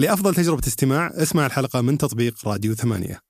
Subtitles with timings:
[0.00, 3.20] لأفضل تجربة استماع اسمع الحلقة من تطبيق راديو ثمانية.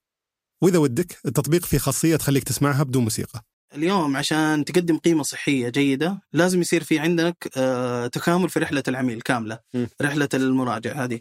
[0.62, 3.44] وإذا ودك التطبيق فيه خاصية تخليك تسمعها بدون موسيقى.
[3.74, 9.20] اليوم عشان تقدم قيمة صحية جيدة لازم يصير في عندك آه، تكامل في رحلة العميل
[9.20, 9.86] كاملة م.
[10.02, 11.20] رحلة المراجع هذه.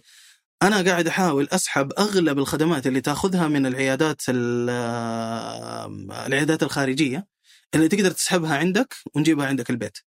[0.64, 5.86] أنا قاعد أحاول أسحب أغلب الخدمات اللي تأخذها من العيادات ال- آه،
[6.28, 7.28] العيادات الخارجية
[7.76, 9.98] اللي تقدر تسحبها عندك ونجيبها عندك البيت.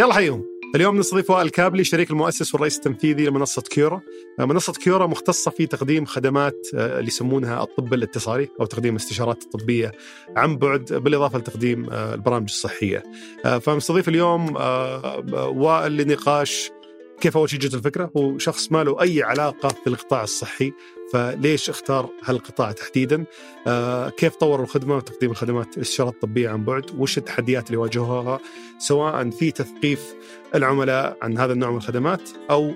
[0.00, 4.00] يلا حيهم اليوم نستضيف وائل كابلي شريك المؤسس والرئيس التنفيذي لمنصة كيورا.
[4.38, 9.92] منصة كيورا مختصة في تقديم خدمات آه، اللي يسمونها الطب الاتصالي أو تقديم استشارات طبية
[10.36, 13.02] عن بعد بالإضافة لتقديم آه، البرامج الصحية.
[13.44, 16.70] آه، فمستضيف اليوم آه، وائل لنقاش
[17.20, 20.72] كيف أول شيء جت الفكرة هو شخص ما له أي علاقة بالقطاع الصحي
[21.12, 23.24] فليش اختار هالقطاع تحديدا
[23.66, 28.40] آه، كيف طوروا الخدمة وتقديم الخدمات الاستشارات الطبية عن بعد وش التحديات اللي واجهوها
[28.78, 30.14] سواء في تثقيف
[30.54, 32.74] العملاء عن هذا النوع من الخدمات أو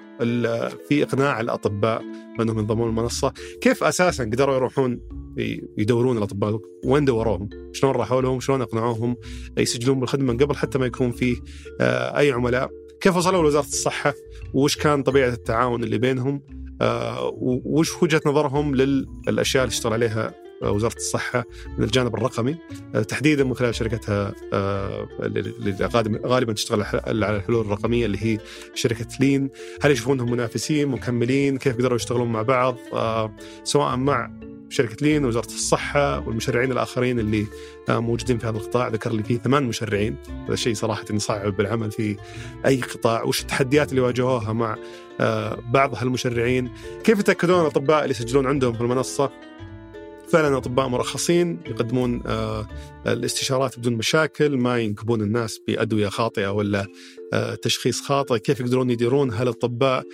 [0.88, 2.02] في إقناع الأطباء
[2.38, 5.00] بأنهم ينضمون المنصة، كيف أساسا قدروا يروحون
[5.78, 9.16] يدورون الأطباء؟ وين دوروهم؟ شلون راحوا لهم؟ شلون أقنعوهم
[9.58, 11.36] يسجلون بالخدمة من قبل حتى ما يكون في
[11.80, 14.14] آه، أي عملاء؟ كيف وصلوا لوزارة الصحة؟
[14.54, 16.42] وش كان طبيعة التعاون اللي بينهم؟
[16.80, 17.32] آه،
[17.64, 21.44] وش وجهة نظرهم للأشياء اللي اشتغل عليها آه، وزارة الصحة
[21.78, 22.56] من الجانب الرقمي
[22.94, 24.34] آه، تحديدا من خلال شركتها
[25.22, 28.38] اللي غالبا تشتغل على الحلول الرقمية اللي هي
[28.74, 29.50] شركة لين
[29.82, 32.76] هل يشوفونهم منافسين مكملين كيف قدروا يشتغلون مع بعض
[33.64, 34.30] سواء مع
[34.68, 37.46] شركة لين وزاره الصحة والمشرعين الآخرين اللي
[37.88, 38.88] آه، موجودين في هذا القطاع.
[38.88, 40.16] ذكر لي فيه ثمان مشرعين.
[40.46, 42.16] هذا شيء صراحة يصعب العمل في
[42.66, 43.22] أي قطاع.
[43.22, 44.76] وش التحديات اللي واجهوها مع
[45.20, 46.70] آه، بعض هالمشرعين؟
[47.04, 49.30] كيف يتأكدون الأطباء اللي يسجلون عندهم في المنصة؟
[50.28, 52.68] فعلا اطباء مرخصين يقدمون آه،
[53.06, 56.86] الاستشارات بدون مشاكل ما ينكبون الناس بأدوية خاطئة ولا
[57.62, 58.38] تشخيص خاطئ.
[58.38, 60.04] كيف يقدرون يديرون هالأطباء؟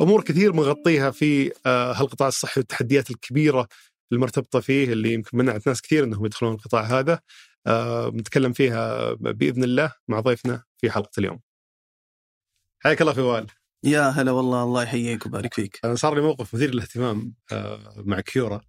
[0.00, 3.68] أمور كثير مغطيها في هالقطاع الصحي والتحديات الكبيرة
[4.12, 7.20] المرتبطة فيه اللي يمكن منعت ناس كثير إنهم يدخلون القطاع هذا.
[7.66, 11.40] آه، بنتكلم فيها بإذن الله مع ضيفنا في حلقة اليوم.
[12.78, 13.46] حياك الله فوال.
[13.84, 15.80] يا هلا والله الله يحييك ويبارك فيك.
[15.84, 18.60] أنا صار لي موقف مثير للاهتمام آه، مع كيورا.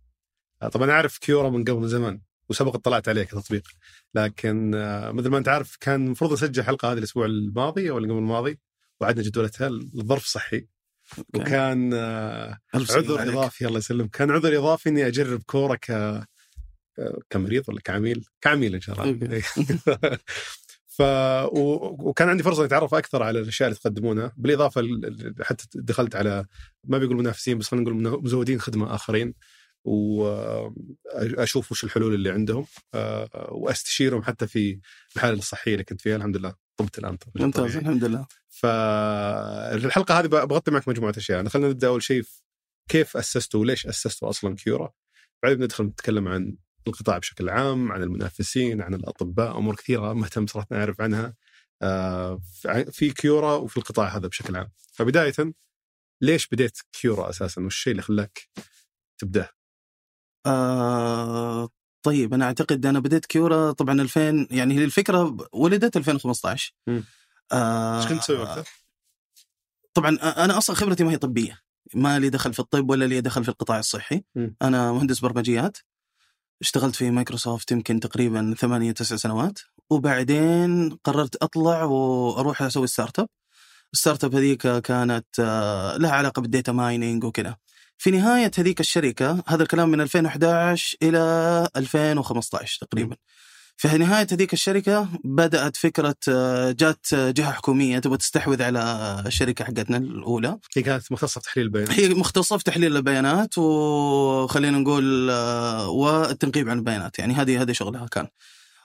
[0.62, 3.64] آه، طبعا أعرف كيورا من قبل من زمان وسبق اطلعت عليه كتطبيق.
[4.16, 4.72] لكن
[5.14, 8.60] مثل ما أنت عارف كان المفروض نسجل حلقة هذه الأسبوع الماضي أو اللي قبل الماضي
[9.02, 10.68] وعدنا جدولتها لظرف صحي.
[11.18, 11.40] أوكي.
[11.40, 13.34] وكان آه، عذر عليك.
[13.34, 16.22] إضافي الله يسلمك كان عذر إضافي إني أجرب كيورا ك
[17.30, 19.42] كمريض ولا كعميل كعميل إن شاء الله
[20.88, 21.96] ف و...
[22.10, 24.82] وكان عندي فرصة أتعرف أكثر على الأشياء اللي تقدمونها بالإضافة.
[25.42, 26.46] حتى دخلت على
[26.84, 29.34] ما بيقول منافسين بس خلينا نقول مزودين خدمة آخرين
[29.84, 34.80] وأشوف وش الحلول اللي عندهم آه، وأستشيرهم حتى في
[35.16, 36.16] الحالة الصحية اللي كنت فيها.
[36.16, 37.18] الحمد لله طبت الان.
[37.36, 38.28] ممتاز الحمد لله.
[38.50, 41.48] فالحلقه هذه بغطي معك مجموعة أشياء.
[41.48, 42.24] خلينا نبدأ أول شيء
[42.90, 44.92] كيف أسستوا وليش أسستوا أصلا كيورا؟
[45.44, 46.58] بعدين ندخل نتكلم عن
[46.88, 51.34] القطاع بشكل عام عن المنافسين عن الأطباء أمور كثيرة مهتم صراحة نعرف عنها
[51.82, 52.42] آه،
[52.92, 54.72] في كيورا وفي القطاع هذا بشكل عام.
[54.94, 55.34] فبداية
[56.22, 58.50] ليش بديت كيورا أساسا؟ والشيء اللي خلاك
[59.18, 59.50] تبدأ
[60.46, 61.70] آه
[62.04, 67.04] طيب أنا أعتقد أنا بديت كيورا طبعا 2000 يعني هي الفكرة ولدت 2015 مم.
[67.52, 68.64] آه إيش كنت تسوي وقتها؟
[69.94, 71.60] طبعا أنا أصلا خبرتي ما هي طبية.
[71.94, 74.24] ما لي دخل في الطب ولا لي دخل في القطاع الصحي.
[74.36, 74.56] مم.
[74.62, 75.78] أنا مهندس برمجيات.
[76.62, 79.60] اشتغلت في مايكروسوفت يمكن تقريبا ثمانية تسع سنوات.
[79.90, 83.20] وبعدين قررت أطلع وأروح أسوي startup.
[83.20, 83.30] ال
[83.94, 87.56] startup هذيك كانت آه، لها علاقة بال data mining وكذا.
[88.00, 93.16] في نهاية هذيك الشركة هذا الكلام من 2011 إلى 2015 تقريبا.
[93.78, 99.98] في نهاية هذيك الشركة بدأت فكرة آه، جات جهة حكومية تبغى تستحوذ على الشركة حقتنا
[99.98, 100.58] الأولى.
[100.78, 102.00] هي كانت مختصة في تحليل البيانات.
[102.00, 107.20] هي مختصة في تحليل البيانات وخلينا نقول آه، والتنقيب عن البيانات.
[107.20, 108.28] يعني هذه هذه شغلها كان.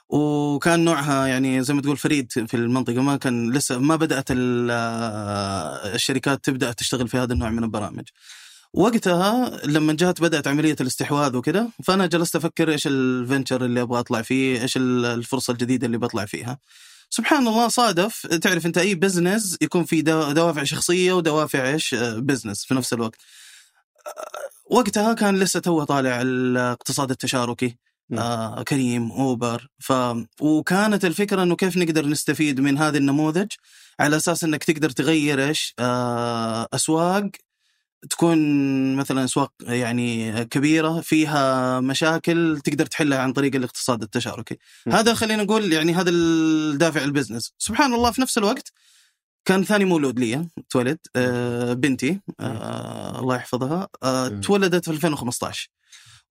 [0.09, 4.07] وكان نوعها يعني زي ما تقول فريد في المنطقة ما كان لسه ما
[4.71, 8.03] آه، الشركات تبدأ تشتغل في هذا النوع من البرامج.
[8.77, 13.99] وقتها لما جات بدأت عملية الاستحواذ وكذا فأنا جلست أفكر إيش ال venture اللي أبغى
[13.99, 16.57] أطلع فيه إيش الفرصة الجديدة اللي بطلع فيها.
[17.09, 18.27] سبحان الله صادف.
[18.27, 23.15] تعرف أنت أي business يكون في دو- دوافع شخصية ودوافع إيش؟ business في نفس الوقت.
[24.07, 27.77] آه، وقتها كان لسه تو طالع الاقتصاد التشاركي.
[28.09, 28.23] نعم.
[28.25, 29.67] آه كريم أوبر.
[29.79, 29.93] ف
[30.41, 33.47] وكانت الفكرة إنه كيف نقدر نستفيد من هذا النموذج
[33.99, 37.29] على أساس إنك تقدر تغير إيش؟ آه أسواق
[38.09, 38.39] تكون
[38.95, 44.57] مثلا أسواق يعني كبيرة فيها مشاكل تقدر تحلها عن طريق الاقتصاد التشاركي.
[44.85, 44.91] م.
[44.91, 47.53] هذا خلينا نقول يعني هذا الدافع البزنس.
[47.57, 48.71] سبحان الله في نفس الوقت
[49.45, 54.27] كان ثاني مولود لي تولد آه بنتي آه الله يحفظها آه.
[54.27, 55.69] تولدت في 2015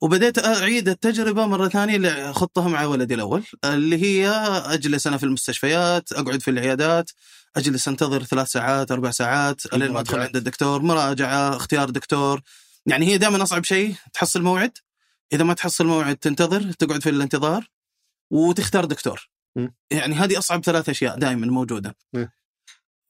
[0.00, 4.28] وبديت أعيد التجربة مرة ثانية اللي خضتها مع ولدي الأول اللي هي
[4.66, 7.11] أجلس أنا في المستشفيات أقعد في العيادات
[7.56, 10.19] أجلس أنتظر ثلاث ساعات أربع ساعات لين ما أدخل.
[10.19, 10.83] عند الدكتور.
[10.83, 12.41] مراجعه اختيار دكتور.
[12.87, 14.79] يعني هي دائما أصعب شيء تحصل موعد.
[15.33, 17.71] إذا ما تحصل موعد تنتظر تقعد في الانتظار
[18.31, 19.29] وتختار دكتور.
[19.56, 19.69] م.
[19.91, 21.97] يعني هذه أصعب ثلاث أشياء دائما موجودة.
[22.12, 22.27] م.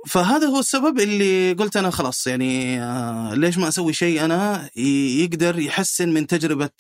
[0.07, 2.27] فهذا هو السبب اللي قلت أنا خلاص.
[2.27, 4.71] يعني آه ليش ما أسوي شيء أنا
[5.21, 6.71] يقدر يحسن من تجربة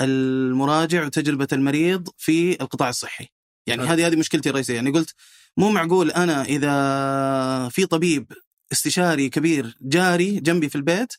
[0.00, 3.28] المراجع وتجربة المريض في القطاع الصحي؟
[3.70, 3.88] يعني.
[3.88, 4.74] هذه هذه مشكلتي الرئيسية.
[4.74, 5.14] يعني قلت
[5.56, 8.32] مو معقول أنا إذا في طبيب
[8.72, 11.12] استشاري كبير جاري جنبي في البيت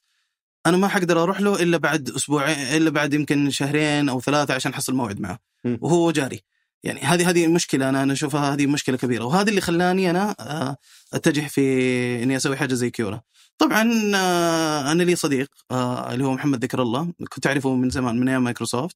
[0.66, 4.72] أنا ما حقدر أروح له إلا بعد أسبوعين إلا بعد يمكن شهرين أو ثلاثة عشان
[4.74, 5.40] أحصل موعد معه.
[5.66, 5.78] م.
[5.82, 6.42] وهو جاري.
[6.84, 9.24] يعني هذه هذه مشكلة أنا أنا أشوفها هذه مشكلة كبيرة.
[9.24, 10.78] وهذا اللي خلاني أنا آه،
[11.14, 11.64] أتجه في
[12.24, 13.22] إني أسوي حاجة زي كيورا.
[13.58, 18.20] طبعا آه، أنا لي صديق آه، اللي هو محمد ذكر الله كنت أعرفه من زمان
[18.20, 18.96] من أيام مايكروسوفت.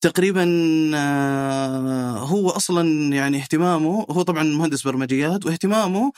[0.00, 0.44] تقريبا
[2.32, 6.12] هو أصلا يعني اهتمامه هو طبعا مهندس برمجيات واهتمامه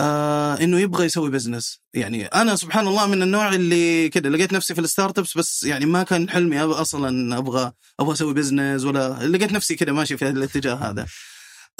[0.00, 4.74] آه إنه يبغى يسوي business يعني أنا سبحان الله من النوع اللي كده لقيت نفسي
[4.74, 9.52] في ال startups بس يعني ما كان حلمي أصلا أبغى أبغى أسوي business ولا لقيت
[9.52, 11.06] نفسي كده ماشي في الاتجاه هذا.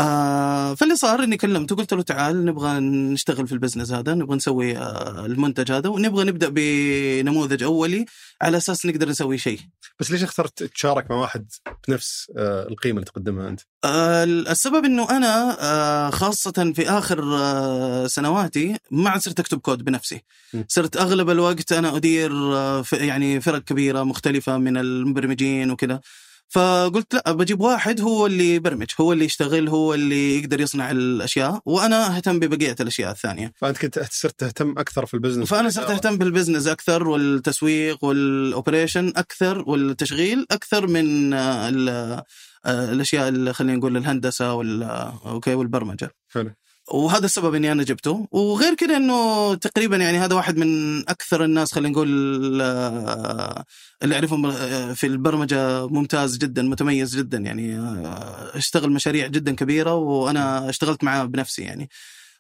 [0.01, 4.37] آه فاللي صار إني كلمته قلت له تعال نبغى نشتغل في ال business هذا نبغى
[4.37, 8.05] نسوي آه المنتج هذا ونبغى نبدأ بنموذج أولي
[8.43, 9.61] على أساس نقدر نسوي شيء
[10.01, 11.53] بس ليش اخترت تشارك مع واحد
[11.89, 18.07] بنفس آه، القيمة اللي تقدمها أنت؟ آه، السبب إنه أنا آه، خاصة في آخر آه،
[18.07, 20.25] سنواتي ما عاد صرت أكتب كود بنفسي،.
[20.69, 26.01] صرت أغلب الوقت أنا أدير آه، يعني فرق كبيرة مختلفة من المبرمجين وكذا.
[26.49, 31.61] فقلت لا بجيب واحد هو اللي يبرمج، هو اللي يشتغل، هو اللي يقدر يصنع الأشياء،
[31.65, 33.53] وأنا أهتم ببقية الأشياء الثانية.
[33.57, 35.49] فأنت كنت صرت تهتم أكثر في ال business.
[35.49, 42.25] فأنا صرت أهتم بال business أكثر والتسويق وال operation أكثر والتشغيل أكثر من آه،
[42.67, 46.11] آه، الأشياء اللي خلينا نقول الهندسة وال آه، أوكي والبرمجة.
[46.29, 46.51] حلو.
[46.91, 48.29] وهذا السبب إني أنا جبته.
[48.31, 53.65] وغير كذا إنه تقريبا يعني هذا واحد من أكثر الناس خلينا نقول آه،
[54.03, 59.95] اللي أعرفهم آه، في البرمجة ممتاز جدا متميز جدا يعني آه، اشتغل مشاريع جدا كبيرة
[59.95, 61.89] وأنا اشتغلت معاه بنفسي يعني.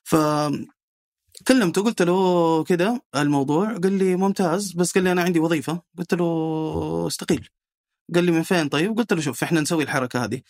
[0.05, 0.17] ف
[1.49, 5.83] كلمته قلت له كذا الموضوع قال لي ممتاز بس قال لي أنا عندي وظيفة.
[5.99, 7.49] قلت له استقيل.
[8.15, 10.41] قال لي من فين طيب؟ قلت له شوف إحنا نسوي الحركة هذه.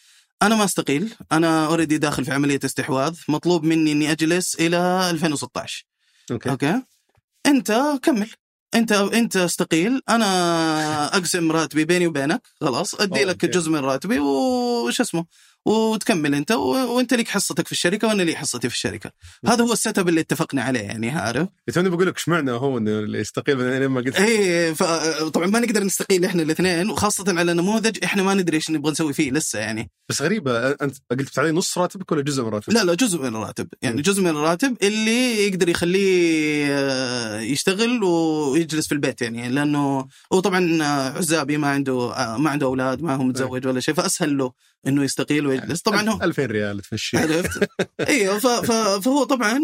[0.43, 1.15] أنا ما أستقيل.
[1.33, 3.19] أنا اوريدي داخل في عملية استحواذ.
[3.29, 5.85] مطلوب مني إني أجلس إلى 2016
[6.31, 6.50] Okay.
[6.50, 6.83] Okay?
[7.47, 8.31] أنت كمل.
[8.75, 10.03] أنت أنت أستقيل.
[10.09, 12.43] أنا أقسم راتبي بيني وبينك.
[12.61, 12.94] خلاص.
[12.94, 13.44] أدي لك.
[13.44, 15.25] جزء من راتبي وش اسمه؟
[15.67, 16.97] وتكمل انت و...
[16.97, 19.13] وانت ليك حصتك في الشركة وأنا لي حصتي في الشركة.
[19.47, 22.79] هذا هو ال setup اللي اتفقنا عليه يعني عارف؟ توني بقول لك إيش معنى هو
[22.79, 24.17] إنه اللي يستقيل بعدين لين ما قلت.
[24.17, 24.75] اي.
[25.31, 29.13] طبعا ما نقدر نستقيل إحنا الاثنين وخاصة على نموذج إحنا ما ندري إيش نبغى نسوي
[29.13, 29.91] فيه لسه يعني.
[30.09, 33.37] بس غريبة أنت قلت علي نص راتبك ولا جزء من راتبك؟ لا لا جزء من
[33.37, 33.69] الراتب.
[33.83, 34.01] يعني م.
[34.01, 40.83] جزء من الراتب اللي يقدر يخليه آه، يشتغل ويجلس في البيت يعني لأنه هو طبعا
[40.83, 44.52] آه، عزابي ما عنده آه، ما عنده أولاد ما هو متزوج ولا شيء فأسهل له.
[44.87, 45.81] إنه يستقيل ويجلس.
[45.83, 47.69] طبعا هو 2000 ريال تمشي عرفت؟
[48.09, 48.38] أيوه
[49.00, 49.61] فهو طبعا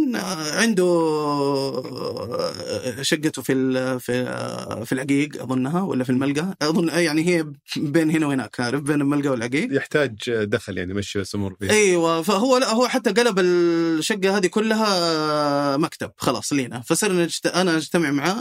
[0.52, 0.84] عنده
[3.02, 4.24] شقته في ال- في
[4.86, 6.54] في العقيق أظنها ولا في الملقا.
[6.62, 9.68] أظن يعني هي بين هنا وهناك عارف؟ بين الملقا والعقيق.
[9.76, 14.46] يحتاج دخل يعني يمشي بس امور فيها أيوه فهو لا هو حتى قلب الشقة هذه
[14.46, 16.80] كلها مكتب خلاص لينا.
[16.80, 17.28] فصرنا.
[17.54, 18.36] أنا أجتمع معاه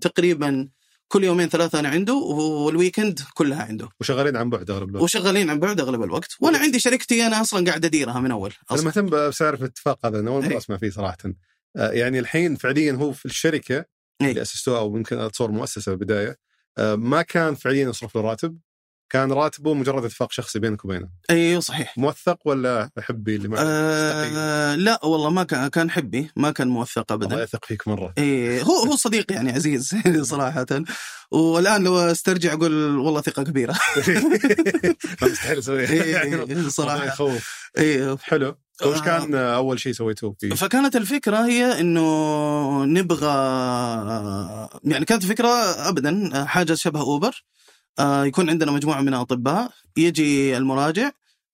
[0.00, 0.68] تقريبا
[1.08, 5.60] كل يومين ثلاثة أنا عنده والويكند كلها عنده وشغالين عن بعد أغلب الوقت وشغالين عن
[5.60, 8.84] بعد أغلب الوقت وأنا عندي شركتي أنا أصلا قاعد أديرها من أول أنا أصلاً.
[8.84, 10.58] مهتم بس اعرف الاتفاق هذا أنا أول مرة إيه.
[10.58, 11.18] أسمع فيه صراحة
[11.76, 13.84] آه، يعني الحين فعليا هو في الشركة
[14.20, 14.30] إيه.
[14.30, 16.36] اللي اسستوها أو يمكن أتصور مؤسسة بالبدايه
[16.78, 18.58] آه، ما كان فعليا يصرف له راتب
[19.14, 21.08] كان راتبه مجرد اتفاق شخصي بينك وبينه.
[21.30, 21.98] أيوه صحيح.
[21.98, 27.12] موثق ولا حبي اللي معك آه لا والله ما كان كان حبي ما كان موثق
[27.12, 28.12] الله ابدا يثق فيك مرة.
[28.18, 29.94] إيه هو هو صديق يعني عزيز
[30.30, 30.66] صراحة.
[31.30, 33.72] والآن لو أسترجع أقول والله ثقة كبيرة.
[35.22, 37.04] مستحيل اسويها صراحة.
[37.04, 37.70] يخوف.
[37.78, 38.56] إيه حلو.
[38.86, 39.00] وش آه.
[39.00, 43.26] كان أول شيء سويتوه فيه؟ فكانت الفكرة هي إنه نبغى
[44.84, 45.48] يعني كانت الفكرة
[45.88, 47.44] ابدا حاجة شبه أوبر.
[48.00, 49.70] يكون عندنا مجموعة من الأطباء.
[49.96, 51.10] يجي المراجع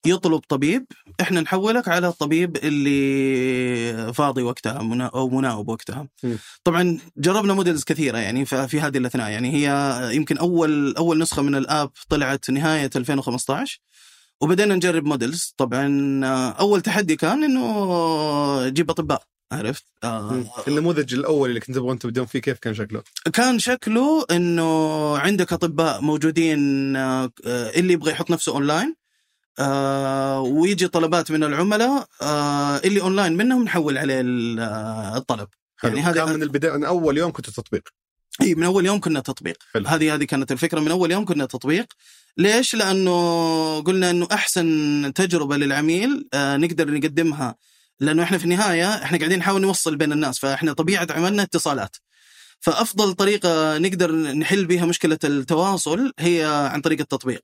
[0.06, 0.86] يطلب طبيب.
[1.20, 6.08] إحنا نحولك على الطبيب اللي فاضي وقتها منا أو مناوب وقتها.
[6.24, 6.34] م.
[6.64, 9.30] طبعا جربنا موديلز كثيرة يعني في هذه الاثناء.
[9.30, 13.80] يعني هي يمكن اول أول نسخة من الآب طلعت نهاية 2015
[14.40, 19.22] وبدأنا نجرب models طبعا آه، أول تحدي كان إنه نجيب أطباء.
[19.52, 20.44] عرفت آه،.
[20.68, 23.02] النموذج الأول اللي كنت تبغون تبدون فيه كيف كان شكله؟
[23.32, 28.94] كان شكله إنه عندك أطباء موجودين آه، اللي يبغى يحط نفسه اونلاين
[29.58, 34.20] آه، ويجي طلبات من العملاء آه، اللي اونلاين منهم نحول عليه
[34.60, 35.96] آه، الطلب حلو.
[35.96, 37.88] يعني هذا- كان من البداية من أول يوم كنت تطبيق
[38.42, 39.86] إي من أول يوم كنا تطبيق حلو.
[39.88, 41.86] هذه هذه كانت الفكرة من أول يوم كنا تطبيق
[42.36, 47.56] ليش لأنه قلنا إنه أحسن تجربة للعميل آه، نقدر نقدمها
[48.00, 51.96] لأنه إحنا في النهاية إحنا قاعدين نحاول نوصل بين الناس فإحنا طبيعة عملنا اتصالات
[52.62, 57.42] فأفضل طريقة نقدر نحل بها مشكلة التواصل هي عن طريق التطبيق.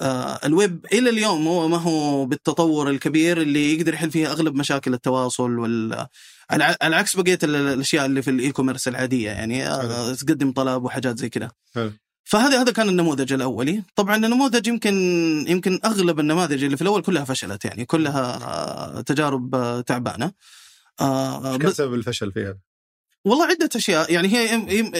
[0.00, 4.94] آه، الويب إلى اليوم هو ما هو بالتطور الكبير اللي يقدر يحل فيها أغلب مشاكل
[4.94, 6.06] التواصل وال
[6.50, 11.18] على عكس بقية ال- الأشياء اللي في ال e-commerce العادية يعني آه، تقدم طلب وحاجات
[11.18, 11.50] زي كذا.
[12.28, 13.82] فهذا هذا كان النموذج الأولي.
[13.96, 14.94] طبعا النموذج يمكن
[15.48, 19.50] يمكن أغلب النماذج اللي في الأول كلها فشلت يعني كلها تجارب
[19.86, 20.32] تعبانة.
[21.00, 22.58] آه، كان سبب الفشل فيها؟
[23.24, 24.12] والله عدة أشياء.
[24.12, 24.92] يعني هي يم- يم-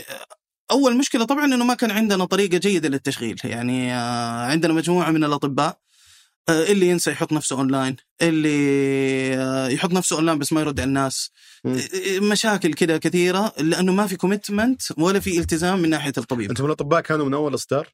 [0.71, 3.37] أول مشكلة طبعا أنه ما كان عندنا طريقة جيدة للتشغيل.
[3.45, 5.79] يعني آه، عندنا مجموعة من الأطباء آه،
[6.49, 8.59] اللي ينسى يحط نفسه أونلاين اللي
[9.37, 11.31] آه، يحط نفسه أونلاين بس ما يرد على الناس.
[11.65, 11.75] مم.
[11.75, 16.51] آه، مشاكل كده كثيرة لأنه ما في commitment ولا في التزام من ناحية الطبيب.
[16.51, 17.89] أنتم الاطباء كانوا من أول إصدار؟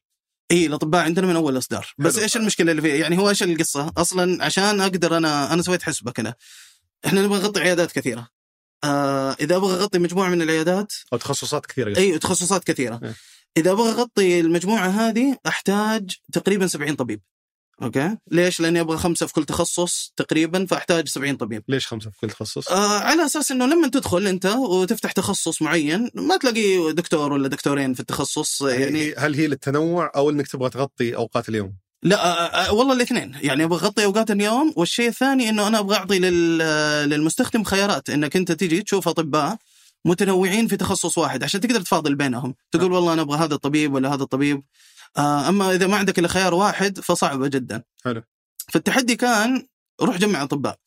[0.50, 1.94] إي الأطباء عندنا من أول إصدار.
[1.98, 2.18] بس.
[2.18, 6.10] إيش المشكلة اللي فيها يعني هو إيش القصة؟ أصلا عشان أقدر أنا أنا سويت حسبة
[6.10, 6.34] كذا
[7.06, 8.28] إحنا نبغى نغطي عيادات كثيرة.
[8.84, 13.00] آه إذا أبغى أغطي مجموعة من العيادات أو تخصصات كثيرة إي تخصصات كثيرة.
[13.02, 13.14] إيه.
[13.56, 17.20] إذا أبغى أغطي المجموعة هذه أحتاج تقريبا 70 طبيب.
[17.82, 18.16] okay?
[18.30, 21.62] ليش؟ لأني أبغى خمسة في كل تخصص تقريبا فأحتاج 70 طبيب.
[21.68, 26.10] ليش خمسة في كل تخصص؟ آه على أساس إنه لما تدخل أنت وتفتح تخصص معين
[26.14, 31.16] ما تلاقي دكتور ولا دكتورين في التخصص يعني هل هي للتنوع أو إنك تبغى تغطي
[31.16, 33.32] أوقات اليوم؟ لا آه، آه، والله الاثنين.
[33.42, 38.10] يعني أبغى أغطي أوقات اليوم والشيء الثاني إنه أنا أبغى أعطي لل- للمستخدم خيارات.
[38.10, 39.56] إنك أنت تيجي تشوف أطباء
[40.04, 42.54] متنوعين في تخصص واحد عشان تقدر تفاضل بينهم.
[42.72, 44.56] تقول والله أنا أبغى هذا الطبيب ولا هذا الطبيب.
[44.56, 44.62] آه،
[45.18, 48.22] أما إذا ما عندك إلا خيار واحد فصعبه جدا حلو.
[48.72, 49.66] فالتحدي كان
[50.02, 50.78] روح جمع اطباء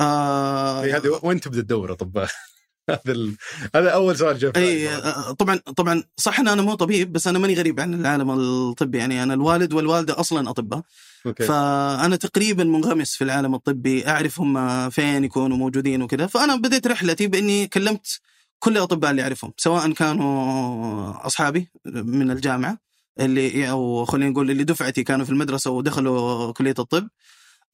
[0.00, 2.28] آه هي هذه وين تبدأ الدورة اطباء؟
[2.90, 3.36] هذا ال...
[3.74, 4.88] هذا أول سؤال جاء اي بالي.
[4.88, 8.98] آه، طبعا طبعا صح إن أنا مو طبيب بس أنا ماني غريب عن العالم الطبي
[8.98, 10.82] يعني أنا الوالد والوالدة أصلا أطباء
[11.26, 16.86] Okay فأنا تقريبا منغمس في العالم الطبي أعرف هم فين يكونوا موجودين وكذا فأنا بديت
[16.86, 18.20] رحلتي بإني كلمت
[18.58, 22.78] كل الأطباء اللي أعرفهم سواء كانوا أصحابي من الجامعة
[23.20, 27.08] اللي أو خلينا نقول اللي دفعتي كانوا في المدرسة ودخلوا كلية الطب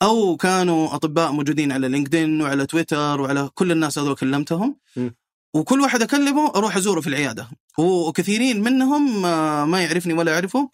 [0.02, 4.76] أو كانوا أطباء موجودين على لينكدين وعلى تويتر وعلى كل الناس هذول كلمتهم.
[4.96, 5.10] م.
[5.54, 7.48] وكل واحد أكلمه أروح أزوره في العيادة.
[7.78, 10.70] وكثيرين منهم آه، ما يعرفني ولا أعرفه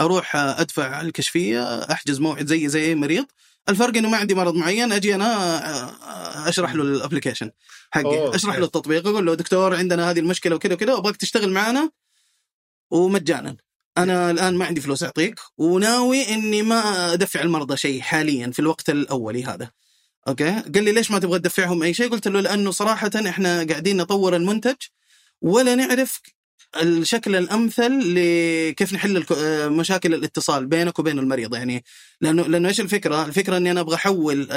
[0.00, 3.26] أروح أدفع الكشفية أحجز موعد زي زي مريض.
[3.68, 7.50] الفرق إنه ما عندي مرض معين أجي أنا أشرح له ال application
[7.90, 8.56] حقي أشرح.
[8.56, 11.90] له التطبيق أقول له دكتور عندنا هذه المشكلة وكذا وكذا وابغاك تشتغل معنا
[12.90, 13.56] ومجانا.
[13.98, 18.90] أنا الآن ما عندي فلوس أعطيك وناوي إني ما أدفع المرضى شيء حاليا في الوقت
[18.90, 19.70] الأولي هذا.
[20.28, 20.50] okay?
[20.50, 24.36] قال لي ليش ما تبغى تدفعهم أي شيء؟ قلت له لأنه صراحة إحنا قاعدين نطور
[24.36, 24.76] المنتج
[25.42, 26.20] ولا نعرف
[26.82, 29.24] الشكل الأمثل لكيف نحل
[29.70, 31.54] مشاكل الاتصال بينك وبين المريض.
[31.54, 31.84] يعني
[32.20, 34.48] لأنه لأنه إيش الفكرة؟ الفكرة إني أنا أبغى أحول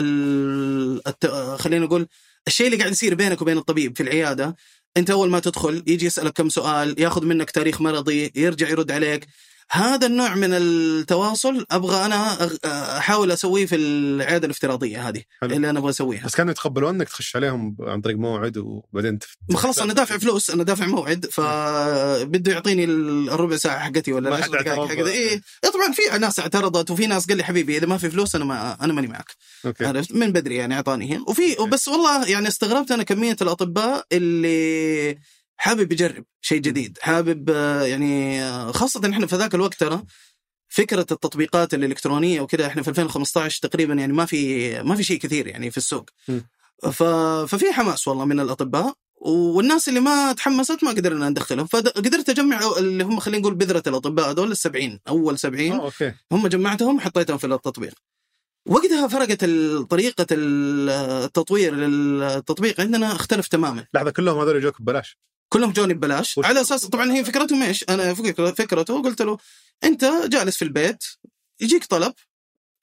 [1.60, 2.08] خلينا نقول
[2.48, 4.56] الشيء اللي قاعد يصير بينك وبين الطبيب في العيادة
[4.98, 9.28] أنت أول ما تدخل يجي يسألك كم سؤال ياخذ منك تاريخ مرضي يرجع يرد عليك.
[9.72, 12.50] هذا النوع من التواصل أبغى أنا
[12.98, 15.56] أحاول أسويه في العيادة الافتراضية هذه حلو.
[15.56, 16.26] اللي أنا أبغى أسويها.
[16.26, 19.36] بس كانوا يتقبلون إنك تخش عليهم عن طريق موعد وبعدين تف...
[19.56, 24.56] خلاص أنا دافع فلوس أنا دافع موعد فبده يعطيني الربع ساعة حقتي ولا ما حد
[24.56, 25.08] اعترض.
[25.08, 28.36] إيه إيه طبعا في ناس اعترضت وفي ناس قال لي حبيبي إذا ما في فلوس
[28.36, 29.36] أنا ما أنا ماني معك.
[29.66, 29.86] Okay.
[29.86, 31.20] عرفت؟ من بدري يعني أعطاني هي.
[31.28, 35.18] وفي بس والله يعني استغربت أنا كمية الأطباء اللي
[35.58, 36.98] حابب يجرب شيء جديد.
[37.02, 40.04] حابب آه، يعني آه، خاصة إحنا في ذاك الوقت ترى
[40.68, 45.48] فكرة التطبيقات الإلكترونية وكذا إحنا في 2015 تقريبا يعني ما في ما في شيء كثير
[45.48, 46.10] يعني في السوق.
[46.92, 47.04] ف...
[47.48, 48.94] ففي حماس والله من الأطباء
[49.26, 51.66] والناس اللي ما تحمست ما قدرنا ندخلهم.
[51.68, 56.14] فقدرت أجمع اللي هم خلينا نقول بذرة الأطباء هذول ال 70 أول 70 آه okay.
[56.32, 57.94] هم جمعتهم حطيتهم في التطبيق.
[58.68, 63.86] وقتها فرقت ال- التطوير التطبيق عندنا اختلف تماما.
[63.94, 65.18] لحظة كلهم هذول يجوك ببلاش.
[65.56, 66.40] كلهم جوني ببلاش.
[66.44, 69.38] على أساس طبعا هي فكرتهم إيش؟ أنا فكرته قلت له
[69.84, 71.04] أنت جالس في البيت
[71.62, 72.14] يجيك طلب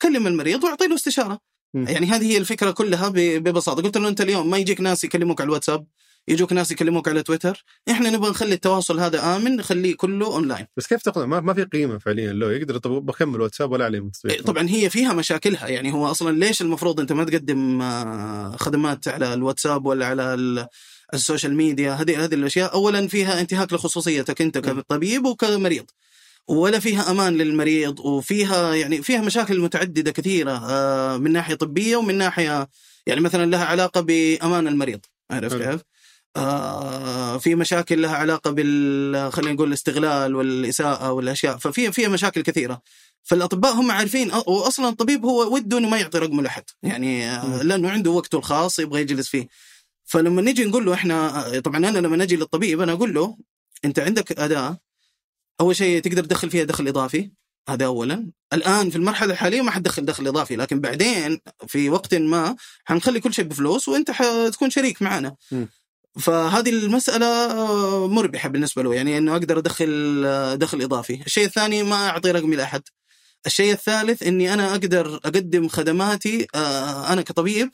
[0.03, 1.39] كلم المريض واعطي له استشارة.
[1.75, 1.89] مم.
[1.89, 3.83] يعني هذه هي الفكرة كلها ببساطة.
[3.83, 5.87] قلت له أنت اليوم ما يجيك ناس يكلموك على الواتساب
[6.29, 7.65] يجوك ناس يكلموك على تويتر.
[7.91, 10.67] إحنا نبغى نخلي التواصل هذا آمن نخليه كله أونلاين.
[10.77, 12.33] بس كيف تقنع؟ ما, ما في قيمة فعليا.
[12.33, 14.35] له يقدر طب بكمل واتساب ولا عليه تسويق.
[14.35, 15.69] إيه، طبعا هي فيها مشاكلها.
[15.69, 20.69] يعني هو أصلا ليش المفروض أنت ما تقدم آه، خدمات على الواتساب ولا على
[21.15, 25.85] السوشيال ميديا هذه هذه الأشياء اولا فيها انتهاك لخصوصيتك أنت كطبيب وكمريض
[26.49, 32.19] ولا فيها أمان للمريض وفيها يعني فيها مشاكل متعددة كثيرة آه، من ناحية طبية ومن
[32.19, 32.69] ناحية
[33.07, 35.01] يعني مثلا لها علاقة بأمان المريض
[35.31, 35.49] حلو.
[35.49, 35.81] كيف؟
[36.37, 42.83] آه في مشاكل لها علاقة بال خلينا نقول الاستغلال والإساءة والأشياء ففي فيها مشاكل كثيرة
[43.23, 47.63] فالأطباء هم عارفين واصلا الطبيب هو وده إنه ما يعطي رقمه لأحد يعني آه، مم.
[47.63, 49.49] لأنه عنده وقته الخاص يبغى يجلس فيه
[50.13, 53.37] فلما نجي نقول له إحنا طبعا أنا لما نجي للطبيب أنا أقول له
[53.85, 54.79] أنت عندك أداة؟
[55.61, 57.31] أول شيء تقدر تدخل فيها دخل إضافي
[57.69, 58.31] هذا اولا.
[58.53, 63.35] الآن في المرحلة الحالية ما حتدخل دخل إضافي لكن بعدين في وقت ما حنخلي كل
[63.35, 65.37] شيء بفلوس وأنت حتكون شريك معنا.
[66.21, 71.23] فهذه المسألة آه، مربحة بالنسبة له يعني أنه أقدر أدخل آه، دخل إضافي.
[71.27, 72.83] الشيء الثاني ما أعطي رقمي لأحد.
[73.47, 77.71] الشيء الثالث أني أنا أقدر أقدم خدماتي آه، أنا كطبيب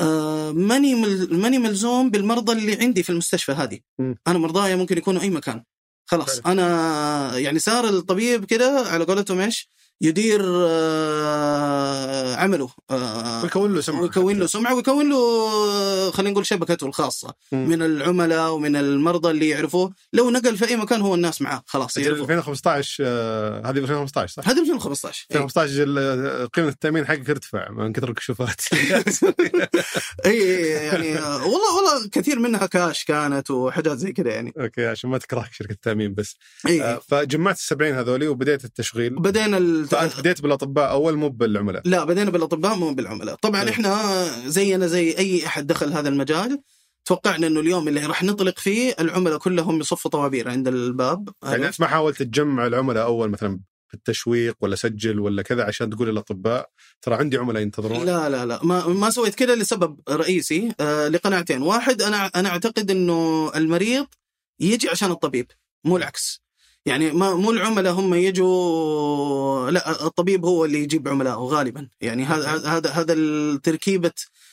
[0.00, 4.16] آه، ماني مل- ماني ملزوم بالمرضى اللي عندي في المستشفى هذه مم.
[4.26, 5.62] أنا مرضاي ممكن يكونوا أي مكان
[6.06, 6.40] خلاص.
[6.46, 9.68] أنا يعني صار الطبيب كده على قولتهم إيش
[10.00, 16.46] يدير آه، عمله آه، ويكون له سمعة ويكون له سمعة ويكون له آه، خلينا نقول
[16.46, 17.34] شبكته الخاصة.
[17.52, 21.96] من العملاء ومن المرضى اللي يعرفوه لو نقل في أي مكان هو الناس معاه خلاص
[21.98, 25.36] أجل يعرفوه 2015 آه، هذه 2015 صح؟ هذا 2015 إيه.
[25.36, 28.60] 2015 ال- قيمة التأمين حقك ارتفع من كثر الكشوفات
[30.26, 35.10] اي يعني آه، والله والله كثير منها كاش كانت وحاجات زي كذا يعني okay عشان
[35.10, 36.36] ما تكرهك شركة التأمين بس
[36.66, 39.83] اي آه، فجمعت ال 70 هذولي وبديت التشغيل بدينا.
[39.86, 41.82] فأنت بديت بالأطباء أول مو بالعملاء.
[41.84, 43.34] لا بدينا بالأطباء مو بالعملاء.
[43.34, 43.70] طبعا حلو.
[43.70, 46.62] إحنا زينا زي أي أحد دخل هذا المجال
[47.04, 51.28] توقعنا إنه اليوم اللي راح نطلق فيه العملاء كلهم يصفوا طوابير عند الباب.
[51.42, 55.90] يعني أنت ما حاولت تجمع العملاء أول مثلا في التشويق ولا سجل ولا كذا عشان
[55.90, 56.68] تقول للأطباء
[57.02, 58.64] ترى عندي عملاء ينتظرون لا لا لا.
[58.64, 61.62] ما ما سويت كذا لسبب رئيسي آه لقناعتين.
[61.62, 64.06] واحد أنا أنا أعتقد إنه المريض
[64.60, 65.46] يجي عشان الطبيب
[65.84, 66.43] مو العكس.
[66.86, 71.88] يعني ما مو العملاء هم يجوا لا الطبيب هو اللي يجيب عملاء غالبا.
[72.00, 74.12] يعني هذا هذا هذا التركيبة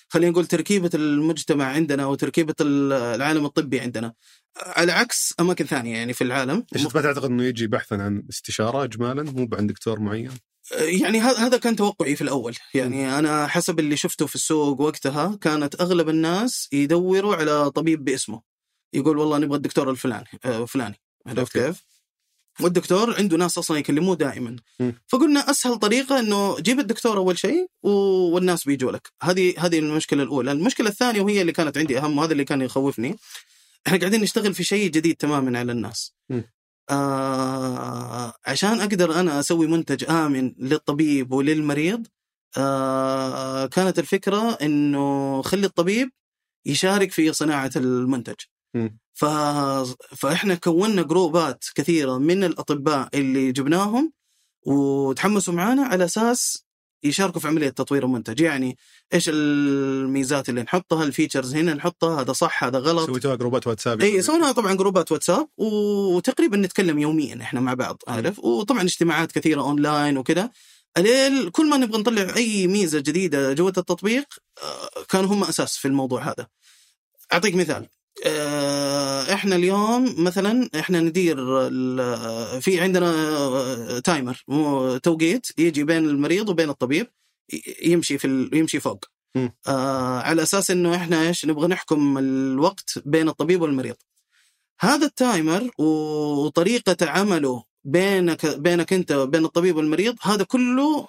[0.10, 4.14] خلينا نقول تركيبة المجتمع عندنا وتركيبه العالم الطبي عندنا.
[4.58, 6.66] على عكس أماكن ثانية يعني في العالم.
[6.76, 10.32] إيش ما تعتقد إنه يجي بحثا عن استشارة اجمالا؟ مو عند دكتور معين؟
[10.72, 12.56] يعني هذا كان توقعي في الأول.
[12.74, 18.42] يعني أنا حسب اللي شفته في السوق وقتها كانت أغلب الناس يدوروا على طبيب باسمه.
[18.94, 21.02] يقول والله نبغى الدكتور الفلاني آه، فلاني.
[21.28, 21.54] عرفت.
[21.54, 21.91] كيف؟
[22.64, 24.92] والدكتور عنده ناس أصلا يكلموه دائما م.
[25.08, 30.52] فقلنا أسهل طريقة إنه جيب الدكتور أول شيء والناس بيجوا لك هذه هذه المشكلة الأولى
[30.52, 33.16] المشكلة الثانية وهي اللي كانت عندي أهم وهذا اللي كان يخوفني
[33.88, 36.42] إحنا قاعدين نشتغل في شيء جديد تماما على الناس م.
[36.90, 42.08] آه عشان أقدر أنا أسوي منتج آمن للطبيب وللمريض
[42.58, 46.10] آه كانت الفكرة إنه خلي الطبيب
[46.66, 48.36] يشارك في صناعة المنتج
[48.76, 48.90] م.
[49.14, 49.26] ف...
[50.16, 54.12] فإحنا كونّا جروبات كثيرة من الأطباء اللي جبناهم
[54.66, 56.66] وتحمسوا معانا على أساس
[57.04, 58.40] يشاركوا في عملية تطوير المنتج.
[58.40, 58.78] يعني
[59.14, 63.08] إيش الميزات اللي نحطها ال features هنا نحطها هذا صح هذا غلط.
[63.08, 68.40] سويتوها جروبات واتساب إي سوينا طبعا جروبات واتساب وتقريبا نتكلم يوميا إحنا مع بعض عارف؟
[68.40, 70.50] وطبعا اجتماعات كثيرة أونلاين وكذا.
[70.98, 74.26] الين كل ما نبغى نطلع أي ميزة جديدة جوة التطبيق
[74.64, 76.48] آه، كانوا هم أساس في الموضوع هذا.
[77.34, 77.88] أعطيك مثال.
[79.34, 86.50] إحنا اليوم مثلا إحنا ندير ال- في عندنا آه، timer مو- توقيت يجي بين المريض
[86.50, 87.08] وبين الطبيب
[87.84, 89.06] يمشي في ال- يمشي فوق.
[89.68, 93.96] آه على أساس إنه إحنا إيش نبغى نحكم الوقت بين الطبيب والمريض
[94.82, 101.08] هذا ال timer وطريقة عمله بينك بينك أنت وبين الطبيب والمريض هذا كله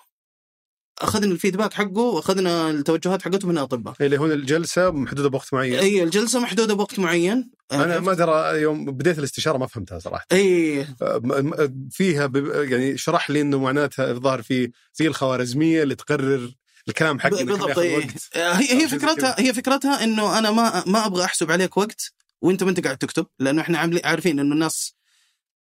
[1.02, 5.78] أخذنا الفيدباك حقه وأخذنا التوجهات حقته من الاطباء اللي هو الجلسة محدودة بوقت معين.
[5.78, 7.50] اي الجلسة محدودة بوقت معين.
[7.72, 10.26] أنا ما ترى يوم بديت الاستشارة ما فهمتها صراحة.
[10.32, 12.30] اي آه، فيها
[12.62, 16.50] يعني شرح لي إنه معناتها الظاهر في زي الخوارزمية اللي تقرر
[16.88, 18.06] الكلام حقي بالضبط إيه.
[18.36, 22.62] آه، هي هي فكرتها هي فكرتها إنه أنا ما ما أبغى أحسب عليك وقت وأنت
[22.62, 24.94] ما أنت قاعد تكتب لأنه إحنا عارفين إنه الناس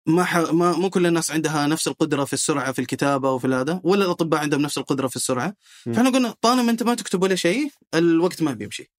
[0.07, 0.37] ما, ح...
[0.37, 4.41] ما مو كل الناس عندها نفس القدرة في السرعة في الكتابة وفي هذا ولا الأطباء
[4.41, 5.55] عندهم نفس القدرة في السرعة.
[5.87, 5.93] م.
[5.93, 8.91] فإحنا قلنا طالما أنت ما تكتب ولا شيء الوقت ما بيمشي.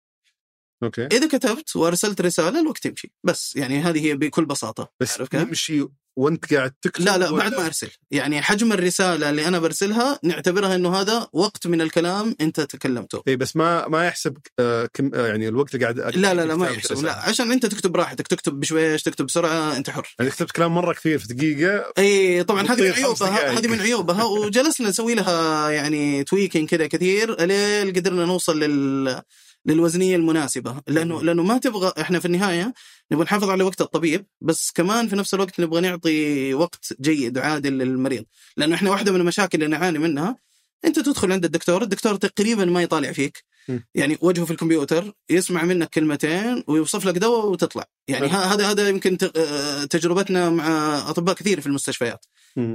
[0.84, 1.06] أوكي.
[1.06, 3.12] إذا كتبت وأرسلت رسالة الوقت يمشي.
[3.24, 4.92] بس يعني هذه هي بكل بساطة.
[5.00, 5.88] بس؟ يمشي
[6.18, 7.90] وانت قاعد تكتب لا لا بعد ما أرسل.
[8.12, 13.24] يعني حجم الرسالة اللي أنا برسلها نعتبرها إنه هذا وقت من الكلام أنت تكلمته.
[13.28, 16.56] اي بس ما ما يحسب آه كم آه يعني الوقت اللي قاعد لا لا لا
[16.56, 17.04] ما يحسب.
[17.04, 20.16] لا عشان أنت تكتب براحتك تكتب بشويش تكتب بسرعة أنت حر.
[20.20, 23.60] يعني كتبت كلام مرة كثير في دقيقة اي طبعا هذه من عيوبها.
[23.60, 29.22] هذه من عيوبها وجلسنا نسوي لها يعني tweaking كذا كثير لين قدرنا نوصل لل
[29.68, 30.82] للوزنية المناسبة.
[30.88, 32.74] لأنه لأنه ما تبغى إحنا في النهاية
[33.12, 37.74] نبغى نحافظ على وقت الطبيب بس كمان في نفس الوقت نبغى نعطي وقت جيد وعادل
[37.78, 38.26] للمريض.
[38.58, 40.36] لأنه إحنا واحدة من المشاكل اللي نعاني منها
[40.86, 43.44] أنت تدخل عند الدكتور الدكتور تقريبا ما يطالع فيك.
[43.96, 47.86] يعني وجهه في الكمبيوتر يسمع منك كلمتين ويوصف لك دواء وتطلع.
[48.08, 52.26] يعني هذا هذا يمكن آه، تجربتنا مع أطباء كثير في المستشفيات.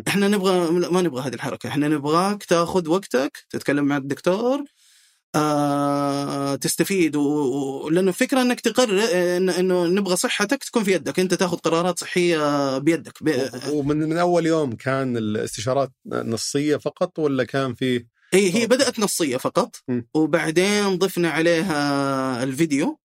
[0.08, 1.68] إحنا نبغى ما نبغى هذه الحركة.
[1.68, 4.64] إحنا نبغاك تاخذ وقتك تتكلم مع الدكتور
[5.34, 7.88] آه تستفيد و...
[7.88, 9.50] لأنه الفكرة إنك تقرر إن...
[9.50, 11.20] إنه نبغى صحتك تكون في يدك.
[11.20, 13.22] أنت تاخذ قرارات صحية بيدك.
[13.22, 13.48] ب...
[13.70, 19.36] ومن من أول يوم كان الاستشارات نصية فقط ولا كان في هي هي بدأت نصية
[19.36, 19.76] فقط.
[20.14, 22.98] وبعدين ضفنا عليها الفيديو.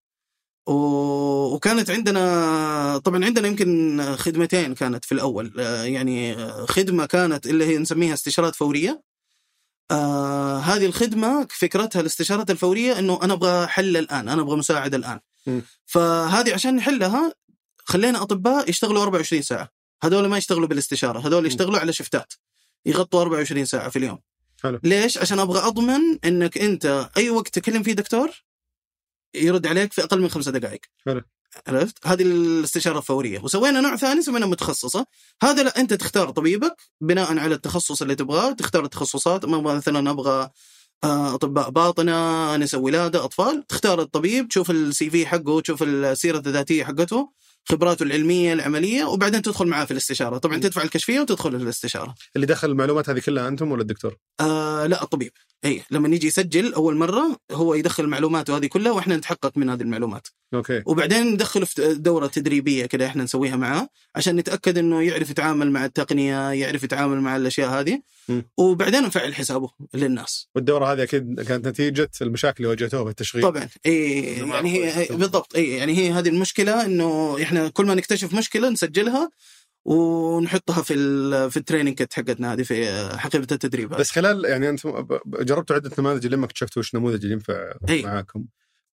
[0.69, 5.53] وكانت عندنا طبعا عندنا يمكن خدمتين كانت في الأول.
[5.59, 6.35] آه، يعني
[6.65, 9.01] خدمة كانت اللي هي نسميها استشارات فورية.
[9.91, 15.19] آه هذه الخدمة فكرتها الاستشارات الفورية إنه أنا أبغى حل الآن أنا أبغى مساعده الآن
[15.47, 15.61] م.
[15.85, 17.33] فهذه عشان نحلها
[17.77, 19.69] خلينا أطباء يشتغلوا 24 ساعة
[20.03, 21.45] هذول ما يشتغلوا بالاستشارة هذول م.
[21.45, 22.33] يشتغلوا على شفتات
[22.85, 24.19] يغطوا 24 ساعة في اليوم
[24.63, 24.79] حلو.
[24.83, 28.43] ليش عشان أبغى أضمن إنك أنت أي وقت تكلم فيه دكتور
[29.35, 31.21] يرد عليك في أقل من خمسة دقائق حلو.
[31.67, 33.39] عرفت؟ هذه الاستشارة الفورية.
[33.39, 35.05] وسوينا نوع ثاني سميناه متخصصة.
[35.43, 38.51] هذا لا أنت تختار طبيبك بناء على التخصص اللي تبغاه.
[38.51, 40.49] تختار التخصصات ما مثلا أبغى
[41.03, 43.67] آه، أطباء باطنة نساء ولادة أطفال.
[43.67, 47.31] تختار الطبيب تشوف السي في حقه تشوف السيرة الذاتية حقته
[47.69, 50.37] خبراته العلمية العملية وبعدين تدخل معاه في الاستشارة.
[50.37, 52.15] طبعا تدفع الكشفية وتدخل في الاستشارة.
[52.35, 55.31] اللي دخل المعلومات هذه كلها أنتم ولا الدكتور؟ آه لا الطبيب.
[55.65, 59.81] اي لما يجي يسجل أول مرة هو يدخل معلوماته هذه كلها وإحنا نتحقق من هذه
[59.81, 60.27] المعلومات.
[60.53, 60.83] أوكي.
[60.85, 65.85] وبعدين ندخله في دورة تدريبية كده إحنا نسويها معاه عشان نتأكد إنه يعرف يتعامل مع
[65.85, 68.01] التقنية يعرف يتعامل مع الأشياء هذه.
[68.29, 68.41] م.
[68.57, 70.49] وبعدين نفعل حسابه للناس.
[70.55, 73.43] والدورة هذه أكيد كانت نتيجة المشاكل اللي واجهتوها بالتشغيل.
[73.43, 73.67] طبعا.
[73.85, 75.55] اي يعني هي بالضبط.
[75.55, 79.29] اي يعني هي هذه المشكلة إنه إحنا كل ما نكتشف مشكلة نسجلها
[79.87, 80.93] ونحطها في
[81.49, 83.89] في ال training kit حقتنا هذه في حقيبة التدريب.
[83.89, 88.03] بس خلال يعني أنتم جربتوا عدة نماذج لما اكتشفتوا وش النموذج اللي ينفع أي.
[88.03, 88.45] معاكم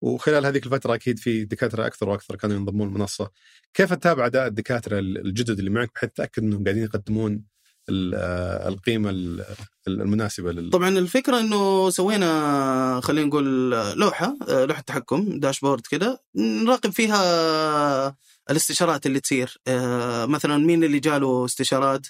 [0.01, 3.31] وخلال هذيك الفترة أكيد في دكاترة أكثر وأكثر كانوا ينضمون المنصة
[3.73, 7.43] كيف تتابع أداء الدكاترة الجدد اللي معك بحيث تتأكد إنهم قاعدين يقدمون
[7.89, 9.45] القيمة ال-
[9.87, 18.15] المناسبة لل طبعا الفكرة إنه سوينا خلينا نقول لوحة لوحة تحكم داشبورد كده نراقب فيها
[18.49, 19.57] الاستشارات اللي تصير.
[19.67, 22.07] آه، مثلا مين اللي جاله استشارات؟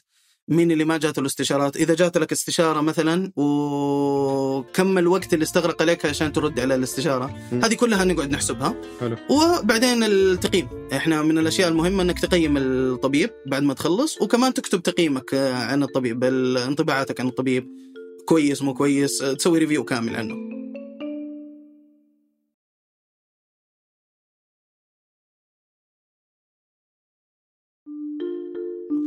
[0.52, 6.06] مين اللي ما جاته الاستشارات إذا جات لك استشارة مثلا وكم الوقت اللي استغرق عليك
[6.06, 7.66] عشان ترد على الاستشارة؟ م.
[7.66, 8.76] هذه كلها نقعد نحسبها.
[9.00, 9.16] حلو.
[9.30, 10.68] وبعدين التقييم.
[10.94, 16.24] إحنا من الأشياء المهمة إنك تقيم الطبيب بعد ما تخلص وكمان تكتب تقييمك عن الطبيب
[16.24, 17.68] انطباعاتك عن الطبيب.
[18.26, 20.61] كويس مو كويس تسوي ريفيو كامل عنه.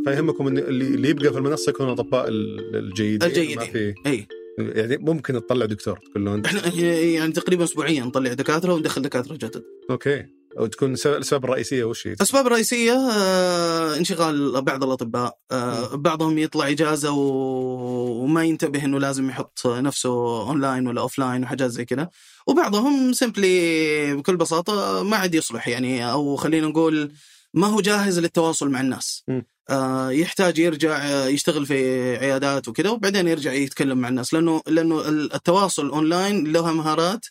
[0.04, 3.56] فيهمكم إن اللي يبقى في المنصة يكون الأطباء ال- الجيدين الجيدين.
[3.58, 4.26] ما في إي.
[4.58, 9.34] يعني ممكن تطلع دكتور تقول له انت إحنا يعني تقريبا اسبوعيا نطلع دكاترة وندخل دكاترة
[9.34, 9.62] جدد.
[9.90, 10.24] أوكي.
[10.58, 15.38] أو تكون الاسباب الرئيسية وش هي؟ الاسباب الرئيسية آه، انشغال بعض الأطباء.
[15.52, 21.70] آه، بعضهم يطلع إجازة و- وما ينتبه إنه لازم يحط نفسه اونلاين ولا offline وحاجات
[21.70, 22.08] زي كذا.
[22.46, 27.12] وبعضهم simply بكل بساطة ما عاد يصلح يعني أو خلينا نقول
[27.54, 29.40] ما هو جاهز للتواصل مع الناس م.
[29.70, 31.74] آه، يحتاج يرجع آه، يشتغل في
[32.16, 37.26] عيادات وكذا وبعدين يرجع يتكلم مع الناس لأنه لأنه التواصل اونلاين له مهارات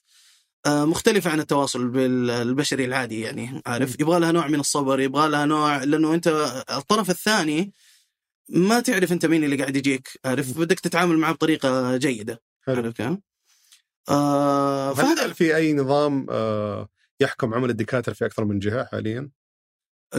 [0.66, 5.30] آه، مختلفة عن التواصل بال- البشري العادي يعني عارف يبغى لها نوع من الصبر يبغى
[5.30, 6.28] لها نوع لأنه أنت
[6.72, 7.74] الطرف الثاني
[8.50, 12.76] ما تعرف أنت مين اللي قاعد يجيك عارف بدك تتعامل معه بطريقة جيدة حلو.
[12.76, 13.18] عارف كيف؟
[14.10, 19.30] آه هل فهذا في أي نظام آه، يحكم عمل الدكاترة في أكثر من جهة حاليا؟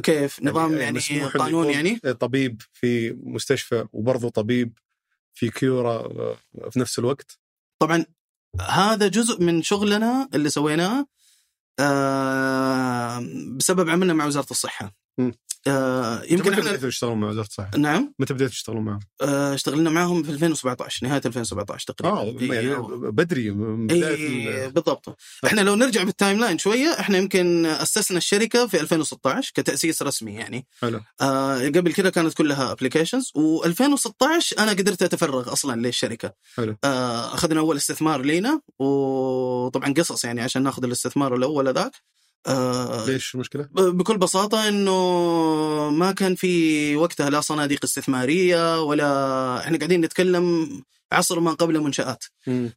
[0.02, 4.78] كيف؟ نظام يعني, مسموح إنه قانون يعني؟ طبيب في مستشفى وبرضه طبيب
[5.34, 6.36] في كيورا آه،
[6.70, 7.38] في نفس الوقت.
[7.78, 8.04] طبعا
[8.60, 11.06] هذا جزء من شغلنا اللي سويناه
[11.80, 13.26] آه
[13.56, 14.96] بسبب عملنا مع وزارة الصحة.
[15.18, 15.34] مم.
[15.66, 18.14] آه يمكن متى بديتوا تشتغلون مع وزاره الصحه؟ نعم.
[18.18, 22.16] متى بديتوا تشتغلون معهم؟ آه اشتغلنا معهم في 2017 نهاية 2017 تقريبا.
[22.18, 22.74] آه إيه، يعني
[23.12, 25.16] بدري بداية اي ال- بالضبط.
[25.46, 30.66] إحنا لو نرجع بال timeline شوية إحنا يمكن أسسنا الشركة في 2016 كتأسيس رسمي يعني.
[30.80, 31.00] حلو.
[31.20, 36.32] آه قبل كده كانت كلها applications و2016 أنا قدرت أتفرغ أصلا للشركة.
[36.56, 36.76] حلو.
[36.84, 41.92] آه أخذنا أول استثمار لينا وطبعا قصص يعني عشان ناخذ الاستثمار الأول ذاك
[42.46, 49.58] آه ليش المشكلة؟ ب- بكل بساطة إنه ما كان في وقتها لا صناديق استثمارية ولا
[49.60, 50.68] إحنا قاعدين نتكلم
[51.12, 52.24] عصر ما قبل منشآت.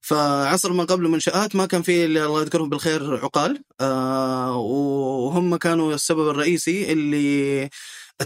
[0.01, 5.93] فعصر ما قبل منشآت ما كان في اللي الله يذكرهم بالخير عقال آه وهم كانوا
[5.93, 7.69] السبب الرئيسي اللي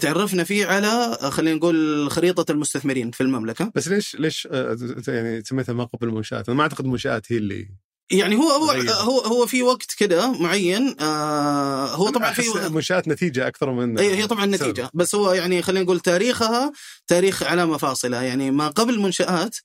[0.01, 4.77] تعرفنا فيه على خلينا نقول خريطة المستثمرين في المملكة بس ليش ليش آه،
[5.07, 7.69] يعني سميتها ما قبل المنشات؟ أنا ما أعتقد المنشات هي اللي
[8.11, 8.71] يعني هو هو.
[8.89, 14.15] هو, هو في وقت كده معين آه هو طبعا في المنشآت نتيجة أكثر من اي
[14.15, 14.69] هي طبعا سبب.
[14.69, 14.89] نتيجة.
[14.93, 16.71] بس هو يعني خلينا نقول تاريخها
[17.07, 19.57] تاريخ علامه فاصله يعني ما قبل منشات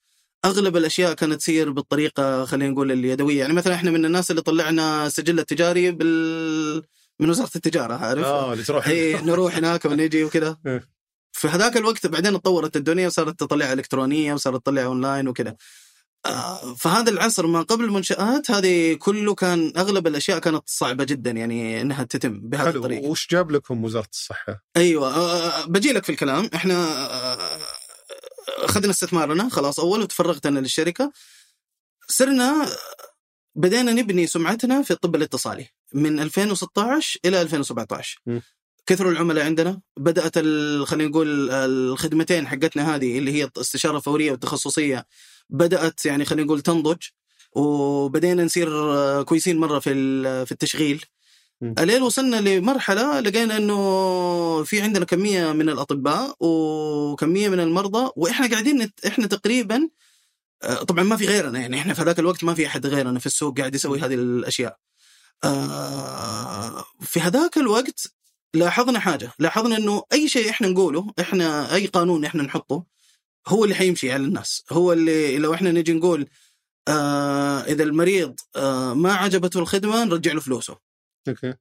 [0.45, 3.39] أغلب الأشياء كانت تصير بالطريقة خلينا نقول اليدوية.
[3.39, 6.83] يعني مثلا إحنا من الناس اللي طلعنا سجل التجاري بال
[7.21, 8.89] من وزارة التجارة عارف؟ آه اللي تروح.
[8.89, 10.57] اي نروح هناك ونجي وكذا.
[10.67, 10.89] إيه.
[11.33, 15.57] في هذاك الوقت بعدين تطورت الدنيا وصارت تطلع إلكترونية وصارت تطلع أونلاين وكذا.
[16.77, 22.05] فهذا العصر ما قبل المنشآت هذه كله كان أغلب الأشياء كانت صعبة جدا يعني إنها
[22.05, 26.87] تتم بهذه حلو الطريقة وش جاب لكم وزارة الصحة؟ أيوه بجي لك في الكلام إحنا
[28.49, 31.13] أخذنا استثمارنا خلاص أول وتفرغت أنا للشركة
[32.09, 32.67] صرنا
[33.55, 38.41] بدينا نبني سمعتنا في الطب الاتصالي من 2016 إلى 2017 م.
[38.87, 40.39] كثروا العملاء عندنا بدأت
[40.85, 45.07] خلينا نقول الخدمتين حقتنا هذه اللي هي الاستشاره الفوريه والتخصصيه
[45.51, 47.03] بدأت يعني خلينا نقول تنضج
[47.53, 49.93] وبدينا نصير آه، كويسين مرة في
[50.47, 51.05] في التشغيل.
[51.63, 58.79] الين وصلنا لمرحلة لقينا إنه في عندنا كمية من الأطباء وكمية من المرضى وإحنا قاعدين
[58.83, 59.07] نت...
[59.07, 59.89] إحنا تقريبا
[60.63, 63.27] آه، طبعا ما في غيرنا يعني إحنا في هذاك الوقت ما في أحد غيرنا في
[63.27, 64.79] السوق قاعد يسوي هذه الأشياء.
[65.45, 68.13] آه، في هذاك الوقت
[68.55, 72.85] لاحظنا حاجة، لاحظنا إنه أي شيء إحنا نقوله، إحنا أي قانون إحنا نحطه
[73.49, 76.27] هو اللي حيمشي على الناس، هو اللي لو إحنا نجي نقول
[76.89, 80.77] آه إذا المريض آه ما عجبته الخدمة نرجع له فلوسه.
[81.29, 81.55] أوكي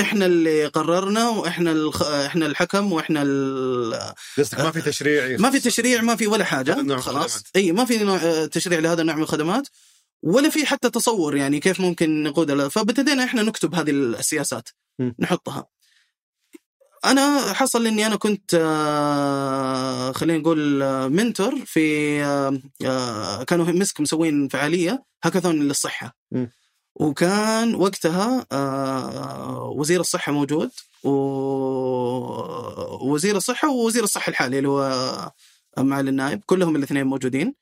[0.00, 2.02] إحنا اللي قررنا وإحنا الخ...
[2.02, 4.14] إحنا الحكم وإحنا ال...
[4.38, 7.42] قصدك ما في تشريع ما في تشريع ما في ولا حاجة خلاص.
[7.56, 9.68] إي ما في نوع آه، تشريع لهذا النوع من الخدمات
[10.22, 15.10] ولا في حتى تصور يعني كيف ممكن نقود فابتدينا إحنا نكتب هذه السياسات م.
[15.18, 15.66] نحطها
[17.04, 24.00] أنا حصل إني أنا كنت آه، خلينا نقول آه، منتور في آه، آه، كانوا مسك
[24.00, 26.46] مسوين فعالية هاكاثون للصحة م.
[26.94, 30.70] وكان وقتها آه، وزير الصحة موجود
[33.04, 35.32] ووزير الصحة ووزير الصحة الحالي اللي هو
[35.78, 37.54] معالي النائب كلهم الاثنين موجودين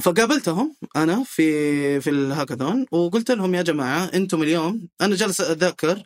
[0.00, 6.02] فقابلتهم أنا في في الهاكاثون وقلت لهم يا جماعة أنتم اليوم أنا جالس أتذكر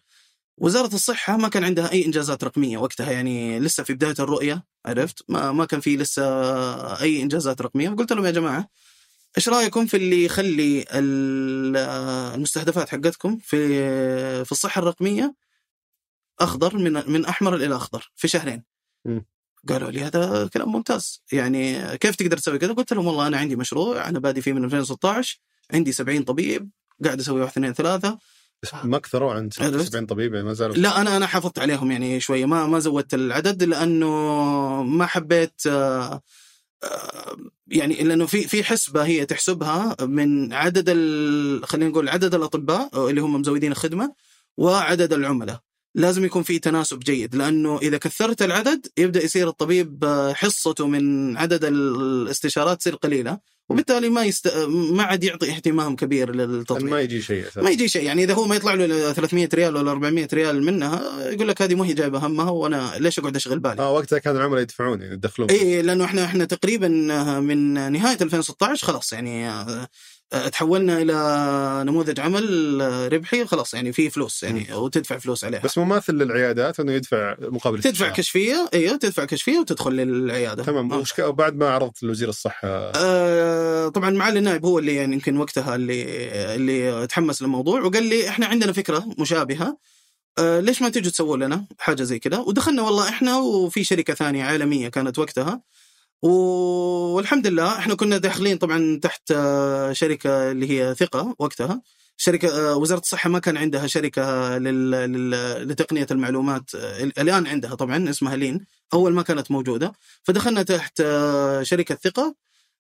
[0.59, 5.25] وزارة الصحة ما كان عندها أي إنجازات رقمية وقتها يعني لسه في بداية الرؤية عرفت؟
[5.29, 6.23] ما ما كان في لسه
[7.03, 7.89] أي إنجازات رقمية.
[7.91, 8.69] فقلت لهم يا جماعة
[9.37, 11.77] إيش رأيكم في اللي يخلي ال-
[12.35, 13.59] المستهدفات حقتكم في
[14.45, 15.35] في الصحة الرقمية
[16.41, 18.63] أخضر من من أحمر إلى أخضر في شهرين؟
[19.05, 19.21] م.
[19.69, 21.23] قالوا لي هذا كلام ممتاز.
[21.33, 24.65] يعني كيف تقدر تسوي كذا؟ قلت لهم والله أنا عندي مشروع أنا بادي فيه من
[24.65, 25.41] 2016
[25.75, 26.71] عندي 70 طبيب
[27.05, 28.19] قاعد أسوي واحد اثنين ثلاثة.
[28.65, 31.91] بس ما كثروا عن عرفت؟ 70 طبيب يعني ما زالوا لا أنا أنا حافظت عليهم
[31.91, 32.45] يعني شوية.
[32.47, 34.09] ما ما زودت العدد لأنه
[34.83, 36.23] ما حبيت آه،
[36.85, 43.11] آه، يعني لأنه في في حسبة هي تحسبها من عدد ال- خلينا نقول عدد الأطباء
[43.11, 44.15] اللي هم مزودين الخدمة
[44.57, 45.61] وعدد العملاء.
[45.97, 51.37] لازم يكون في تناسب جيد لأنه إذا كثرت العدد يبدأ يصير الطبيب آه، حصته من
[51.37, 53.39] عدد الاستشارات تصير قليلة.
[53.69, 54.57] وبالتالي ما يست...
[54.69, 57.63] ما عاد يعطي اهتمام كبير للتطبيق ما يجي شيء أساساً.
[57.63, 61.03] ما يجي شيء يعني إذا هو ما يطلع له 300 ريال ولا 400 ريال منها
[61.31, 64.37] يقول لك هذه مو هي جايبه همها وأنا ليش أقعد أشغل بالي؟ آه وقتها كان
[64.37, 66.89] العملاء يدفعون يعني يدخلون اي لأنه إحنا إحنا تقريبا
[67.41, 69.89] من نهاية 2016 خلاص يعني آه،
[70.31, 75.61] تحولنا إلى نموذج عمل آه، ربحي خلاص يعني في فلوس يعني وتدفع فلوس عليها.
[75.61, 78.09] بس مماثل للعيادات إنه يدفع مقابل تدفع.
[78.09, 80.65] كشفية أيوه تدفع كشفية وتدخل للعيادة.
[80.65, 81.05] تمام آه.
[81.21, 86.05] وبعد ما عرضت لوزير الصحة؟ آه، طبعا معالي النائب هو اللي يعني يمكن وقتها اللي
[86.55, 89.79] اللي تحمس للموضوع وقال لي إحنا عندنا فكرة مشابهة.
[90.39, 94.45] آه، ليش ما تيجوا تسووا لنا حاجة زي كذا ودخلنا والله إحنا وفي شركة ثانية
[94.45, 95.63] عالمية كانت وقتها.
[96.25, 101.83] والحمد لله إحنا كنا داخلين طبعا تحت آه، شركة اللي هي ثقة وقتها.
[102.17, 104.91] شركة آه، وزارة الصحة ما كان عندها شركة لل...
[104.91, 105.69] لل...
[105.69, 108.67] لتقنية المعلومات آه، الآن عندها طبعا اسمها لين.
[108.95, 109.93] أول ما كانت موجودة.
[110.23, 111.03] فدخلنا تحت
[111.63, 112.35] شركة ثقة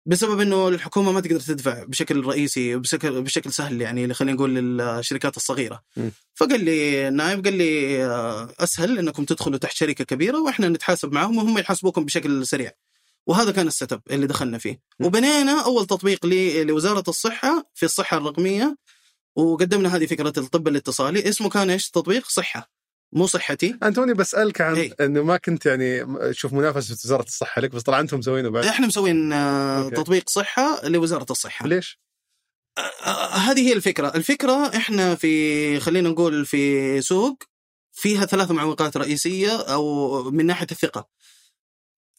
[0.06, 5.36] بسبب إنه الحكومة ما تقدر تدفع بشكل رئيسي بشكل بشكل سهل يعني خلينا نقول للشركات
[5.36, 5.82] الصغيرة.
[5.96, 6.08] م.
[6.34, 8.04] فقال لي النائب قال لي
[8.60, 12.72] أسهل إنكم تدخلوا تحت شركة كبيرة وإحنا نتحاسب معهم وهم يحاسبوكم بشكل سريع.
[13.26, 14.80] وهذا كان ال setup اللي دخلنا فيه.
[15.00, 18.76] وبنينا أول تطبيق لي لوزارة الصحة في الصحة الرقمية
[19.36, 21.28] وقدمنا هذه فكرة الطب الاتصالي.
[21.28, 22.70] اسمه كان إيش؟ تطبيق صحة.
[23.12, 23.78] مو صحتي.
[23.82, 24.94] أنا توني بسألك عن إيه.
[25.00, 28.64] إنه ما كنت يعني تشوف منافسة وزارة الصحة لك بس طلع أنتم مسوينه بعد.
[28.64, 29.96] إحنا مسوين آه، أوكي.
[29.96, 31.66] تطبيق صحة لوزارة الصحة.
[31.66, 32.00] ليش؟
[32.78, 34.08] آه، هذه هي الفكرة.
[34.08, 37.42] الفكرة إحنا في خلينا نقول في سوق
[37.92, 41.08] فيها ثلاث معوقات رئيسية أو من ناحية الثقة.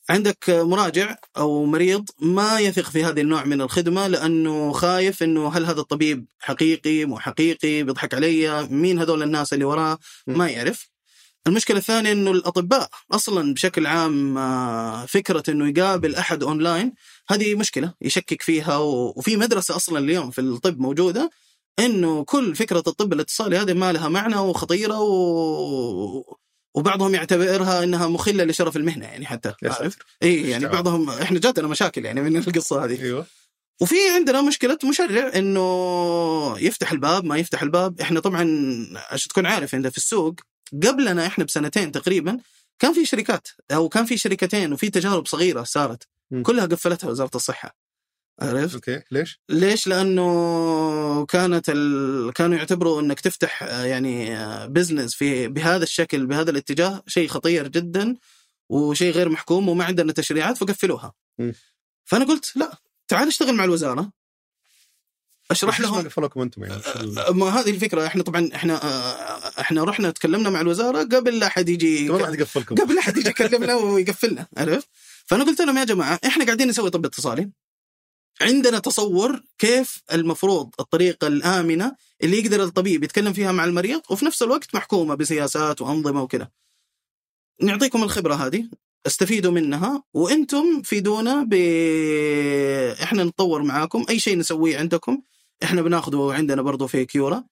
[0.10, 5.65] عندك مراجع أو مريض ما يثق في هذا النوع من الخدمة لأنه خايف أنه هل
[5.65, 10.89] هذا الطبيب حقيقي مو حقيقي بيضحك علي مين هذول الناس اللي وراه؟ ما يعرف.
[11.48, 16.94] المشكلة الثانية أنه الأطباء أصلا بشكل عام آه، فكرة أنه يقابل أحد أونلاين
[17.30, 21.30] هذه مشكلة يشكك فيها وفي مدرسة أصلا اليوم في الطب موجودة
[21.80, 26.36] إنه كل فكرة الطب الاتصالي هذه ما لها معنى وخطيرة و...
[26.76, 30.66] وبعضهم يعتبرها إنها مخلة لشرف المهنة يعني حتى عارف؟ إي يعني.
[30.66, 33.26] بعضهم إحنا جاتنا مشاكل يعني من القصة هذه أيوه
[33.82, 38.42] وفي عندنا مشكلة مشرع إنه يفتح الباب ما يفتح الباب إحنا طبعا
[39.12, 40.36] عشان تكون عارف انت في السوق
[40.84, 42.40] قبلنا إحنا بسنتين تقريبا
[42.80, 46.08] كان في شركات أو كان في شركتين وفي تجارب صغيرة صارت.
[46.44, 47.76] كلها قفلتها وزارة الصحة
[48.41, 52.34] عرفت؟ أوكي ليش؟ ليش؟ لأنه كانت ال...
[52.34, 54.36] كانوا يعتبروا إنك تفتح آه، يعني
[54.67, 58.15] business في بهذا الشكل بهذا الاتجاه شيء خطير جدا
[58.69, 61.13] وشيء غير محكوم وما عندنا تشريعات فقفلوها.
[61.39, 61.52] م.
[62.06, 62.71] فأنا قلت لا
[63.08, 64.12] تعال اشتغل مع الوزارة
[65.52, 69.84] أشرح ما لهم قفلوكم أنتم يعني؟ ال- ما هذه الفكرة إحنا طبعا إحنا آه، إحنا
[69.84, 72.17] رحنا تكلمنا مع الوزارة قبل لا أحد يجي ما
[72.82, 74.88] قبل لا أحد يجي يكلمنا ويقفلنا عرفت؟
[75.26, 77.50] فأنا قلت لهم يا جماعة إحنا قاعدين نسوي طب اتصالي
[78.41, 84.43] عندنا تصور كيف المفروض الطريقة الآمنة اللي يقدر الطبيب يتكلم فيها مع المريض وفي نفس
[84.43, 86.50] الوقت محكومة بسياسات وأنظمة وكذا.
[87.62, 88.69] نعطيكم الخبرة هذه
[89.08, 91.54] استفيدوا منها وأنتم فيدونا ب
[93.04, 95.21] إحنا نتطور معاكم أي شيء نسويه عندكم
[95.63, 97.43] إحنا بناخذه عندنا برضو في كيورا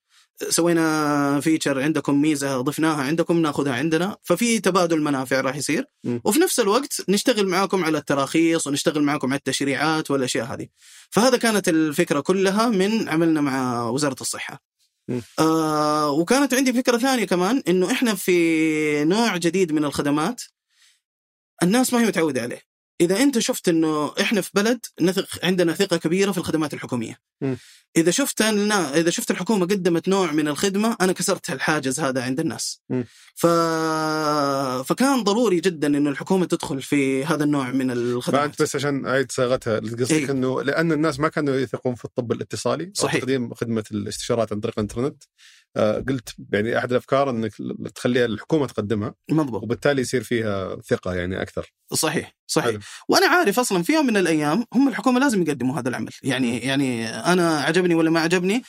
[0.50, 6.20] سوينا فيتشر عندكم ميزة ضفناها عندكم ناخذها عندنا ففي تبادل منافع راح يصير م.
[6.24, 10.68] وفي نفس الوقت نشتغل معاكم على التراخيص ونشتغل معاكم على التشريعات والأشياء هذه
[11.10, 14.64] فهذا كانت الفكرة كلها من عملنا مع وزارة الصحة
[15.08, 15.20] م.
[15.40, 20.42] آه وكانت عندي فكرة ثانية كمان إنه إحنا في نوع جديد من الخدمات
[21.64, 22.73] الناس ما هي متعودة عليه
[23.04, 27.56] إذا أنت شفت إنه إحنا في بلد نثق عندنا ثقة كبيرة في الخدمات الحكومية م.
[27.98, 28.98] إذا شفت النا...
[28.98, 33.04] إذا شفت الحكومة قدمت نوع من الخدمة أنا كسرت الحاجز هذا عند الناس م.
[33.36, 33.46] ف...
[34.88, 39.80] فكان ضروري جدا إنه الحكومة تدخل في هذا النوع من الخدمات بس عشان أعيد صياغتها
[39.80, 40.32] قصدك إيه.
[40.32, 43.22] إنه لأن الناس ما كانوا يثقون في الطب الاتصالي صحيح.
[43.22, 45.24] تقديم خدمة الاستشارات عن طريق الإنترنت
[45.78, 47.52] قلت يعني أحد الأفكار إنك
[47.96, 49.64] تخليها الحكومة تقدمها مضبوط.
[49.64, 51.74] وبالتالي يصير فيها ثقة يعني أكثر.
[51.94, 52.72] صحيح صحيح.
[52.72, 52.80] حلو.
[53.08, 56.12] وأنا عارف أصلا في يوم من الأيام هم الحكومة لازم يقدموا هذا العمل.
[56.24, 58.64] يعني يعني أنا عجبني ولا ما عجبني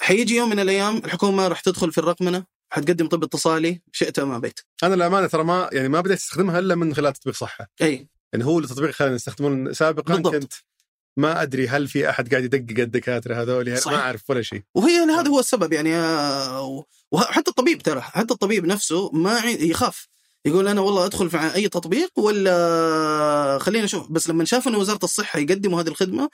[0.00, 4.60] حيجي يوم من الأيام الحكومة راح تدخل في الرقمنة حتقدم طب اتصالي شئت أم أبيت.
[4.82, 7.70] أنا الأمانة ترى ما يعني ما بديت أستخدمها إلا من خلال تطبيق صحة.
[7.82, 8.08] أي.
[8.32, 10.34] يعني هو التطبيق خلينا نستخدمه سابقا بالضبط.
[10.34, 10.52] كنت
[11.16, 13.96] ما أدري هل في أحد قاعد يدقق الدكاترة هذول يعني ما.
[13.96, 19.10] أعرف ولا شيء وهي هذا هو السبب يعني آه، وحتى الطبيب ترى حتى الطبيب نفسه
[19.12, 20.08] ما يخاف
[20.46, 25.04] يقول أنا والله أدخل في أي تطبيق ولا خلينا نشوف بس لما شاف انه وزارة
[25.04, 26.28] الصحة يقدموا هذه الخدمة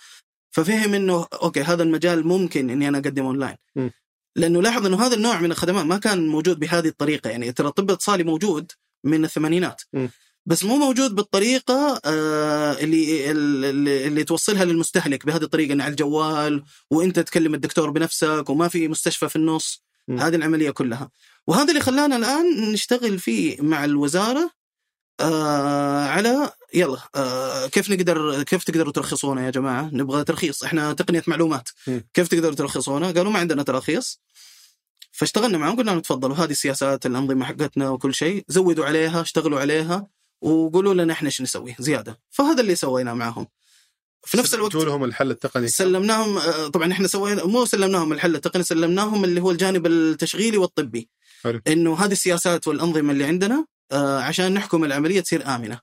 [0.50, 3.88] ففهم إنه أوكي هذا المجال ممكن إني أنا اقدم أونلاين م.
[4.36, 7.90] لأنه لاحظ إنه هذا النوع من الخدمات ما كان موجود بهذه الطريقة يعني ترى الطب
[7.90, 8.72] الاتصالي موجود
[9.04, 10.08] من الثمانينات م.
[10.46, 16.64] بس مو موجود بالطريقة آه اللي اللي, اللي توصلها للمستهلك بهذه الطريقة إن على الجوال
[16.90, 19.82] وإنت تكلم الدكتور بنفسك وما في مستشفى في النص.
[20.08, 20.18] م.
[20.20, 21.10] هذه العملية كلها.
[21.46, 24.50] وهذا اللي خلانا الآن نشتغل فيه مع الوزارة
[25.20, 30.64] آه على يلا آه كيف نقدر كيف تقدروا ترخصونا يا جماعة؟ نبغى ترخيص.
[30.64, 31.68] إحنا تقنية معلومات.
[31.86, 32.00] م.
[32.14, 34.20] كيف تقدروا ترخصونا؟ قالوا ما عندنا تراخيص
[35.12, 40.06] فاشتغلنا معهم قلنا لهم تفضلوا هذه السياسات الأنظمة حقتنا وكل شيء زودوا عليها اشتغلوا عليها.
[40.42, 42.20] وقولوا لنا إحنا إيش نسوي؟ زيادة.
[42.30, 43.46] فهذا اللي سويناه معهم
[44.24, 45.68] في نفس الوقت لهم الحل التقني.
[45.68, 51.08] سلمناهم آه، طبعا إحنا سوينا مو سلمناهم الحل التقني سلمناهم اللي هو الجانب التشغيلي والطبي.
[51.42, 51.60] حلو.
[51.66, 55.80] إنه هذه السياسات والأنظمة اللي عندنا آه، عشان نحكم العملية تصير آمنة.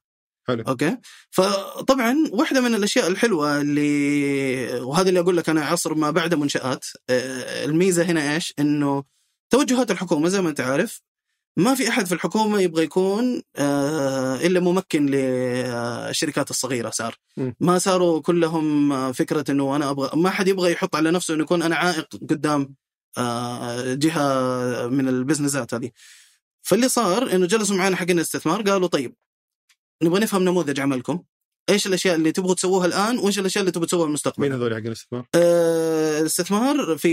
[0.48, 0.64] حلو.
[0.68, 0.98] أوكي؟
[1.32, 6.86] فطبعا واحدة من الأشياء الحلوة اللي وهذا اللي أقول لك أنا عصر ما بعد منشآت
[7.10, 9.04] آه، الميزة هنا إيش؟ إنه
[9.50, 11.02] توجهات الحكومة زي ما أنت عارف
[11.60, 17.16] ما في أحد في الحكومة يبغى يكون آه، إلا ممكن للشركات الصغيرة صار.
[17.60, 21.43] ما صاروا كلهم آه، فكرة إنه أنا أبغى ما حد يبغى يحط على نفسه إنه
[21.43, 22.76] يكون أنا عائق قدام
[23.18, 25.91] آه، جهة من البزنسات هذه
[26.62, 29.16] فاللي صار إنه جلسوا معنا حقين الاستثمار قالوا طيب
[30.03, 31.24] نبغى نفهم نموذج عملكم
[31.70, 34.74] إيش الأشياء اللي تبغوا تسووها الآن وإيش الأشياء اللي تبغوا تسووها في المستقبل مين هذول
[34.74, 37.10] حق الاستثمار؟ آه، الاستثمار في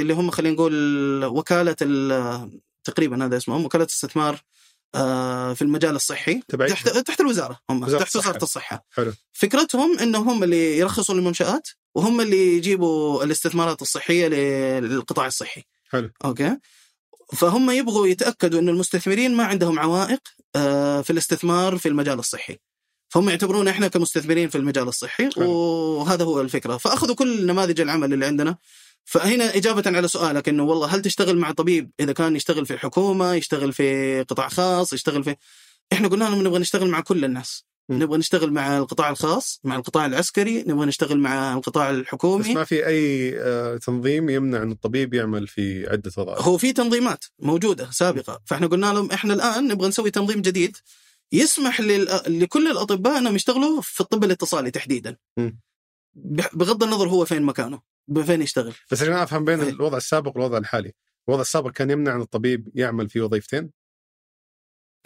[0.00, 4.42] اللي هم خلينا نقول وكالة ال- تقريبا هذا اسمهم وكاله استثمار
[4.94, 8.42] آه، في المجال الصحي تحت تحت الوزارة هم وزارة تحت وزارة الصحة.
[8.42, 9.12] الصحة حلو.
[9.32, 14.28] فكرتهم انهم هم اللي يرخصوا للمنشآت وهم اللي يجيبوا الاستثمارات الصحية
[14.80, 16.10] للقطاع الصحي حلو.
[16.24, 16.56] أوكي
[17.36, 20.20] فهم يبغوا يتأكدوا ان المستثمرين ما عندهم عوائق
[20.56, 22.58] آه، في الاستثمار في المجال الصحي
[23.08, 25.50] فهم يعتبرون إحنا كمستثمرين في المجال الصحي حلو.
[25.50, 28.56] وهذا هو الفكرة فأخذوا كل نماذج العمل اللي عندنا
[29.04, 33.34] فهنا إجابة على سؤالك إنه والله هل تشتغل مع طبيب إذا كان يشتغل في الحكومة
[33.34, 35.36] يشتغل في قطاع خاص يشتغل في
[35.92, 37.64] إحنا قلنا لهم نبغى نشتغل مع كل الناس.
[37.90, 42.64] نبغى نشتغل مع القطاع الخاص مع القطاع العسكري نبغى نشتغل مع القطاع بس الحكومي ما
[42.64, 46.42] في أي آه، تنظيم يمنع إن الطبيب يعمل في عدة وظائف.
[46.42, 48.40] هو في تنظيمات موجودة سابقة.
[48.44, 50.76] فإحنا قلنا لهم إحنا الآن نبغى نسوي تنظيم جديد
[51.32, 52.20] يسمح لل...
[52.26, 55.16] لكل الأطباء أنهم يشتغلوا في الطب الاتصالي تحديدا.
[56.52, 57.89] بغض النظر هو فين مكانه.
[58.26, 58.74] فين يشتغل.
[58.92, 59.68] بس عشان أفهم بين إيه.
[59.68, 60.92] الوضع السابق والوضع الحالي.
[61.28, 63.70] الوضع السابق كان يمنع إن الطبيب يعمل في وظيفتين؟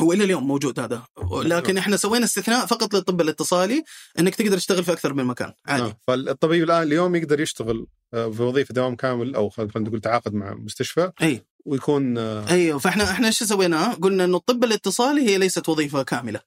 [0.00, 1.02] هو إلى اليوم موجود هذا.
[1.32, 3.84] لكن إحنا سوينا استثناء فقط للطب الاتصالي
[4.18, 5.52] إنك تقدر تشتغل في أكثر من مكان.
[5.66, 5.84] عادي.
[5.84, 5.98] آه.
[6.06, 10.54] فالطبيب الآن اليوم يقدر يشتغل آه، في وظيفة دوام كامل أو خلينا نقول تعاقد مع
[10.54, 11.44] مستشفى إي.
[11.64, 16.40] ويكون أيوه فإحنا إحنا إيش سويناه؟ قلنا إنه الطب الاتصالي هي ليست وظيفة كاملة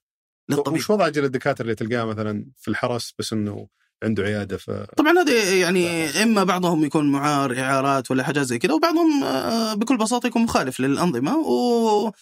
[0.48, 0.78] للطبيب.
[0.78, 3.68] وش وضع أجل الدكاترة اللي تلقاه مثلا في الحرس بس إنه
[4.02, 8.72] عنده عيادة ف طبعا هذه يعني إما بعضهم يكون معار إعارات ولا حاجات زي كذا
[8.72, 11.36] وبعضهم آه، بكل بساطة يكون مخالف للأنظمة.
[11.38, 12.12] و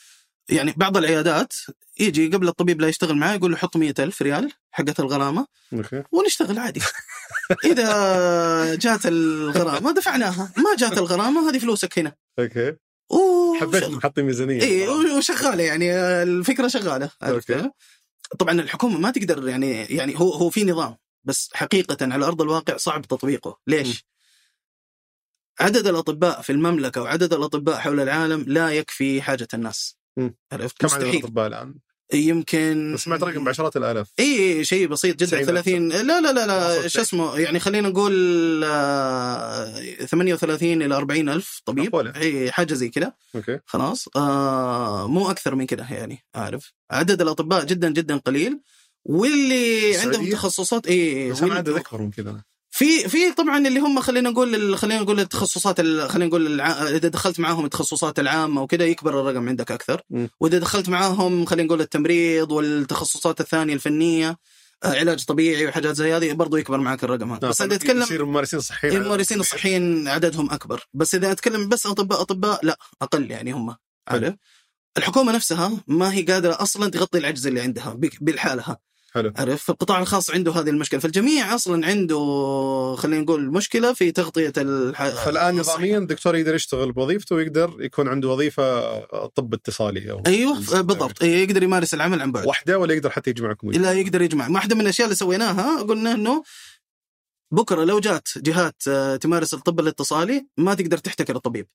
[0.49, 1.53] يعني بعض العيادات
[2.01, 6.03] يجي قبل الطبيب لا يشتغل معاه يقول له حط مية ألف ريال حقت الغرامة أوكي.
[6.13, 6.81] ونشتغل عادي.
[7.65, 10.53] إذا جات الغرامة دفعناها.
[10.57, 12.13] ما جات الغرامة هذه فلوسك هنا.
[12.39, 12.73] أوكي.
[13.11, 14.63] و- حبيت انهم حاطين ميزانية.
[14.63, 17.71] إي وشغالة يعني الفكرة شغالة عرفت أوكي.
[18.39, 20.97] طبعا الحكومة ما تقدر يعني يعني هو هو في نظام.
[21.27, 24.05] بس حقيقة على أرض الواقع صعب تطبيقه، ليش؟
[25.61, 29.97] عدد الأطباء في المملكة وعدد الأطباء حول العالم لا يكفي حاجة الناس.
[30.53, 31.21] عرفت؟ كم عدد مستحيل.
[31.21, 31.75] الأطباء الآن؟
[32.13, 34.13] يمكن سمعت رقم بعشرات الآلاف.
[34.19, 35.27] إي شيء بسيط جدا.
[35.27, 35.65] 90,000.
[35.65, 41.61] 30 لا لا لا لا شو اسمه يعني خلينا نقول آه، 38 إلى 40 ألف
[41.65, 41.85] طبيب.
[41.85, 42.17] معقولة.
[42.17, 43.13] إي حاجة زي كذا.
[43.35, 43.61] أوكي.
[43.67, 44.09] خلاص.
[44.17, 48.61] آه مو أكثر من كده يعني عارف عدد الأطباء جدا جدا قليل.
[49.09, 54.31] واللي؟ عندهم تخصصات اي أنا عدد اكبر من كذا في في طبعا اللي هم خلينا
[54.31, 56.83] نقول خلينا نقول التخصصات ال- خلينا نقول الع...
[56.89, 60.03] إذا دخلت معاهم التخصصات العامة وكذا يكبر الرقم عندك أكثر.
[60.11, 60.27] م.
[60.41, 64.39] وإذا دخلت معاهم خلينا نقول التمريض والتخصصات الثانية الفنية
[64.85, 67.49] آه، علاج طبيعي وحاجات زي هذه برضو يكبر معك الرقم هذا.
[67.49, 70.87] بس إذا اتكلم يصير ممارسين صحيين الممارسين الصحيين عددهم أكبر.
[70.95, 73.77] بس إذا أتكلم بس أطباء أطباء لا أقل يعني هم.
[74.09, 74.35] عارف
[74.99, 78.79] الحكومة نفسها ما هي قادرة أصلا تغطي العجز اللي عندها بالحالها
[79.17, 79.33] حلو.
[79.37, 81.01] عارف فالقطاع الخاص عنده هذه المشكلة.
[81.01, 82.17] فالجميع أصلا عنده
[82.99, 85.09] خلينا نقول مشكلة في تغطية الح...
[85.09, 85.57] فالآن.
[85.57, 91.23] نظاميا الدكتور يقدر يشتغل بوظيفته ويقدر يكون عنده وظيفة طب اتصالي أو أيوه بالضبط.
[91.23, 92.47] أيوة يقدر يمارس العمل عن بعد.
[92.47, 94.49] واحدة ولا يقدر حتى يجمعكم لا يقدر يجمع.
[94.49, 96.43] واحدة من الأشياء اللي سويناها قلنا إنه
[97.53, 101.67] بكرة لو جات جهات آه، تمارس الطب الاتصالي ما تقدر تحتكر الطبيب.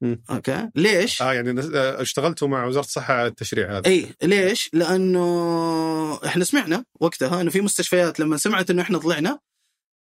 [0.00, 0.22] مم.
[0.30, 6.44] أوكي ليش؟ آه يعني اشتغلتوا مع وزارة الصحة على التشريع هذا إي ليش؟ لأنه إحنا
[6.44, 9.38] سمعنا وقتها إنه في مستشفيات لما سمعت إنه إحنا طلعنا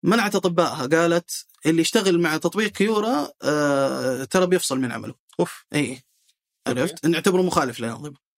[0.04, 6.02] منعت أطبائها قالت اللي يشتغل مع تطبيق كيورا آه ترى بيفصل من عمله أوف إي
[6.66, 8.29] عرفت؟ نعتبره مخالف للانظمه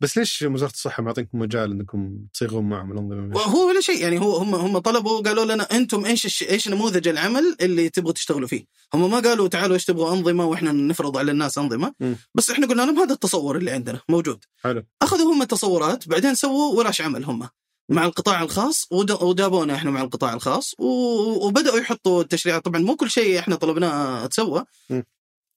[0.00, 4.36] بس ليش وزارة الصحة معطينكم مجال إنكم تصيغون معهم الأنظمة وهو ولا شيء يعني هو
[4.36, 8.64] هم هم طلبوا قالوا لنا أنتم إيش الش- إيش نموذج العمل اللي تبغوا تشتغلوا فيه؟
[8.94, 12.16] هم ما قالوا تعالوا إيش تبغوا أنظمة وإحنا نفرض على الناس أنظمة مم.
[12.34, 16.76] بس إحنا قلنا لهم هذا التصور اللي عندنا موجود حلو أخذوا هم التصورات بعدين سووا
[16.78, 17.48] ورش عمل هم
[17.88, 23.10] مع القطاع الخاص ود- وجابونا إحنا مع القطاع الخاص وبدأوا يحطوا التشريعات طبعا مو كل
[23.10, 25.02] شيء إحنا طلبناه تسوى م.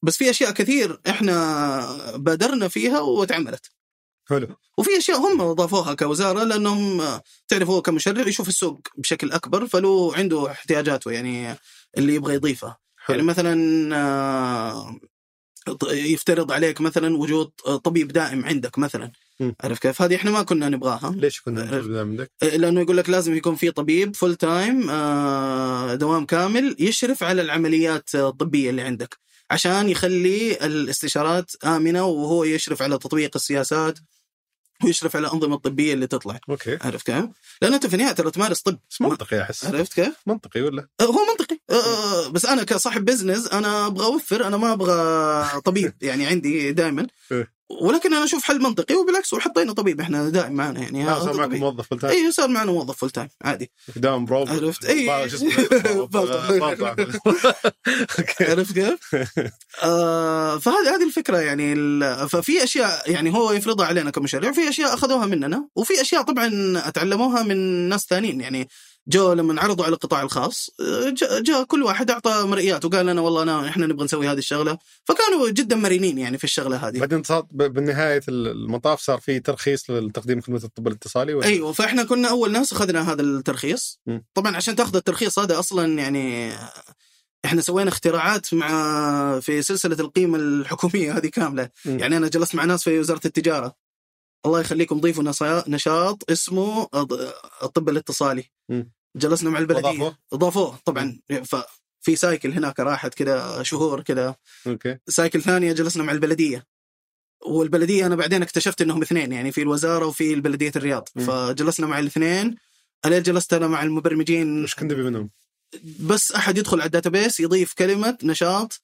[0.04, 3.72] بس في أشياء كثير إحنا بادرنا فيها وتعملت
[4.30, 7.02] حلو وفي أشياء هم ضافوها كوزارة لأنهم
[7.48, 11.56] تعرف هو كمشرع يشوف السوق بشكل أكبر فلو عنده احتياجاته يعني
[11.98, 13.16] اللي يبغى يضيفها حلو.
[13.18, 15.00] يعني مثلا آه،
[15.92, 17.50] يفترض عليك مثلا وجود
[17.84, 19.56] طبيب دائم عندك مثلا مم.
[19.64, 21.64] عارف كيف؟ هذه إحنا ما كنا نبغاها ليش كنا.
[21.66, 24.82] نطلب عندك؟ لأنه يقول لك لازم يكون في طبيب full time
[25.96, 29.18] دوام كامل يشرف على العمليات الطبية اللي عندك
[29.52, 34.00] عشان يخلي الاستشارات آمنة وهو يشرف على تطبيق السياسات
[34.84, 37.26] ويشرف على الأنظمة الطبية اللي تطلع أوكي عرفت كيف؟
[37.62, 41.04] لأنه انت في النهايه ترى تمارس طب بس منطقي أحس عرفت كيف؟ منطقي ولا؟ آه،
[41.04, 45.94] هو منطقي آه، آه، بس أنا كصاحب business أنا أبغى أوفر أنا ما أبغى طبيب
[46.02, 47.59] يعني عندي دائما إيه.
[47.82, 50.02] ولكن أنا أشوف حل منطقي وبالعكس وحطينا طبيب.
[50.02, 51.50] إحنا دائم معنا يعني صار معك.
[51.50, 53.72] موظف full time إي صار معنا موظف full time عادي.
[53.96, 54.86] داوم برو عرفت؟
[58.20, 58.52] أوكي.
[58.52, 59.16] عرفت كيف؟
[59.84, 61.76] آه فهذه هذه الفكرة يعني
[62.28, 67.44] ففي أشياء يعني هو يفرضها علينا كمشاريع وفي أشياء أخذوها مننا وفي أشياء طبعا تعلموها
[67.44, 67.58] من
[67.90, 68.42] ناس ثانيين.
[68.42, 68.70] يعني
[69.08, 73.22] جو لما عرضوا على القطاع الخاص آه، جاء جا كل واحد أعطى مرئيات وقال لنا
[73.22, 77.22] والله أنا إحنا نبغى نسوي هذه الشغلة فكانوا جدا مرنين يعني في الشغلة هذه بعدين
[77.52, 82.74] بالنهاية المطاف صار في ترخيص لتقديم خدمة الطب الاتصالي ولا؟ أيوه فإحنا كنا أول ناس
[82.74, 84.20] أخذنا هذا الترخيص م.
[84.34, 86.54] طبعا عشان تأخذ الترخيص هذا أصلا يعني
[87.46, 92.00] إحنا سوينا اختراعات مع في سلسلة القيمة الحكومية هذه كاملة م.
[92.00, 93.76] يعني أنا جلست مع ناس في وزارة التجارة
[94.46, 95.24] الله يخليكم ضيفوا
[95.68, 96.88] نشاط اسمه
[97.64, 98.59] الطب الاتصالي.
[99.16, 101.20] جلسنا مع البلدية؟ اضافوه طبعا.
[101.46, 104.36] ففي cycle هناك راحت كذا شهور كذا
[104.68, 104.98] أوكي.
[105.08, 106.66] cycle ثانية جلسنا مع البلدية.
[107.46, 111.10] والبلدية أنا بعدين اكتشفت إنهم اثنين يعني في الوزارة وفي بلديه الرياض.
[111.16, 111.26] مم.
[111.26, 112.56] فجلسنا مع الاثنين.
[113.06, 114.64] الين جلست أنا مع المبرمجين.
[114.64, 115.30] وش كنت منهم؟
[116.00, 118.82] بس أحد يدخل على ال database يضيف كلمة نشاط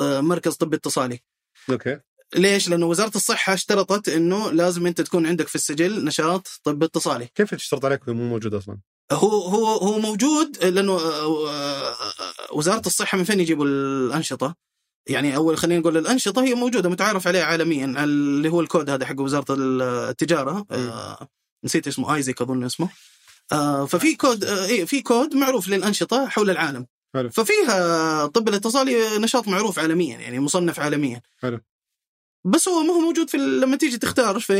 [0.00, 1.20] آه، مركز طبي اتصالي.
[1.70, 2.00] أوكي.
[2.34, 7.28] ليش؟ لأنه وزارة الصحة اشترطت إنه لازم أنت تكون عندك في السجل نشاط طب اتصالي
[7.34, 8.78] كيف تشترط عليك مو موجود أصلا؟
[9.12, 11.94] هو هو هو موجود لأنه آه، آه،
[12.52, 14.56] وزارة الصحة من فين يجيبوا الأنشطة؟
[15.08, 19.20] يعني أول خلينا نقول الأنشطة هي موجودة متعارف عليها عالميا اللي هو الكود هذا حق
[19.20, 21.28] وزارة التجارة آه،
[21.64, 22.88] نسيت اسمه ISIC أظن اسمه
[23.52, 27.30] آه، ففي كود آه، إيه في كود معروف للأنشطة حول العالم حلو.
[27.30, 31.60] ففيها الطب الاتصالي نشاط معروف عالميا يعني مصنف عالميا حلو.
[32.46, 34.54] بس هو ما هو موجود في لما تيجي تختار في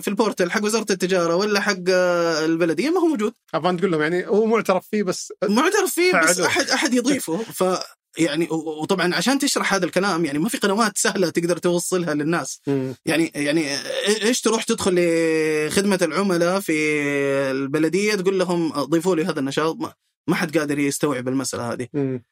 [0.00, 4.02] في البورتال حق وزارة التجارة ولا حق آه، البلدية ما هو موجود طبعا تقول لهم
[4.02, 6.46] يعني هو معترف فيه بس معترف فيه بس فعلوه.
[6.46, 7.64] أحد أحد يضيفه ف
[8.18, 12.94] يعني وطبعا عشان تشرح هذا الكلام يعني ما في قنوات سهلة تقدر توصلها للناس مم.
[13.06, 13.76] يعني يعني
[14.22, 16.72] إيش تروح تدخل لخدمة العملاء في
[17.50, 19.76] البلدية تقول لهم ضيفوا لي هذا النشاط
[20.28, 22.24] ما, حد قادر يستوعب المسألة هذه مم.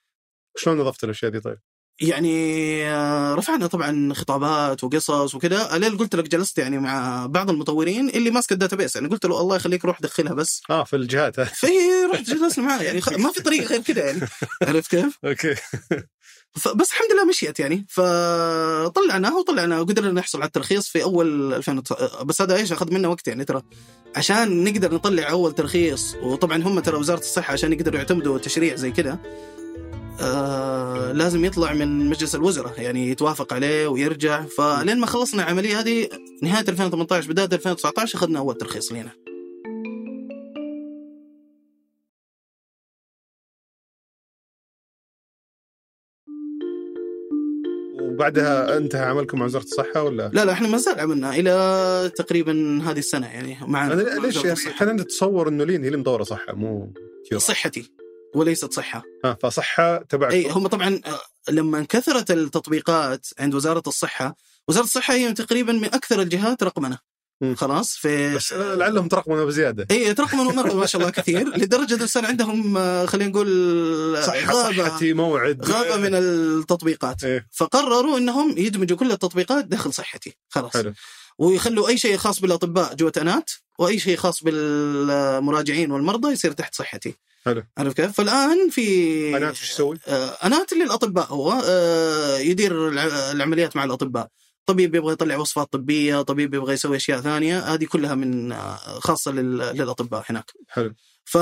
[0.56, 1.58] شلون نظفت الأشياء دي طيب؟
[2.00, 8.08] يعني آه، رفعنا طبعا خطابات وقصص وكذا الين قلت لك جلست يعني مع بعض المطورين
[8.08, 8.96] اللي ماسك ال database.
[8.96, 10.62] يعني قلت له الله يخليك روح دخلها بس.
[10.70, 11.38] آه في الجهات.
[11.38, 11.44] ها.
[11.60, 11.66] في
[12.12, 14.20] رحت جلسنا معاه يعني خ- ما في طريقه غير كذا يعني.
[14.68, 15.54] عرفت كيف؟ أوكي.
[16.56, 17.86] فبس الحمد لله مشيت يعني.
[17.88, 21.82] فطلعناه وطلعنا وقدرنا نحصل على الترخيص في أول 2000
[22.24, 23.62] بس هذا إيش؟ أخذ منا وقت يعني ترى.
[24.16, 28.90] عشان نقدر نطلع أول ترخيص وطبعا هم ترى وزارة الصحة عشان يقدروا يعتمدوا تشريع زي
[28.90, 29.18] كذا
[30.20, 36.08] آه لازم يطلع من مجلس الوزراء يعني يتوافق عليه ويرجع فلين ما خلصنا العملية هذه
[36.42, 39.10] نهاية 2018 بداية 2019 أخذنا أول ترخيص لنا
[48.02, 52.82] وبعدها انتهى عملكم مع وزارة الصحة ولا؟ لا لا إحنا ما زال عملنا إلى تقريبا
[52.84, 54.70] هذه السنة يعني مع ليش وزارة يعني الصحة.
[54.70, 56.92] إحنا نتصور إنه لين هي اللي مدورة صحة مو
[57.28, 57.90] كيو صحتي
[58.36, 59.02] وليست صحة.
[59.24, 64.36] ها فصحة تبع اي هم طبعا آه، لما كثرت التطبيقات عند وزارة الصحة
[64.68, 66.98] وزارة الصحة هي تقريبا من أكثر الجهات رقمنه
[67.40, 67.54] مم.
[67.54, 69.86] خلاص في بس لعلهم ترقموا بزيادة.
[69.90, 71.48] اي ترقموا مرة ما شاء الله كثير.
[71.58, 74.88] لدرجة انه صار عندهم آه، خلينا نقول غابة.
[74.88, 75.64] صحتي موعد.
[75.64, 77.24] غابة من التطبيقات.
[77.24, 77.46] إيه.
[77.52, 80.36] فقرروا إنهم يدمجوا كل التطبيقات داخل صحتي.
[80.48, 80.72] خلاص.
[80.72, 80.92] حلو.
[81.38, 87.14] ويخلوا أي شيء خاص بالأطباء جوة أنات وأي شيء خاص بالمراجعين والمرضى يصير تحت صحتي.
[87.78, 93.76] حلو كيف؟ فالآن في قناه وش يسوي؟ آه، أنات للاطباء هو آه، يدير الع- العمليات
[93.76, 94.28] مع الأطباء
[94.66, 99.32] طبيب يبغى يطلع وصفات طبية طبيب يبغى يسوي أشياء ثانية هذه كلها من آه، خاصة
[99.32, 100.94] لل- للأطباء هناك حلو
[101.28, 101.38] ف...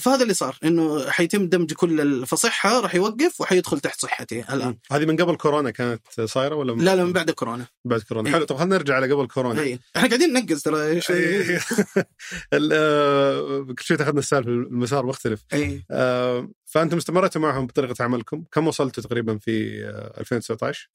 [0.00, 4.76] فهذا اللي صار إنه حيتم دمج كل ال- فصحه راح يوقف وحيدخل تحت صحتي الآن.
[4.92, 8.28] هذه من قبل كورونا كانت صايرة ولا من لا لا من بعد كورونا بعد كورونا.
[8.28, 8.34] إيه.
[8.34, 9.60] حلو طب خلينا نرجع على قبل كورونا.
[9.62, 11.16] اي إحنا قاعدين ننقز ترى شوي.
[11.16, 11.60] إيه.
[12.52, 15.44] ال- آه، كل شوي اخذنا السالفة المسار مختلف.
[15.52, 18.44] اي آه، فأنتم استمرتوا معهم بطريقة عملكم.
[18.52, 20.88] كم وصلتوا تقريبا في آه، 2019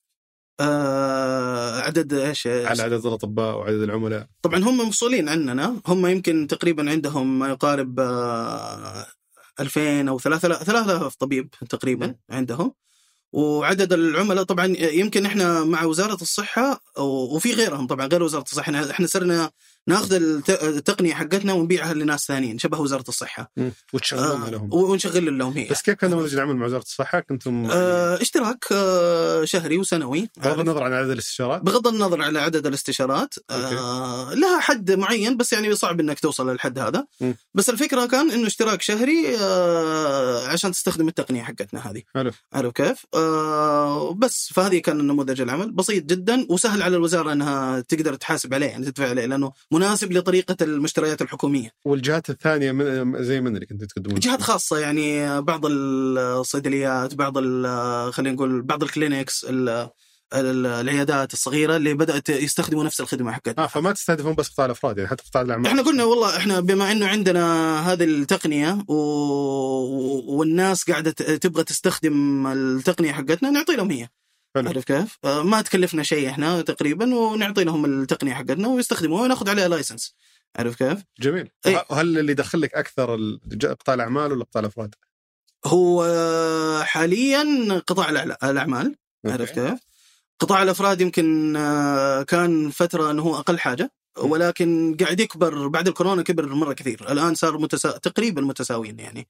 [0.59, 4.27] آه عدد إيش؟ على عدد الأطباء وعدد العملاء.
[4.41, 5.81] طبعا هم مفصولين عننا.
[5.87, 9.05] هم يمكن تقريبا عندهم ما يقارب آه
[9.59, 12.73] 2000 أو 3000 3000 طبيب تقريبا عندهم.
[13.31, 18.91] وعدد العملاء طبعا يمكن إحنا مع وزارة الصحة وفي غيرهم طبعا غير وزارة الصحة.
[18.91, 19.51] إحنا صرنا
[19.87, 20.13] ناخذ
[20.49, 23.51] التقنية حقتنا ونبيعها لناس ثانيين شبه وزارة الصحة.
[23.93, 24.73] وتشغلونها آه لهم.
[24.73, 25.67] ونشغل لهم هي.
[25.67, 30.29] بس كيف كان نموذج العمل مع وزارة الصحة؟ كنتم آه اشتراك آه شهري وسنوي.
[30.37, 35.53] بغض النظر عن عدد الاستشارات؟ بغض النظر على عدد الاستشارات آه لها حد معين بس
[35.53, 37.05] يعني صعب إنك توصل للحد هذا.
[37.21, 37.31] م.
[37.53, 42.01] بس الفكرة كان إنه اشتراك شهري آه عشان تستخدم التقنية حقتنا هذه.
[42.15, 42.31] حلو.
[42.53, 48.15] عارف كيف؟ آه بس فهذه كان نموذج العمل بسيط جدا وسهل على الوزارة إنها تقدر
[48.15, 51.71] تحاسب عليه يعني تدفع عليه لأنه مناسب لطريقة المشتريات الحكومية.
[51.85, 57.37] والجهات الثانية من زي من اللي كنتوا تقدمون؟ جهات خاصة يعني بعض الصيدليات، بعض
[58.11, 59.45] خلينا نقول بعض ال clinics
[60.33, 63.63] العيادات الصغيرة اللي بدأت يستخدموا نفس الخدمة حقتنا.
[63.63, 65.67] آه فما تستهدفون بس قطاع الأفراد يعني حتى قطاع الأعمال.
[65.67, 67.43] إحنا قلنا والله إحنا بما إنه عندنا
[67.91, 68.93] هذه التقنية و...
[70.37, 74.07] والناس قاعدة تبغى تستخدم التقنية حقتنا نعطي لهم هي.
[74.55, 79.67] عارف كيف؟ آه، ما تكلفنا شيء إحنا تقريبا ونعطي لهم التقنية حقتنا ويستخدموها وناخذ عليها
[79.67, 80.15] license
[80.55, 81.85] عارف كيف؟ جميل أي.
[81.91, 84.95] هل اللي يدخل لك أكثر قطاع الأعمال ولا قطاع الأفراد؟
[85.65, 86.03] هو
[86.83, 87.43] حاليا
[87.87, 88.09] قطاع
[88.43, 88.95] الأعمال
[89.25, 89.79] عارف كيف؟
[90.39, 93.91] قطاع الأفراد يمكن آه، كان فترة إنه هو أقل حاجة
[94.21, 97.11] ولكن قاعد يكبر بعد الكورونا كبر مرة كثير.
[97.11, 97.97] الآن صار متسا...
[97.97, 99.27] تقريبا متساويين يعني.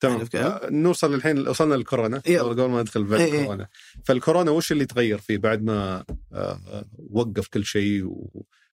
[0.00, 0.28] تمام.
[0.34, 3.40] آه، نوصل الحين وصلنا للكورونا قبل ما ندخل بعد إيه.
[3.40, 3.68] الكورونا.
[4.04, 8.02] فالكورونا وش اللي تغير فيه بعد ما آه، وقف كل شيء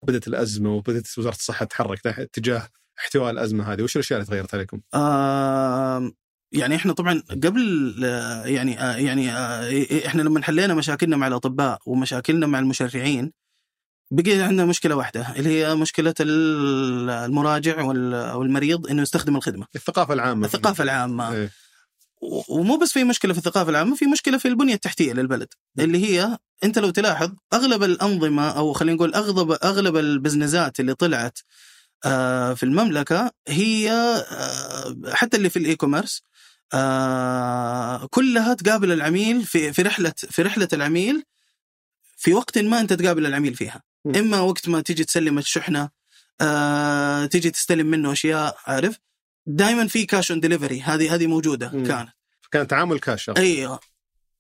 [0.02, 2.68] وبدت الأزمة وبدت وزارة الصحة تتحرك تجاه
[3.00, 6.12] احتواء الأزمة هذه؟ وش الأشياء اللي تغيرت عليكم؟ آه
[6.52, 7.96] يعني إحنا طبعا قبل
[8.46, 8.74] يعني
[9.06, 9.32] يعني
[10.08, 13.32] إحنا لما حلينا مشاكلنا مع الأطباء ومشاكلنا مع المشرعين
[14.12, 17.84] بقي عندنا مشكلة واحدة اللي هي مشكلة المراجع
[18.36, 19.66] والمريض إنه يستخدم الخدمة.
[19.76, 20.46] الثقافة العامة.
[20.46, 21.34] الثقافة العامة.
[21.34, 21.52] إيه؟
[22.50, 25.48] ومو بس في مشكلة في الثقافة العامة في مشكلة في البنية التحتية للبلد
[25.80, 31.40] اللي هي أنت لو تلاحظ أغلب الأنظمة أو خلينا نقول اغلب أغلب البزنسات اللي طلعت
[32.06, 36.24] آه، في المملكة هي آه، حتى اللي في ال e-commerce
[36.74, 41.24] آه، كلها تقابل العميل في في رحله في رحلة العميل
[42.18, 43.82] في وقت ما أنت تقابل العميل فيها.
[44.16, 45.90] إما وقت ما تيجي تسلم الشحنة
[46.42, 49.00] آه، تيجي تستلم منه أشياء عارف؟
[49.46, 51.88] دائما في cash on delivery هذه هذه موجودة مم.
[51.88, 52.10] كانت.
[52.52, 53.78] كان تعامل كاش اي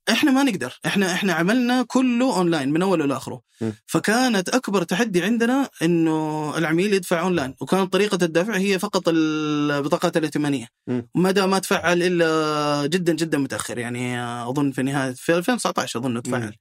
[0.10, 3.42] إحنا ما نقدر إحنا إحنا عملنا كله اونلاين من أوله لآخره.
[3.86, 10.68] فكانت أكبر تحدي عندنا إنه العميل يدفع اونلاين وكانت طريقة الدفع هي فقط البطاقات الائتمانية.
[11.16, 16.56] مدى ما تفعل إلا جدا جدا متأخر يعني أظن في نهاية في 2019 أظن تفعل.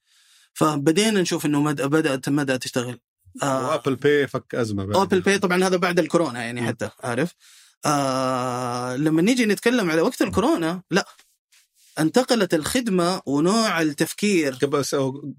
[0.59, 1.83] فبدينا نشوف إنه مد...
[1.83, 2.99] بدأت مدى تشتغل.
[3.43, 3.69] آه.
[3.69, 7.35] و Apple Pay فك أزمة بعد Apple Pay طبعا هذا بعد الكورونا يعني حتى عارف؟
[7.87, 11.09] آه لما نيجي نتكلم على وقت الكورونا لا.
[11.99, 14.55] انتقلت الخدمة ونوع التفكير.
[14.55, 14.83] قبل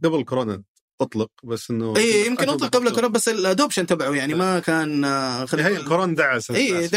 [0.03, 0.63] قبل الكورونا
[1.01, 5.45] أطلق بس إنه اي يمكن أطلق قبل الكورونا بس الادوبشن تبعه يعني ما كان آه،
[5.45, 6.88] خلينا هي الكورونا دعس اي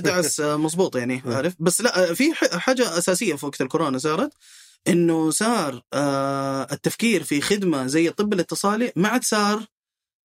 [0.00, 4.32] دعس مضبوط يعني عارف؟ بس لا في حاجة أساسية في وقت الكورونا صارت.
[4.88, 9.66] إنه صار آه التفكير في خدمة زي الطب الاتصالي ما عاد صار.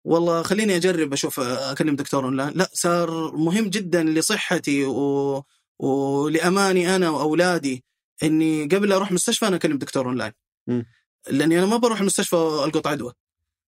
[0.06, 2.52] والله خليني أجرب أشوف آه، أكلم دكتور أونلاين.
[2.56, 5.44] لا صار مهم جدا لصحتي و...
[5.80, 7.84] ولاماني أنا وأولادي
[8.24, 10.32] إني قبل أروح مستشفى أنا أكلم دكتور أونلاين.
[11.30, 13.14] لأني أنا ما بروح المستشفى ألقط عدوى.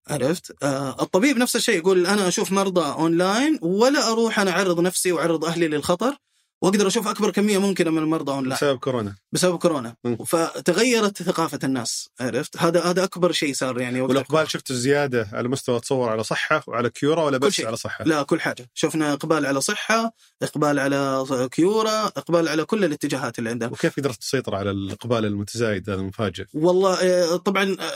[0.08, 5.12] عرفت؟ آه الطبيب نفس الشيء يقول أنا أشوف مرضى أونلاين ولا أروح أنا أعرض نفسي
[5.12, 6.16] وأعرض أهلي للخطر.
[6.62, 9.14] واقدر أشوف اكبر كمية ممكنة من المرضى اونلاين بسبب كورونا.
[9.32, 9.94] بسبب كورونا.
[10.04, 10.24] م.
[10.24, 15.80] فتغيرت ثقافة الناس عرفت؟ هذا هذا أكبر شيء صار يعني والإقبال شفت زياده على مستوى
[15.80, 18.70] تصور على صحة وعلى كيورا ولا بس على صحة؟ لا كل حاجة.
[18.74, 23.70] شفنا إقبال على صحة إقبال على كيورا إقبال على كل الاتجاهات اللي عندنا.
[23.70, 27.92] وكيف قدرت تسيطر على الإقبال المتزايد هذا المفاجئ؟ والله آه، طبعا آه،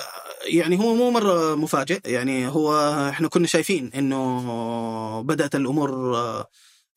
[0.47, 2.01] يعني هو مو مرة مفاجئ.
[2.05, 2.75] يعني هو
[3.09, 6.47] إحنا كنا شايفين إنه بدأت الأمور آه،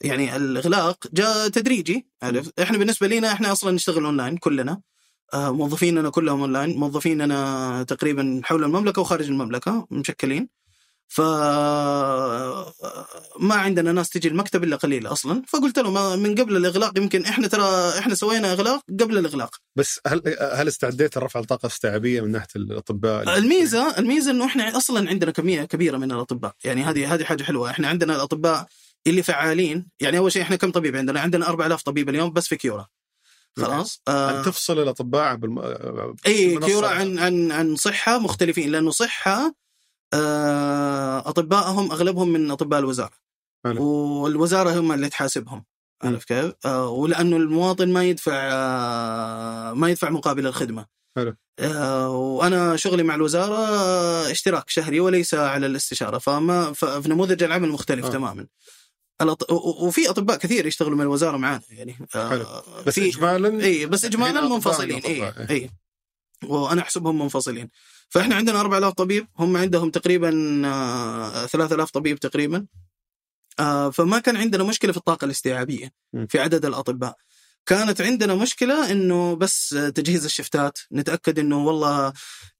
[0.02, 4.82] يعني الإغلاق جاء تدريجي عرفت؟ إحنا بالنسبة لنا إحنا أصلا نشتغل اونلاين كلنا.
[5.34, 10.50] آه، موظفيننا كلهم اونلاين موظفيننا تقريبا حول المملكة وخارج المملكة مشكلين.
[11.08, 11.22] ف
[13.40, 15.42] ما عندنا ناس تجي المكتب إلا قليل أصلا.
[15.48, 19.56] فقلت لهم من قبل الإغلاق يمكن إحنا ترى إحنا سوينا إغلاق قبل الإغلاق.
[19.76, 20.22] بس هل
[20.54, 25.64] هل استعديت لرفع الطاقة الاستيعابيه من ناحية الأطباء؟ الميزة الميزة إنه إحنا أصلا عندنا كمية
[25.64, 26.54] كبيرة من الأطباء.
[26.64, 27.70] يعني هذه هذه حاجة حلوة.
[27.70, 28.68] إحنا عندنا الأطباء
[29.08, 32.56] اللي فعالين يعني أول شيء إحنا كم طبيب عندنا؟ عندنا 4000 طبيب اليوم بس في
[32.56, 32.88] كيورا
[33.58, 35.60] خلاص آه تفصل الأطباء بالم...
[36.28, 39.56] إي كيورا عن عن عن صحة مختلفين لأنه صحة
[40.14, 43.14] آه أطبائهم أغلبهم من أطباء الوزارة
[43.66, 43.84] حلو.
[43.84, 45.66] والوزارة هم اللي تحاسبهم
[46.04, 50.86] عارف كيف؟ آه ولأنه المواطن ما يدفع آه ما يدفع مقابل الخدمة
[51.16, 51.36] حلو.
[51.60, 53.58] آه وأنا شغلي مع الوزارة
[54.32, 58.06] اشتراك شهري وليس على الاستشارة فما ففي نموذج العمل مختلف.
[58.06, 58.10] آه.
[58.10, 58.48] تماما
[59.22, 59.52] الأط...
[59.52, 62.46] وفي أطباء كثير يشتغلوا من الوزارة معانا يعني آه، حلو.
[62.88, 65.34] بس في- اجمالا إي بس اجمالا الحين أطباء منفصلين من إي.
[65.50, 65.70] إي.
[66.44, 67.70] وأنا أحسبهم منفصلين.
[68.10, 72.66] فإحنا عندنا 4000 طبيب هم عندهم تقريبا آه، 3000 طبيب تقريبا.
[73.60, 75.92] آه، فما كان عندنا مشكلة في الطاقة الاستيعابية.
[76.30, 77.16] في عدد الأطباء.
[77.66, 80.78] كانت عندنا مشكلة إنه بس تجهيز الشفتات.
[80.92, 82.14] نتأكد إنه والله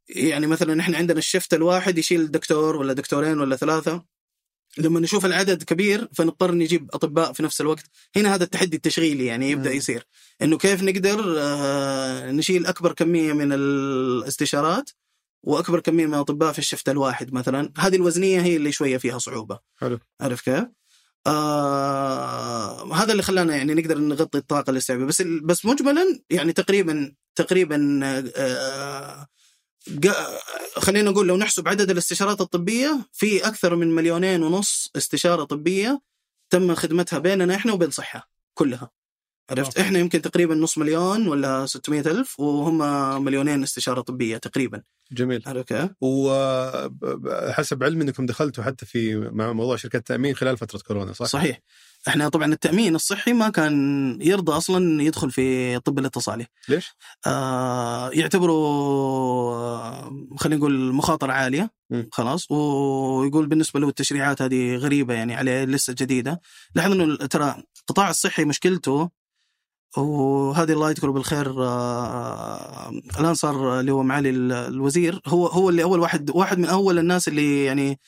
[0.10, 4.06] يعني مثلا إحنا عندنا الشفت الواحد يشيل دكتور ولا دكتورين ولا ثلاثة.
[4.78, 7.84] لما نشوف العدد كبير فنضطر نجيب أطباء في نفس الوقت
[8.16, 9.76] هنا هذا التحدي التشغيلي يعني يبدأ مم.
[9.78, 10.08] يصير
[10.42, 14.90] إنه كيف نقدر آه، نشيل أكبر كمية من الاستشارات
[15.44, 19.60] وأكبر كمية من الأطباء في الشفت الواحد مثلا هذه الوزنية هي اللي شوية فيها صعوبة
[19.78, 20.00] حلو.
[20.22, 20.64] عارف كيف؟
[21.28, 28.00] آه هذا اللي خلانا يعني نقدر نغطي الطاقة الاستيعابية بس بس مجملا يعني تقريبا تقريبا
[28.04, 29.28] آه جا-
[30.78, 36.02] خلينا نقول لو نحسب عدد الاستشارات الطبية في أكثر من مليونين ونص استشارة طبية
[36.50, 38.90] تم خدمتها بيننا إحنا وبين صحة كلها
[39.50, 39.80] عرفت.
[39.80, 44.82] إحنا يمكن تقريبا نص مليون ولا 600 ألف وهم مليونين استشارة طبية تقريبا
[45.12, 51.14] جميل كيف؟ وحسب علمي إنكم دخلتوا حتى في مع موضوع شركات التأمين خلال فترة كورونا
[51.14, 51.60] صح؟ صحيح
[52.08, 56.94] إحنا طبعا التأمين الصحي ما كان يرضى أصلا يدخل في الطب الاتصالي ليش؟
[57.28, 62.10] آه يعتبروا آه، خلينا نقول مخاطرة عالية مم.
[62.12, 66.42] خلاص ويقول بالنسبة له التشريعات هذه غريبة يعني عليه لسه جديدة
[66.76, 69.10] لاحظ إنه ترى القطاع الصحي مشكلته
[69.98, 72.90] وهذه الله يذكره بالخير آه،
[73.20, 77.00] الآن صار اللي هو معالي ال- الوزير هو هو اللي أول واحد واحد من أول
[77.00, 78.00] الناس اللي يعني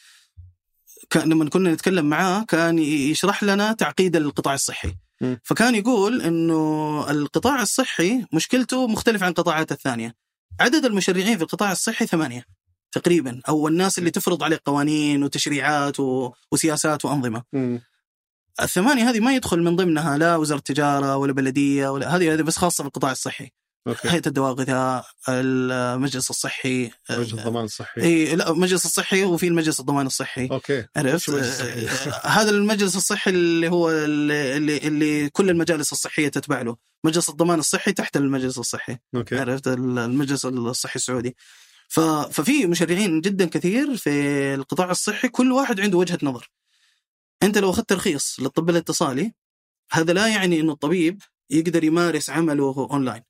[1.09, 4.95] كان لما كنا نتكلم معاه كان يشرح لنا تعقيد القطاع الصحي.
[5.43, 10.15] فكان يقول إنه القطاع الصحي مشكلته مختلف عن القطاعات الثانية
[10.59, 12.45] عدد المشرعين في القطاع الصحي ثمانية
[12.91, 16.31] تقريبا أو الناس اللي تفرض عليه قوانين وتشريعات و...
[16.51, 17.43] وسياسات وأنظمة.
[18.61, 22.57] الثمانية هذه ما يدخل من ضمنها لا وزارة التجارة ولا بلدية ولا هذه هذه بس
[22.57, 23.51] خاصة بالقطاع الصحي
[23.87, 28.01] هيئه الدواء والغذاء المجلس الصحي ومجلس الضمان الصحي.
[28.01, 30.47] إي لا المجلس الصحي وفي المجلس الضمان الصحي.
[30.51, 30.85] أوكي.
[30.95, 36.77] عرفت؟ آه، هذا المجلس الصحي اللي هو اللي, اللي, كل المجالس الصحية تتبع له.
[37.03, 38.97] مجلس الضمان الصحي تحت المجلس الصحي.
[39.15, 39.39] أوكي.
[39.39, 41.35] عرفت؟ المجلس الصحي السعودي.
[41.89, 44.09] ففي مشرعين جدا كثير في
[44.53, 46.51] القطاع الصحي كل واحد عنده وجهة نظر.
[47.43, 49.33] أنت لو أخذت ترخيص للطب الاتصالي
[49.91, 53.21] هذا لا يعني إنه الطبيب يقدر يمارس عمله أونلاين.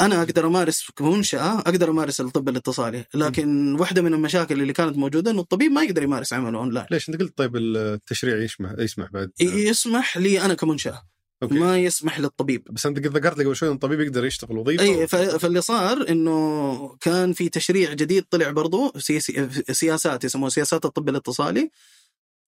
[0.00, 5.30] أنا أقدر أمارس كمنشأة أقدر أمارس الطب الاتصالي لكن واحدة من المشاكل اللي كانت موجودة
[5.30, 6.86] إنه الطبيب ما يقدر يمارس عمله أونلاين.
[6.90, 9.30] ليش؟ أنت قلت طيب التشريع يسمح يسمح بعد.
[9.40, 11.02] يسمح لي أنا كمنشأة
[11.42, 11.54] أوكي.
[11.54, 12.62] ما يسمح للطبيب.
[12.70, 15.06] بس أنت قد ذكرت لي قبل شوي إن الطبيب يقدر يشتغل وظيفة إي
[15.38, 21.70] فاللي صار إنه كان في تشريع جديد طلع برضو سياسي سياسات يسموها سياسات الطب الاتصالي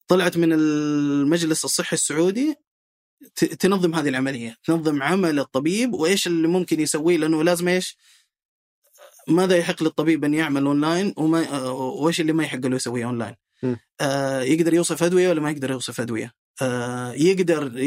[0.08, 2.54] طلعت من المجلس الصحي السعودي
[3.34, 7.96] تنظم هذه العملية، تنظم عمل الطبيب وإيش اللي ممكن يسويه لأنه لازم إيش؟
[9.28, 13.34] ماذا يحق للطبيب أن يعمل أونلاين وما وإيش اللي ما يحق له يسويه أونلاين؟
[14.00, 17.78] آه يقدر يوصف أدوية ولا ما يقدر يوصف أدوية؟ آه يقدر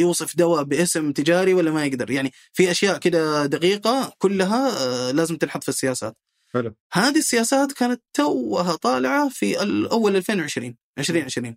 [0.00, 5.36] يوصف دواء باسم تجاري ولا ما يقدر؟ يعني في أشياء كده دقيقة كلها آه لازم
[5.36, 6.16] تنحط في السياسات.
[6.54, 6.74] حلو.
[6.92, 9.60] هذه السياسات كانت توها طالعة في
[9.92, 11.56] أول 2020 2020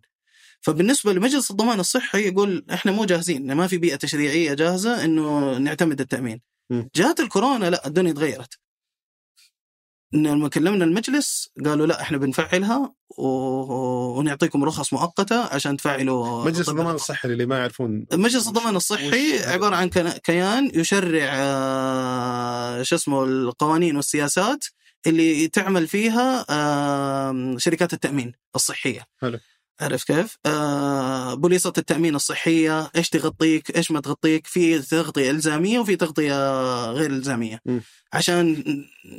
[0.66, 6.02] فبالنسبة لمجلس الضمان الصحي يقول إحنا مو جاهزين ما في بيئة تشريعية جاهزة إنه نعتمد
[6.02, 6.42] التأمين.
[6.96, 8.54] جات الكورونا لا الدنيا تغيرت.
[10.14, 13.28] لما كلمنا المجلس قالوا لا إحنا بنفعلها و...
[14.20, 19.08] ونعطيكم رخص مؤقتة عشان تفعلوا مجلس الضمان الصحي اللي ما يعرفون مجلس الضمان الصحي
[19.38, 19.90] وش- عبارة عن
[20.24, 24.66] كيان يشرع آه، شو اسمه القوانين والسياسات
[25.08, 26.46] اللي تعمل فيها
[27.58, 29.06] شركات التأمين الصحية.
[29.22, 29.40] حلو.
[29.82, 35.96] عرفت كيف؟ آه بوليصة التأمين الصحية، إيش تغطيك، إيش ما تغطيك، في تغطية إلزامية وفي
[35.96, 37.60] تغطية غير إلزامية.
[37.66, 37.80] م.
[38.14, 38.64] عشان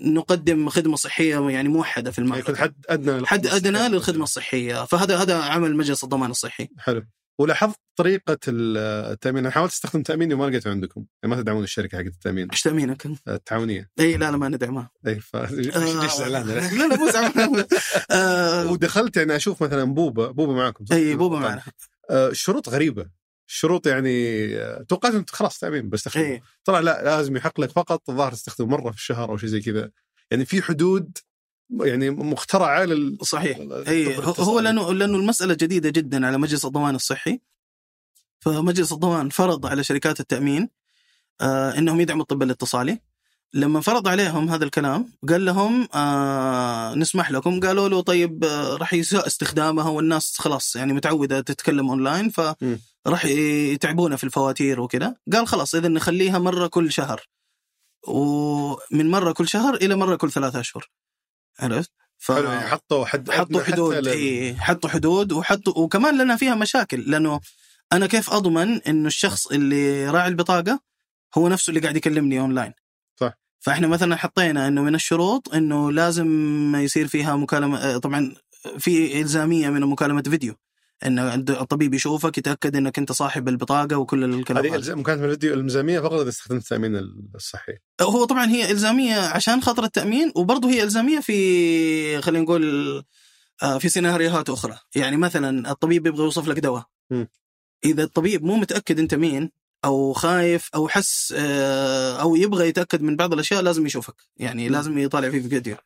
[0.03, 2.55] نقدم خدمة صحية يعني موحدة في يعني المملكة.
[2.55, 3.89] حد أدنى للخدمة حد أدنى.
[3.89, 6.69] للخدمة الصحية، فهذا هذا عمل مجلس الضمان الصحي.
[6.79, 7.07] حلو
[7.39, 9.39] ولاحظت طريقة التأمين.
[9.45, 11.05] أنا حاولت أستخدم تامين وما لقيته عندكم.
[11.23, 12.51] يعني ما تدعمون الشركة حقت التأمين.
[12.51, 14.91] إيش تأمينك؟ التعاونيه إي لا لا ما ندعمها.
[15.07, 16.47] إي ف ليش آه، ليش زعلان؟
[16.79, 17.65] لا لا مو زعلان.
[18.11, 21.63] آه، ودخلت يعني أشوف مثلا بوبا بوبا معكم صح؟ إي بوبا معنا.
[22.11, 23.11] آه، الشروط غريبة.
[23.49, 26.43] الشروط يعني آه، توقعت أنت خلاص تأمين بس إي.
[26.65, 29.91] طلع لا لازم يحق لك فقط الظاهر تستخدمه مرة في الشهر أو شيء زي كذا.
[30.31, 31.19] يعني في حدود
[31.71, 33.59] يعني مخترعة لل صحيح.
[33.89, 34.61] اي هو-.
[34.61, 37.41] لأنه لأنه المسألة جديدة جدا على مجلس الضمان الصحي.
[38.41, 40.69] فمجلس الضمان فرض على شركات التأمين
[41.41, 42.99] آه إنهم يدعموا الطب الاتصالي.
[43.55, 48.95] لما فرض عليهم هذا الكلام قال لهم آه نسمح لكم قالوا له طيب آه راح
[48.95, 55.17] يساء استخدامها والناس خلاص يعني متعودة تتكلم أونلاين فراح يتعبونا في الفواتير وكذا.
[55.33, 57.29] قال خلاص اذا نخليها مرة كل شهر.
[58.09, 60.91] ومن مرة كل شهر إلى مرة كل ثلاثة أشهر.
[61.61, 62.29] عرفت؟ ف...
[62.29, 64.09] يعني حطوا حد حطوا حدود لل...
[64.09, 67.41] إيه حطوا حدود وحطوا وكمان لنا فيها مشاكل لأنه
[67.93, 70.81] أنا كيف أضمن إنه الشخص اللي راعي البطاقة
[71.39, 72.73] هو نفسه اللي قاعد يكلمني أونلاين؟
[73.21, 73.33] صح.
[73.61, 76.27] فإحنا مثلا حطينا إنه من الشروط إنه لازم
[76.77, 78.35] يصير فيها مكالمة طبعا
[78.79, 80.55] في إلزامية من مكالمة فيديو.
[81.05, 81.19] ان
[81.49, 86.29] الطبيب يشوفك يتأكد إنك أنت صاحب البطاقة وكل الكلام هذه مكالمه الفيديو الإلزامية فقط إذا
[86.29, 86.97] استخدمت التأمين
[87.35, 87.73] الصحي.
[88.01, 93.05] هو طبعا هي إلزامية عشان خاطر التأمين وبرضه هي إلزامية في خلينا نقول
[93.63, 94.79] آه، في سيناريوهات أخرى.
[94.95, 96.85] يعني مثلا الطبيب يبغى يوصف لك دواء.
[97.85, 99.51] إذا الطبيب مو متأكد أنت مين
[99.85, 104.15] أو خايف أو حس آه، أو يبغى يتأكد من بعض الأشياء لازم يشوفك.
[104.37, 105.77] يعني لازم يطالع فيه في فيديو.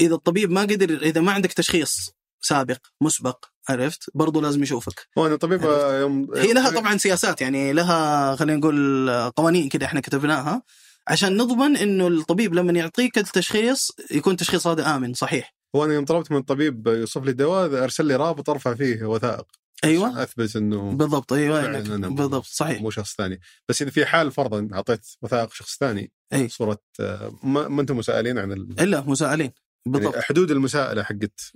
[0.00, 5.06] إذا الطبيب ما قدر إذا ما عندك تشخيص سابق مسبق عرفت؟ برضو لازم يشوفك.
[5.18, 5.62] هو أنا طبيب
[6.00, 10.62] يوم هي لها طبعا سياسات يعني لها خلينا نقول قوانين كده إحنا كتبناها
[11.08, 15.54] عشان نضمن إنه الطبيب لما يعطيك التشخيص يكون تشخيص هذا آمن صحيح.
[15.76, 19.46] هو أنا يوم طلبت من الطبيب يوصف لي دواء أرسل لي رابط أرفع فيه وثائق.
[19.84, 20.22] أيوه.
[20.22, 22.82] أثبت إنه بالضبط أيوه يعني بالضبط صحيح.
[22.82, 23.40] مو شخص ثاني.
[23.68, 26.48] بس إذا في حال فرضا أعطيت وثائق شخص ثاني أي.
[26.48, 28.80] صورة آه، ما, ما أنتم مسائلين عن ال...
[28.80, 29.52] إلا مسائلين
[29.86, 30.12] بالضبط.
[30.12, 31.52] يعني حدود المساءلة حقت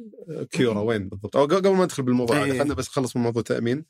[0.50, 3.84] كيورا وين بالضبط؟ أو قبل ما ندخل بالموضوع هذا خلينا بس نخلص من موضوع التأمين.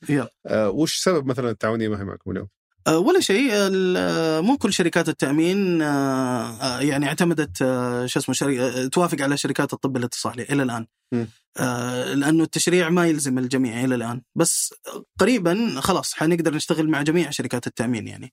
[0.47, 2.49] آه وش سبب مثلا التعاونية؟ ما هي معكم اليوم؟
[2.87, 3.51] آه ولا شيء.
[4.41, 7.59] مو كل شركات التأمين آه يعني اعتمدت
[8.07, 8.89] شو اسمه شري...
[8.89, 10.87] توافق على شركات الطب الاتصالي إلى الآن.
[11.57, 14.23] آه لأنه التشريع ما يلزم الجميع إلى الآن.
[14.35, 14.75] بس
[15.19, 18.33] قريبا خلاص حنقدر نشتغل مع جميع شركات التأمين يعني.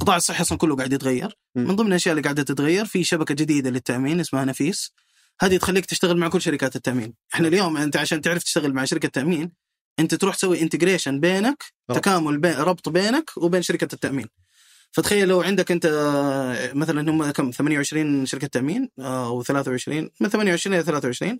[0.00, 1.38] قطاع الصحه أصلا كله قاعد يتغير.
[1.54, 4.92] من ضمن الاشياء اللي قاعدة تتغير في شبكة جديدة للتأمين اسمها نفيس.
[5.40, 7.14] هذه تخليك تشتغل مع كل شركات التأمين.
[7.34, 9.52] إحنا اليوم أنت عشان تعرف تشتغل مع شركة تأمين
[9.98, 11.98] أنت تروح تسوي integration بينك أوه.
[11.98, 14.26] تكامل بين ربط بينك وبين شركة التأمين.
[14.92, 15.86] فتخيل لو عندك أنت
[16.74, 21.38] مثلا هم كم؟ 28 شركة تأمين أو 23 من 28 إلى 23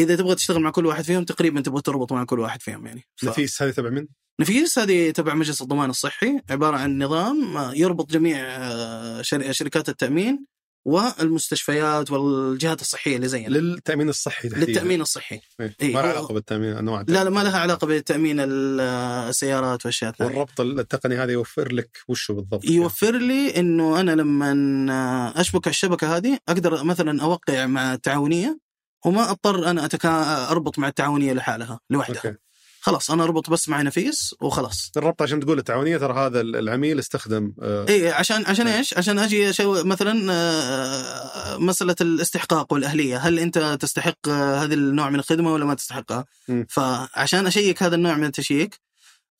[0.00, 3.08] إذا تبغى تشتغل مع كل واحد فيهم تقريبا تبغى تربط مع كل واحد فيهم يعني
[3.16, 3.24] ف...
[3.24, 4.06] نفيس هذه تبع من؟
[4.40, 10.46] نفيس هذه تبع مجلس الضمان الصحي عبارة عن نظام يربط جميع آه، شركات التأمين
[10.84, 15.74] والمستشفيات والجهات الصحية اللي زينا للتأمين الصحي تحديدا للتأمين الصحي إيه.
[15.82, 15.94] إيه.
[15.94, 20.60] ما لها علاقة بالتأمين أنواع لا لا ما لها علاقة بالتأمين السيارات والأشياء الثانية والربط
[20.60, 26.84] التقني هذا يوفر لك وشه بالضبط يوفر لي إنه أنا لما أشبك الشبكة هذه أقدر
[26.84, 28.69] مثلا أوقع مع التعاونية
[29.04, 30.48] وما اضطر أنا أتكا...
[30.50, 32.38] أربط مع التعاونية لحالها لوحدها أوكي.
[32.80, 37.52] خلاص أنا أربط بس مع نفيس وخلاص الربط عشان تقول التعاونية ترى هذا العميل استخدم
[37.62, 38.78] آه إي عشان عشان آه.
[38.78, 45.10] إيش؟ عشان أجي أشو مثلا آه مسألة الاستحقاق والأهلية، هل أنت تستحق آه هذا النوع
[45.10, 46.64] من الخدمة ولا ما تستحقها؟ م.
[46.68, 48.80] فعشان أشيك هذا النوع من التشييك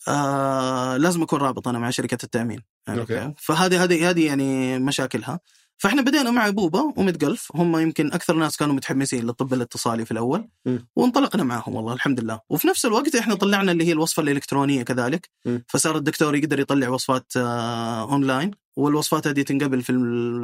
[0.08, 3.34] آه لازم أكون رابط أنا مع شركة التأمين يعني أوكي.
[3.38, 5.40] فهذه هذه هذه يعني مشاكلها
[5.80, 10.10] فاحنا بدينا مع بوبا ومتى قلف هم يمكن أكثر ناس كانوا متحمسين للطب الاتصالي في
[10.10, 10.48] الأول.
[10.66, 10.78] م.
[10.96, 12.40] وانطلقنا معهم والله الحمد لله.
[12.50, 15.30] وفي نفس الوقت إحنا طلعنا اللي هي الوصفة الإلكترونية كذلك.
[15.46, 15.58] م.
[15.68, 18.50] فصار الدكتور يقدر يطلع وصفات آه أونلاين.
[18.76, 19.92] والوصفات هذه تنقبل في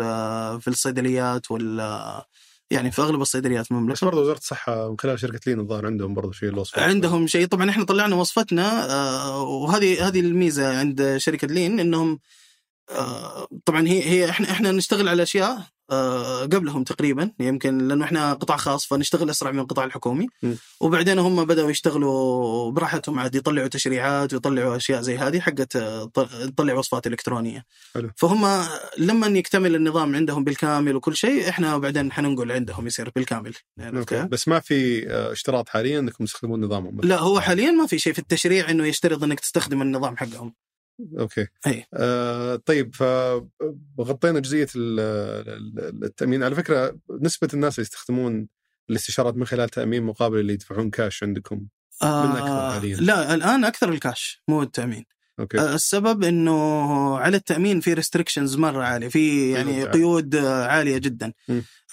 [0.02, 2.26] آه، في الصيدليات وال آه،
[2.70, 3.92] يعني في أغلب الصيدليات المملكة.
[3.92, 7.46] بس برضه وزارة الصحة من خلال شركة لين الظاهر عندهم برضه شيء الوصفات عندهم شيء.
[7.46, 8.86] طبعا إحنا طلعنا وصفتنا
[9.36, 12.18] وهذه هذه الميزة عند شركة لين إنهم
[13.64, 17.30] طبعا هي هي إحنا إحنا نشتغل على أشياء آه، قبلهم تقريبا.
[17.40, 20.26] يمكن لأنه إحنا قطاع خاص فنشتغل أسرع من القطاع الحكومي.
[20.42, 20.54] م.
[20.80, 25.76] وبعدين هم بدأوا يشتغلوا براحتهم عاد يطلعوا تشريعات ويطلعوا أشياء زي هذه حقت
[26.16, 27.64] تطلع وصفات إلكترونية.
[27.94, 28.10] حلو.
[28.16, 28.66] فهم
[28.98, 33.54] لما يكتمل النظام عندهم بالكامل وكل شيء إحنا بعدين حننقل عندهم يصير بالكامل.
[33.76, 34.22] يعني أوكي.
[34.22, 38.12] بس ما في آه، اشتراط حاليا إنكم تستخدمون نظامهم؟ لا هو حاليا ما في شيء
[38.12, 40.54] في التشريع إنه يشترط إنك تستخدم النظام حقهم.
[41.18, 41.46] أوكي.
[41.66, 46.42] اي آه طيب فغطينا جزئية التأمين.
[46.42, 48.48] على فكرة نسبة الناس اللي يستخدمون
[48.90, 51.66] الاستشارات من خلال تأمين مقابل اللي يدفعون كاش عندكم
[52.02, 55.04] آه من أكثر حاليا؟ لا الآن أكثر الكاش مو التأمين.
[55.40, 55.58] أوكي.
[55.58, 61.32] آه السبب إنه على التأمين في restrictions مرة عالية في يعني قيود عالية جدا.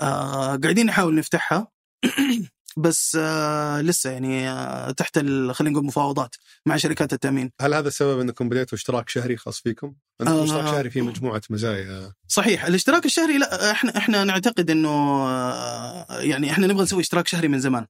[0.01, 1.67] آه قاعدين نحاول نفتحها.
[2.77, 7.51] بس آه لسه يعني آه تحت خلينا نقول مفاوضات مع شركات التأمين.
[7.61, 11.41] هل هذا السبب أنكم بديتوا اشتراك شهري خاص فيكم؟ أنتم آه اشتراك شهري فيه مجموعة
[11.49, 12.13] مزايا.
[12.27, 17.47] صحيح الاشتراك الشهري لا إحنا إحنا نعتقد إنه آه يعني إحنا نبغى نسوي اشتراك شهري
[17.47, 17.85] من زمان.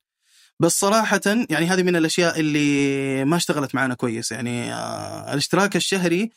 [0.60, 4.32] بس صراحة يعني هذه من الأشياء اللي ما اشتغلت معنا كويس.
[4.32, 6.32] يعني آه الاشتراك الشهري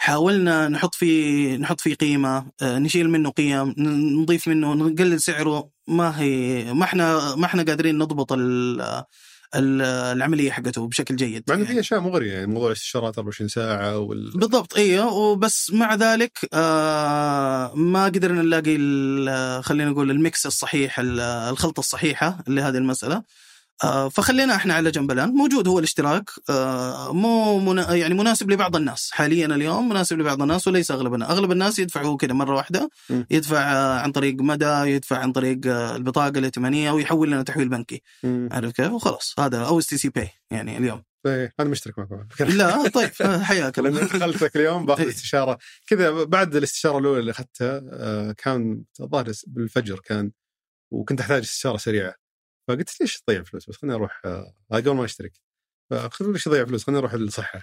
[0.00, 3.74] حاولنا نحط فيه نحط فيه قيمة آه، نشيل منه قيم
[4.22, 5.70] نضيف منه نقلل سعره.
[5.88, 8.80] ما هي ما إحنا ما إحنا قادرين نضبط ال
[9.54, 9.82] ال-
[10.16, 11.74] العملية حقته بشكل جيد مع إنه يعني.
[11.74, 15.12] في اشياء مغريه يعني موضوع الاستشارات 24 ساعة وال بالضبط إيوه.
[15.12, 22.38] وبس مع ذلك آه ما قدرنا نلاقي ال- خلينا نقول الميكس الصحيح ال- الخلطة الصحيحة
[22.48, 23.22] لهذه المسألة.
[24.10, 25.28] فخلينا إحنا على جنب الآن.
[25.28, 29.10] موجود هو الاشتراك آه مو منا يعني مناسب لبعض الناس.
[29.12, 32.90] حاليا اليوم مناسب لبعض الناس وليس أغلب الناس أغلب الناس يدفعوا كذا مرة واحدة.
[33.30, 38.02] يدفع آه عن طريق مدى يدفع عن طريق آه البطاقة الائتمانية ويحول لنا تحويل بنكي.
[38.24, 39.34] عارف كيف؟ وخلاص.
[39.38, 41.02] هذا أو STC Pay يعني اليوم.
[41.26, 45.08] إيه، أنا مشترك معكم لا طيب آه، حياك لأن دخلتك اليوم بأخذ إيه.
[45.08, 45.58] استشارة.
[45.86, 50.30] كذا بعد الاستشارة الأولى اللي أخذتها آه، كان الظاهر بالفجر كان
[50.90, 52.14] وكنت أحتاج استشارة سريعة.
[52.68, 55.32] فقلت ليش تضيع فلوس؟ بس خليني أروح آه، قبل ما أشترك.
[55.90, 57.62] فقلت ليش اضيع فلوس؟ خليني أروح للصحة.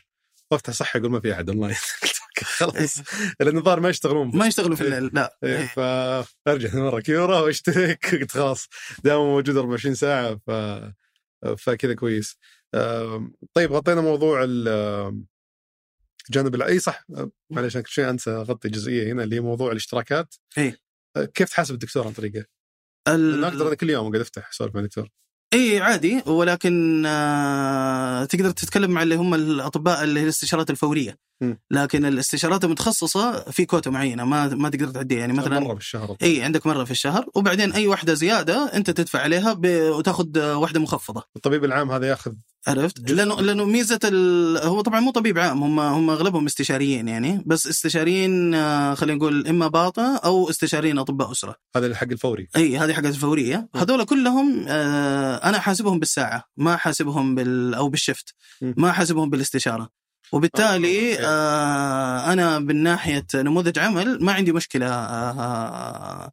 [0.51, 1.75] وأفتح صحة يقول ما في أحد أونلاين.
[2.57, 2.97] خلاص.
[3.39, 4.37] لأن الظاهر ما يشتغلون.
[4.37, 5.65] ما يشتغلوا في الليل لا إيه، إيه.
[6.45, 8.15] فارجع مرة كيورا وأشترك.
[8.15, 8.67] قلت خلاص
[9.03, 10.51] دام موجود 24 ساعة ف
[11.57, 12.37] فكذا كويس.
[13.53, 15.23] طيب غطينا موضوع ال-
[16.29, 17.03] جانب الع- إي صح.
[17.17, 20.35] آه، معلش أنا كل شيء أنسى أغطي جزئية هنا اللي هي موضوع الاشتراكات.
[20.57, 20.77] إيه.
[21.17, 22.45] آه، كيف تحاسب الدكتور عن طريقه؟
[23.07, 25.09] ال- لأنه أقدر أنا كل يوم قاعد أفتح اسولف مع الدكتور.
[25.53, 26.23] إي عادي.
[26.25, 31.17] ولكن آه تقدر تتكلم مع اللي هم الأطباء اللي هي الاستشارات الفورية.
[31.41, 31.53] م.
[31.71, 35.19] لكن الاستشارات المتخصصة في كوتا معينة ما ما تقدر تعديها.
[35.19, 37.25] يعني مثلا مرة بالشهر إي عندك مرة في الشهر.
[37.35, 39.65] وبعدين أي واحدة زيادة أنت تدفع عليها ب...
[39.67, 41.23] وتاخذ واحدة مخفضة.
[41.35, 42.33] الطبيب العام هذا ياخذ
[42.67, 44.57] عرفت؟ لأنه لأنه ميزة ال...
[44.57, 49.47] هو طبعا مو طبيب عام هم هم أغلبهم استشاريين يعني بس استشاريين آه، خلينا نقول
[49.47, 53.69] إما باطنة أو استشاريين أطباء أسرة هذا الحق الفوري إي هذه حقت الفورية.
[53.75, 58.35] هذول كلهم آه أنا حاسبهم بالساعة ما حاسبهم بال أو بالشفت.
[58.61, 59.89] ما حاسبهم بالاستشارة
[60.31, 66.31] وبالتالي آه، أنا من ناحية نموذج عمل ما عندي مشكلة آه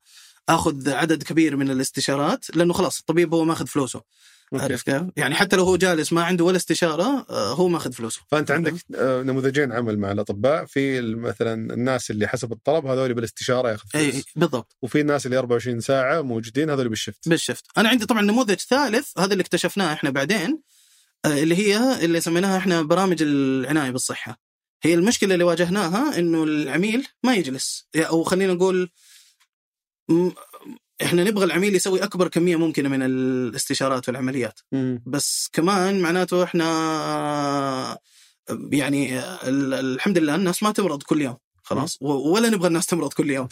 [0.49, 4.03] آخذ عدد كبير من الاستشارات لأنه خلاص الطبيب هو ماخذ فلوسه.
[4.61, 8.21] عرفت كيف؟ يعني حتى لو هو جالس ما عنده ولا استشارة آه هو ماخذ فلوسه.
[8.31, 10.65] فأنت عندك آه، نموذجين عمل مع الأطباء.
[10.65, 14.25] في مثلا الناس اللي حسب الطلب هذول بالاستشارة ياخذ إي فلوس.
[14.37, 14.77] بالضبط.
[14.83, 17.29] وفي الناس اللي 24 ساعة موجودين هذول بالشفت.
[17.29, 17.65] بالشفت.
[17.79, 20.63] أنا عندي طبعا نموذج ثالث هذا اللي اكتشفناه إحنا بعدين
[21.25, 24.41] آه، اللي هي اللي سميناها إحنا برامج العناية بالصحة.
[24.83, 27.89] هي المشكلة اللي واجهناها إنه العميل ما يجلس.
[27.97, 28.91] أو خلينا نقول
[31.03, 35.03] إحنا نبغى العميل يسوي أكبر كمية ممكنة من الاستشارات والعمليات مم.
[35.07, 37.99] بس كمان معناته إحنا
[38.73, 43.31] يعني ال- الحمد لله الناس ما تمرض كل يوم خلاص ولا نبغى الناس تمرض كل
[43.31, 43.49] يوم.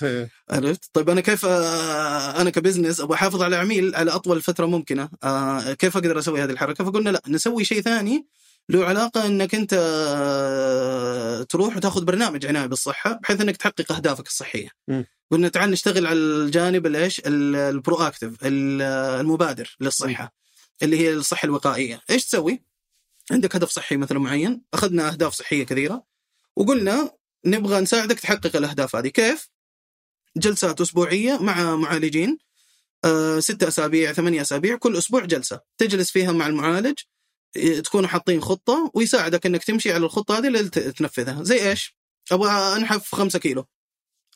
[0.50, 5.72] عرفت؟ طيب أنا كيف أنا كبزنس أبغى أحافظ على عميل على أطول فترة ممكنة، آه،
[5.72, 8.26] كيف أقدر أسوي هذه الحركة؟ فقلنا لا نسوي شيء ثاني
[8.70, 14.68] له علاقة إنك أنت آه، تروح وتاخذ برنامج عناية بالصحة بحيث إنك تحقق أهدافك الصحية.
[14.88, 15.02] م.
[15.30, 18.82] قلنا تعال نشتغل على الجانب الإيش؟ ال- البرو اكتف ال-
[19.20, 20.34] المبادر للصحة
[20.82, 22.62] اللي هي الصحة الوقائية، إيش تسوي؟
[23.30, 26.04] عندك هدف صحي مثلا معين، أخذنا أهداف صحية كثيرة
[26.56, 27.10] وقلنا
[27.46, 29.48] نبغى نساعدك تحقق الأهداف هذه، كيف؟
[30.36, 32.38] جلسات أسبوعية مع معالجين
[33.04, 36.98] آه، ستة أسابيع ثمانية أسابيع كل أسبوع جلسة تجلس فيها مع المعالج
[37.84, 41.42] تكونوا حاطين خطة ويساعدك إنك تمشي على الخطة هذه اللي تنفذها.
[41.42, 41.96] زي إيش؟
[42.32, 43.66] أبغى أنحف خمسة كيلو.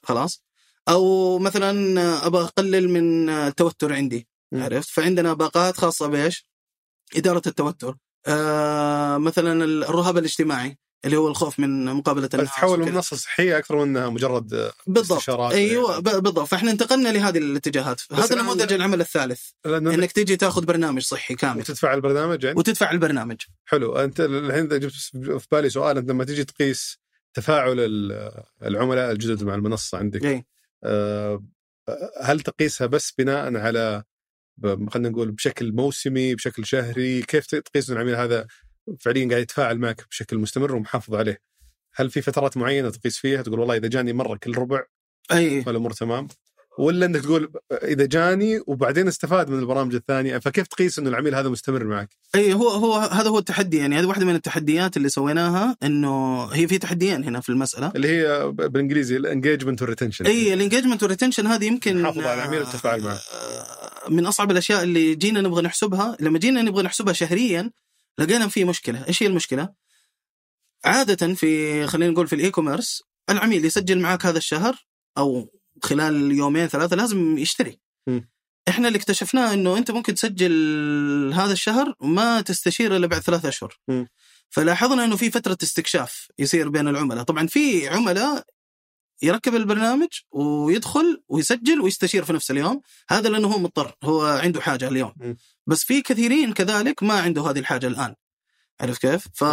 [0.02, 0.42] خلاص.
[0.88, 4.28] أو مثلا أبغى أقلل من التوتر عندي.
[4.52, 6.46] عرفت؟ فعندنا باقات خاصة بإيش؟
[7.16, 7.96] إدارة التوتر.
[8.26, 10.78] آه مثلا الرهاب الاجتماعي.
[11.04, 12.92] اللي هو الخوف من مقابلة الناس وكذا.
[12.92, 15.18] منصه صحيه أكثر من إنها مجرد بالضبط.
[15.18, 16.48] استشارات أيوه ب- بالضبط.
[16.48, 18.00] فإحنا انتقلنا لهذه الاتجاهات.
[18.12, 21.60] هذا نموذج العمل الثالث إنك تجي تاخذ برنامج صحي كامل.
[21.60, 23.36] وتدفع البرنامج يعني؟ وتدفع البرنامج.
[23.64, 23.96] حلو.
[23.96, 24.92] أنت الحين جبت
[25.38, 26.98] في بالي سؤال أنت لما تيجي تقيس
[27.34, 30.44] تفاعل ال- العملاء الجدد مع المنصة عندك اي
[30.84, 31.44] آه،
[32.22, 34.02] هل تقيسها بس بناء على
[34.90, 38.46] خلينا نقول بشكل موسمي بشكل شهري؟ كيف تقيس العميل هذا؟
[39.00, 41.38] فعليا قاعد يتفاعل معك بشكل مستمر ومحافظ عليه.
[41.94, 44.82] هل في فترات معينة تقيس فيها تقول والله إذا جاني مرة كل ربع
[45.32, 45.64] أي.
[45.66, 46.28] والأمور تمام؟
[46.78, 51.48] ولا إنك تقول إذا جاني وبعدين استفاد من البرامج الثانية؟ فكيف تقيس إنه العميل هذا
[51.48, 53.98] مستمر معك؟ أي هو هو هذا هو التحدي يعني.
[53.98, 57.92] هذه واحدة من التحديات اللي سويناها إنه هي في تحديين هنا في المسألة.
[57.96, 62.28] اللي هي بالإنجليزي ال engagement وال retention أي ال engagement وال retention هذه يمكن محافظة
[62.28, 63.14] على العميل والتفاعل معه.
[63.14, 66.16] آه، من أصعب الأشياء اللي جينا نبغى نحسبها.
[66.20, 67.70] لما جينا نبغى نحسبها شهريا
[68.18, 69.08] لقينا في مشكلة.
[69.08, 69.74] إيش هي المشكلة؟
[70.84, 74.86] عادة في خلينا نقول في ال e-commerce العميل يسجل معك هذا الشهر
[75.18, 75.52] أو
[75.82, 77.80] خلال يومين ثلاثة لازم يشتري.
[78.06, 78.20] م.
[78.68, 83.78] إحنا اللي اكتشفناه إنه أنت ممكن تسجل هذا الشهر ما تستشير إلا بعد ثلاثة أشهر.
[83.88, 84.04] م.
[84.50, 87.24] فلاحظنا إنه في فترة استكشاف يصير بين العملاء.
[87.24, 88.44] طبعا في عملاء
[89.24, 94.88] يركب البرنامج ويدخل ويسجل ويستشير في نفس اليوم هذا لأنه هو مضطر هو عنده حاجة
[94.88, 95.34] اليوم م.
[95.66, 98.14] بس في كثيرين كذلك ما عنده هذه الحاجة الآن
[98.80, 99.44] عرفت كيف؟ ف...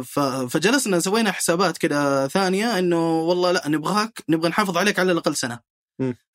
[0.00, 0.20] ف...
[0.20, 5.60] فجلسنا سوينا حسابات كذا ثانية إنه والله لا نبغاك نبغى نحافظ عليك على الأقل سنة.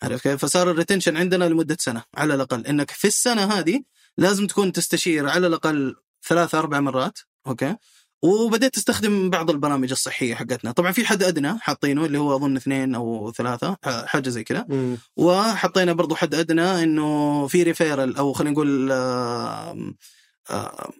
[0.03, 3.83] عرفت كيف؟ فصار ال retention عندنا لمدة سنة على الأقل إنك في السنة هذه
[4.17, 5.95] لازم تكون تستشير على الأقل
[6.27, 7.75] ثلاث أربع مرات أوكي؟
[8.25, 12.95] وبدأت تستخدم بعض البرامج الصحية حقتنا طبعا في حد أدنى حاطينه اللي هو أظن اثنين
[12.95, 14.65] أو ثلاثة حاجة زي كذا.
[15.15, 19.93] وحطينا برضو حد أدنى إنه في referral أو خلينا نقول آه،
[20.49, 20.91] آه،.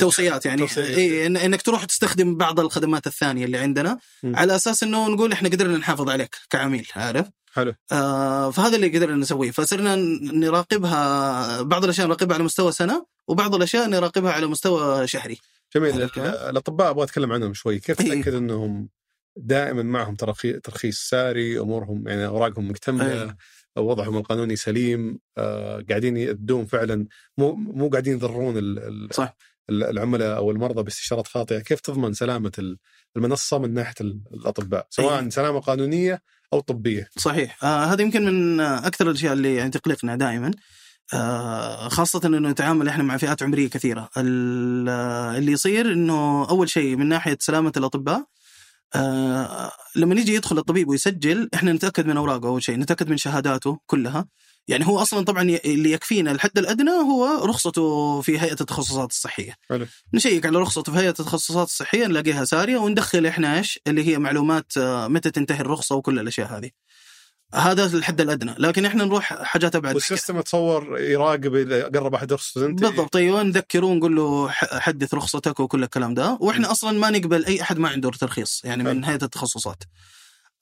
[0.00, 0.86] توصيات يعني توصيات.
[0.88, 4.36] إيه إنك تروح تستخدم بعض الخدمات الثانية اللي عندنا مم.
[4.36, 9.16] على أساس إنه نقول إحنا قدرنا نحافظ عليك كعميل عارف حلو آه فهذا اللي قدرنا
[9.16, 9.96] نسويه فصرنا
[10.32, 15.38] نراقبها بعض الأشياء نراقبها على مستوى سنة وبعض الأشياء نراقبها على مستوى شهري
[15.76, 18.06] جميل الأطباء أبغى أتكلم عنهم شوي كيف إيه.
[18.22, 18.88] تتاكد إنهم
[19.36, 23.36] دائما معهم ترخي- ترخيص ساري أمورهم يعني أوراقهم مكتملة إيه.
[23.76, 27.06] وضعهم القانوني سليم آه، قاعدين يأدون فعلا
[27.38, 28.54] مو مو قاعدين يضرون
[29.12, 29.36] صح.
[29.70, 32.78] ال- العملاء أو المرضى باستشارات خاطئة كيف تضمن سلامة ال-
[33.16, 35.28] المنصة من ناحية ال- الأطباء سواء إيه.
[35.30, 36.22] سلامة قانونية
[36.52, 40.52] أو طبية صحيح آه هذا يمكن من أكثر الأشياء اللي يعني تقلقنا دائما آه
[41.88, 44.08] خاصة إنه نتعامل إحنا مع فئات عمرية كثيرة.
[44.16, 44.20] آه،
[45.38, 48.24] اللي يصير إنه أول شيء من ناحية سلامة الأطباء
[48.94, 53.78] آه لما يجي يدخل الطبيب ويسجل إحنا نتأكد من أوراقه أول شيء نتأكد من شهاداته
[53.86, 54.26] كلها.
[54.68, 59.54] يعني هو أصلا طبعا اللي يكفينا الحد الأدنى هو رخصته في هيئة التخصصات الصحية.
[59.70, 59.86] حلو.
[60.14, 64.72] نشيك على رخصته في هيئة التخصصات الصحية نلاقيها سارية وندخل إحنا إيش؟ اللي هي معلومات
[64.76, 66.70] آه، متى تنتهي الرخصة وكل الأشياء هذه.
[67.54, 68.54] هذا الحد الأدنى.
[68.58, 69.94] لكن إحنا نروح حاجات أبعد.
[69.94, 75.60] والسيستم اتصور يراقب إذا قرب أحد رخصته تنتهي بالضبط أيوه نذكره ونقول له حدث رخصتك
[75.60, 76.38] وكل الكلام ده.
[76.40, 79.82] وإحنا أصلا ما نقبل أي أحد ما عنده ترخيص يعني من هيئة التخصصات.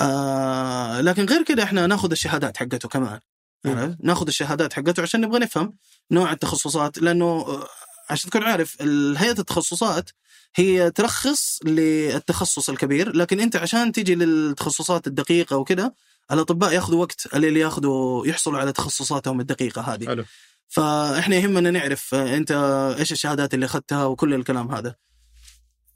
[0.00, 3.20] آه لكن غير كده إحنا ناخذ الشهادات حقته كمان؟
[4.00, 5.74] ناخذ الشهادات حقته عشان نبغى نفهم
[6.10, 7.68] نوع التخصصات لأنه آه،
[8.10, 8.82] عشان تكون عارف
[9.16, 10.10] هيئة التخصصات
[10.54, 15.94] هي ترخص للتخصص الكبير لكن أنت عشان تيجي للتخصصات الدقيقة وكده
[16.32, 20.06] الأطباء ياخذوا وقت اللي ياخذوا يحصلوا على تخصصاتهم الدقيقة هذه.
[20.06, 20.24] حلو.
[20.68, 22.52] فإحنا يهمنا نعرف أنت
[22.98, 24.94] إيش الشهادات اللي أخذتها وكل الكلام هذا.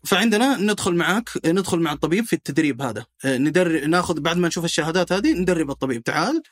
[0.04, 3.06] فعندنا ندخل معك ندخل مع الطبيب في التدريب هذا.
[3.24, 6.02] ندرب ناخذ بعد ما نشوف الشهادات هذه ندرب الطبيب.
[6.02, 6.42] تعال.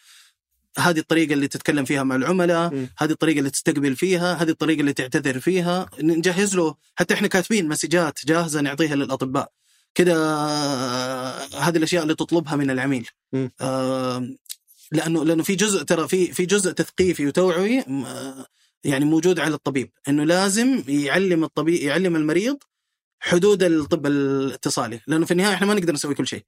[0.78, 2.88] هذه الطريقة اللي تتكلم فيها مع العملاء، مم.
[2.98, 7.68] هذه الطريقة اللي تستقبل فيها، هذه الطريقة اللي تعتذر فيها، نجهز له حتى إحنا كاتبين
[7.68, 9.52] مسجات جاهزة نعطيها للأطباء.
[9.94, 10.14] كده
[11.58, 13.08] هذه الأشياء اللي تطلبها من العميل.
[13.32, 13.50] مم.
[13.60, 14.28] آه،
[14.92, 17.84] لأنه لأنه في جزء ترى في في جزء تثقيفي وتوعوي
[18.84, 22.58] يعني موجود على الطبيب، إنه لازم يعلم الطبيب يعلم المريض
[23.20, 26.42] حدود الطب الاتصالي، لأنه في النهاية إحنا ما نقدر نسوي كل شيء.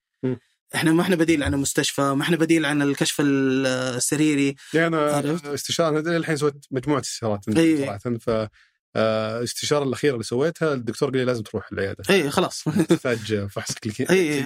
[0.74, 6.16] إحنا ما إحنا بديل عن المستشفى، ما إحنا بديل عن الكشف السريري، يعني أنا؟ استشارة
[6.16, 7.44] الحين سويت مجموعة استشارات.
[7.44, 8.48] صراحة ف
[8.96, 12.04] الاستشاره الأخيرة اللي سويتها الدكتور قال لي لازم تروح العيادة.
[12.10, 12.64] إي خلاص.
[12.88, 14.44] تحتاج فحص clinic إي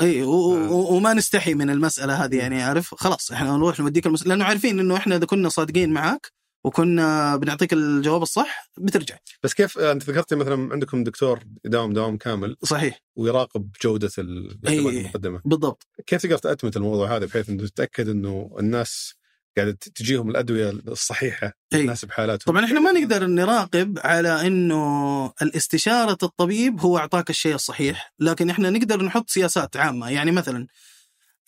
[0.00, 4.26] إي و- وما نستحي من المسألة هذه يعني عارف خلاص إحنا نروح نوديك المس...
[4.26, 6.32] لأنه عارفين إنه إحنا إذا كنا صادقين معاك
[6.64, 9.16] وكنا بنعطيك الجواب الصح بترجع.
[9.42, 13.02] بس كيف آه، أنت ذكرت مثلا عندكم دكتور يداوم دوام كامل صحيح.
[13.16, 14.94] ويراقب جودة الخدمات.
[14.94, 15.40] المقدمة.
[15.44, 15.86] بالضبط.
[16.06, 19.14] كيف تقدر تأتمت الموضوع هذا بحيث إنه تتأكد إنه الناس
[19.56, 22.54] قاعدة تجيهم الأدوية الصحيحة تناسب حالاتهم.
[22.54, 28.70] طبعا إحنا ما نقدر نراقب على إنه الاستشارة الطبيب هو أعطاك الشيء الصحيح لكن إحنا
[28.70, 30.10] نقدر نحط سياسات عامة.
[30.10, 30.66] يعني مثلا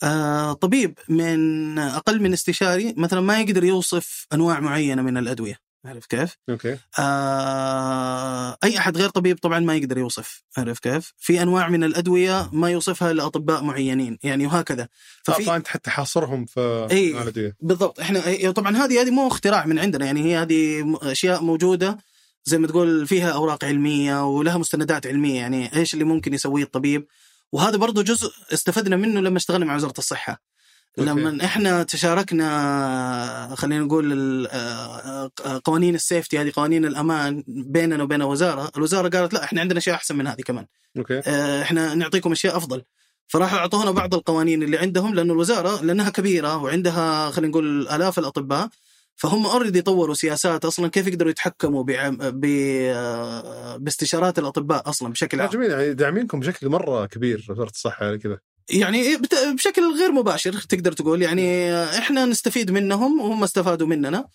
[0.03, 5.72] آه طبيب من أقل من استشاري مثلا ما يقدر يوصف أنواع معينة من الأدوية.
[5.85, 11.41] عارف كيف؟ أوكي آه أي أحد غير طبيب طبعا ما يقدر يوصف عارف كيف؟ في
[11.41, 14.87] أنواع من الأدوية ما يوصفها إلا أطباء معينين يعني وهكذا
[15.23, 16.87] ففي فأنت حتى حاصرهم في
[17.21, 21.97] الأدوية بالضبط إحنا طبعا هذه هذه مو اختراع من عندنا يعني هي هذه أشياء موجودة
[22.45, 27.07] زي ما تقول فيها أوراق علمية ولها مستندات علمية يعني إيش اللي ممكن يسويه الطبيب
[27.51, 30.41] وهذا برضه جزء استفدنا منه لما اشتغلنا مع وزارة الصحة.
[30.97, 38.71] لما إحنا تشاركنا خلينا نقول آه، آه، قوانين السيفتي هذه قوانين الأمان بيننا وبين الوزارة،
[38.77, 40.65] الوزارة قالت لا إحنا عندنا أشياء أحسن من هذه كمان،
[40.97, 41.21] أوكي.
[41.27, 42.81] آه، إحنا نعطيكم أشياء أفضل.
[43.27, 48.69] فراحوا أعطونا بعض القوانين اللي عندهم لأنه الوزارة لأنها كبيرة وعندها خلينا نقول آلاف الأطباء
[49.15, 52.45] فهم already طوروا سياسات أصلا كيف يقدروا يتحكموا بعم- ب
[53.83, 55.49] باستشارات الأطباء أصلا بشكل عام.
[55.49, 55.71] جميل.
[55.71, 58.37] يعني داعمينكم بشكل مرة كبير وزارة الصحة على كذا.
[58.69, 59.17] يعني إيه
[59.53, 64.25] بشكل غير مباشر تقدر تقول يعني إحنا نستفيد منهم وهم استفادوا مننا.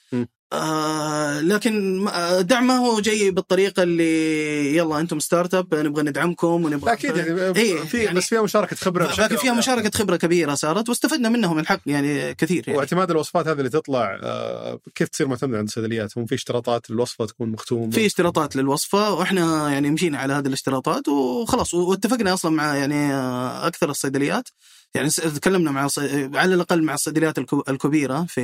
[0.52, 7.16] آه لكن الدعم ما هو جاي بالطريقة اللي يلا أنتم startup نبغى ندعمكم ونبغى أكيد
[7.16, 11.28] يعني إيه، في يعني- بس فيها مشاركة خبرة لكن فيها مشاركة خبرة كبيرة صارت واستفدنا
[11.28, 12.78] منهم الحق يعني كثير يعني.
[12.78, 17.26] واعتماد الوصفات هذه اللي تطلع آه، كيف تصير معتمدة عند الصيدليات؟ هم في اشتراطات الوصفه
[17.26, 22.76] تكون مختومة في اشتراطات للوصفة وإحنا يعني مشينا على هذه الاشتراطات وخلاص واتفقنا أصلا مع
[22.76, 24.48] يعني آه، أكثر الصيدليات
[24.94, 25.88] يعني تكلمنا مع.
[26.34, 27.38] على الأقل مع الصيدليات
[27.68, 28.40] الكبيرة في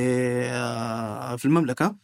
[0.51, 1.95] آه، في المملكة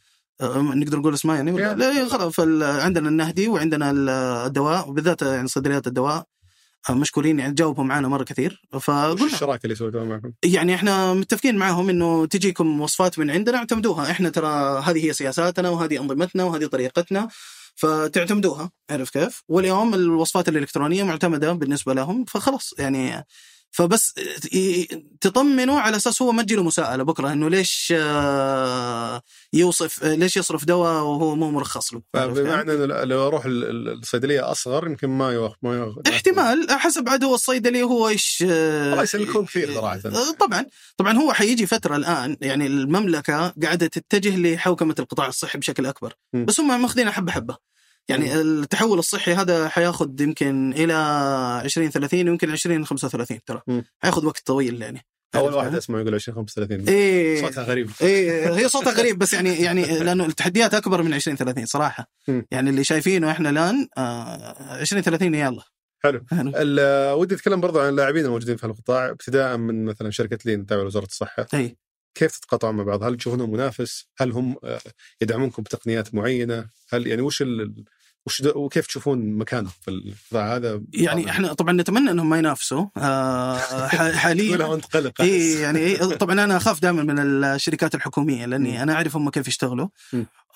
[0.42, 1.52] آه، نقدر نقول اسمها يعني.
[1.52, 4.10] لا خلاص فال- عندنا النهدي وعندنا ال-
[4.48, 6.26] الدواء وبالذات يعني صيدليات الدواء
[6.90, 11.14] آه، مشكورين يعني جاوبوا معنا مرة كثير وش فقلنا الشراكة اللي سويتوها معكم؟ يعني إحنا
[11.14, 16.44] متفقين معهم إنه تجيكم وصفات من عندنا اعتمدوها إحنا ترى هذه هي سياساتنا وهذه أنظمتنا
[16.44, 17.28] وهذه طريقتنا
[17.76, 23.26] فتعتمدوها عرف كيف واليوم الوصفات الإلكترونية معتمدة بالنسبة لهم فخلاص يعني
[23.74, 24.14] فبس
[24.54, 24.88] ي-
[25.22, 29.22] تطمنوا على أساس هو ما تجي له مساءلة بكرة إنه ليش آه،
[29.54, 34.00] يوصف ليش يصرف دواء وهو مو مرخص له كيف؟ فبمعنى إنه لو أروح ال- ال-
[34.00, 38.92] الصيدلية أصغر يمكن ما يوخ ما يوخ احتمال حسب عاد هو الصيدلي هو إيش آه،
[38.92, 40.66] الله يسلكهم كثير صراحة آه، طبعا
[40.98, 46.46] طبعا هو حيجي فترة الآن يعني المملكة قاعدة تتجه لحوكمة القطاع الصحي بشكل أكبر م.
[46.46, 47.71] بس هم ماخذينها حبة حبة
[48.12, 50.94] يعني التحول الصحي هذا حياخذ يمكن إلى
[51.64, 53.62] 20 30 ويمكن 20 35 ترى.
[54.00, 55.06] حياخذ وقت طويل يعني.
[55.36, 57.42] أول واحد اسمه يقول 20 35 إيه.
[57.42, 57.92] صوتها غريب.
[58.02, 62.08] إيه هي صوتها غريب بس يعني يعني لأنه التحديات أكبر من 20 30 صراحة.
[62.28, 62.42] م.
[62.52, 65.64] يعني اللي شايفينه إحنا الآن آه 20 30 يلا
[66.04, 66.26] حلو.
[66.34, 70.84] ال- ودي أتكلم برضو عن اللاعبين الموجودين في القطاع ابتداء من مثلا شركة لين تابعه
[70.84, 71.48] لوزارة الصحة.
[71.54, 71.78] إي.
[72.16, 74.80] كيف تتقاطعون مع بعض؟ هل تشوفونهم منافس؟ هل هم آه،
[75.22, 77.84] يدعمونكم بتقنيات معينة؟ هل يعني وش ال...
[78.26, 82.86] وش وكيف تشوفون مكانهم في القطاع هذا؟ يعني إحنا طبعا نتمنى إنهم ما ينافسوا.
[82.98, 83.58] آه
[84.24, 84.82] حاليا
[85.20, 89.88] إي يعني طبعا أنا أخاف دائما من الشركات الحكومية لأني أنا أعرف هم كيف يشتغلوا.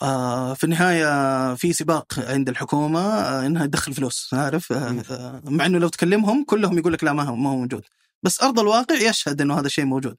[0.02, 5.66] آه في النهاية في سباق عند الحكومة آه إنها تدخل فلوس عارف آه آه مع
[5.66, 7.84] إنه لو تكلمهم كلهم يقول لك لا ما هو ما هو موجود.
[8.24, 10.16] بس أرض الواقع يشهد إنه هذا الشيء موجود.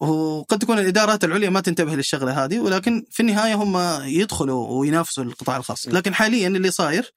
[0.00, 5.56] وقد تكون الإدارات العليا ما تنتبه للشغلة هذه ولكن في النهاية هم يدخلوا وينافسوا القطاع
[5.56, 7.12] الخاص لكن حاليا اللي صاير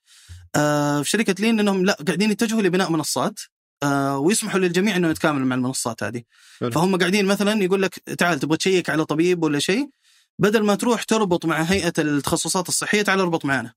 [0.56, 3.40] آه في شركة لين إنهم لا قاعدين يتجهوا لبناء منصات
[3.84, 6.24] آه ويسمحوا للجميع إنه يتكامل مع المنصات هذه.
[6.72, 9.90] فهم قاعدين مثلا يقول لك تعال تبغى تشيك على طبيب ولا شيء
[10.40, 13.74] بدل ما تروح تربط مع هيئة التخصصات الصحية تعال اربط معنا.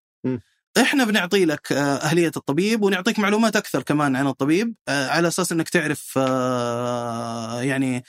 [0.81, 5.53] إحنا بنعطي لك آه، أهلية الطبيب ونعطيك معلومات أكثر كمان عن الطبيب آه، على أساس
[5.53, 8.05] إنك تعرف آه، يعني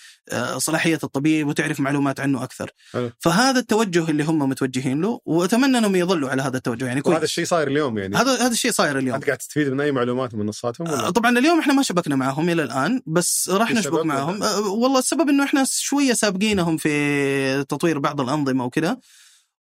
[0.58, 2.72] صلاحية الطبيب وتعرف معلومات عنه أكثر.
[2.94, 3.12] حلو.
[3.20, 7.24] فهذا التوجه اللي هم متوجهين له وأتمنى إنهم يظلوا على هذا التوجه يعني كويس.
[7.24, 8.16] الشيء صاير اليوم يعني.
[8.16, 9.16] هذا هذا الشيء صاير اليوم.
[9.16, 12.50] أنت قاعد تستفيد من أي معلومات من منصاتهم ولا؟ طبعا اليوم إحنا ما شبكنا معهم
[12.50, 14.42] إلى الآن بس راح نشبك معهم.
[14.82, 18.98] والله السبب إنه إحنا شوية سابقينهم في تطوير بعض الأنظمة وكذا.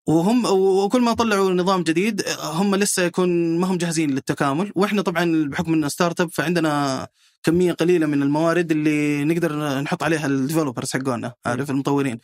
[0.06, 4.72] وهم وكل ما طلعوا نظام جديد هم لسه يكون ما هم جاهزين للتكامل.
[4.74, 7.08] وإحنا طبعا بحكم اننا startup فعندنا
[7.42, 12.18] كمية قليلة من الموارد اللي نقدر نحط عليها ال developers حقونا عارف المطورين.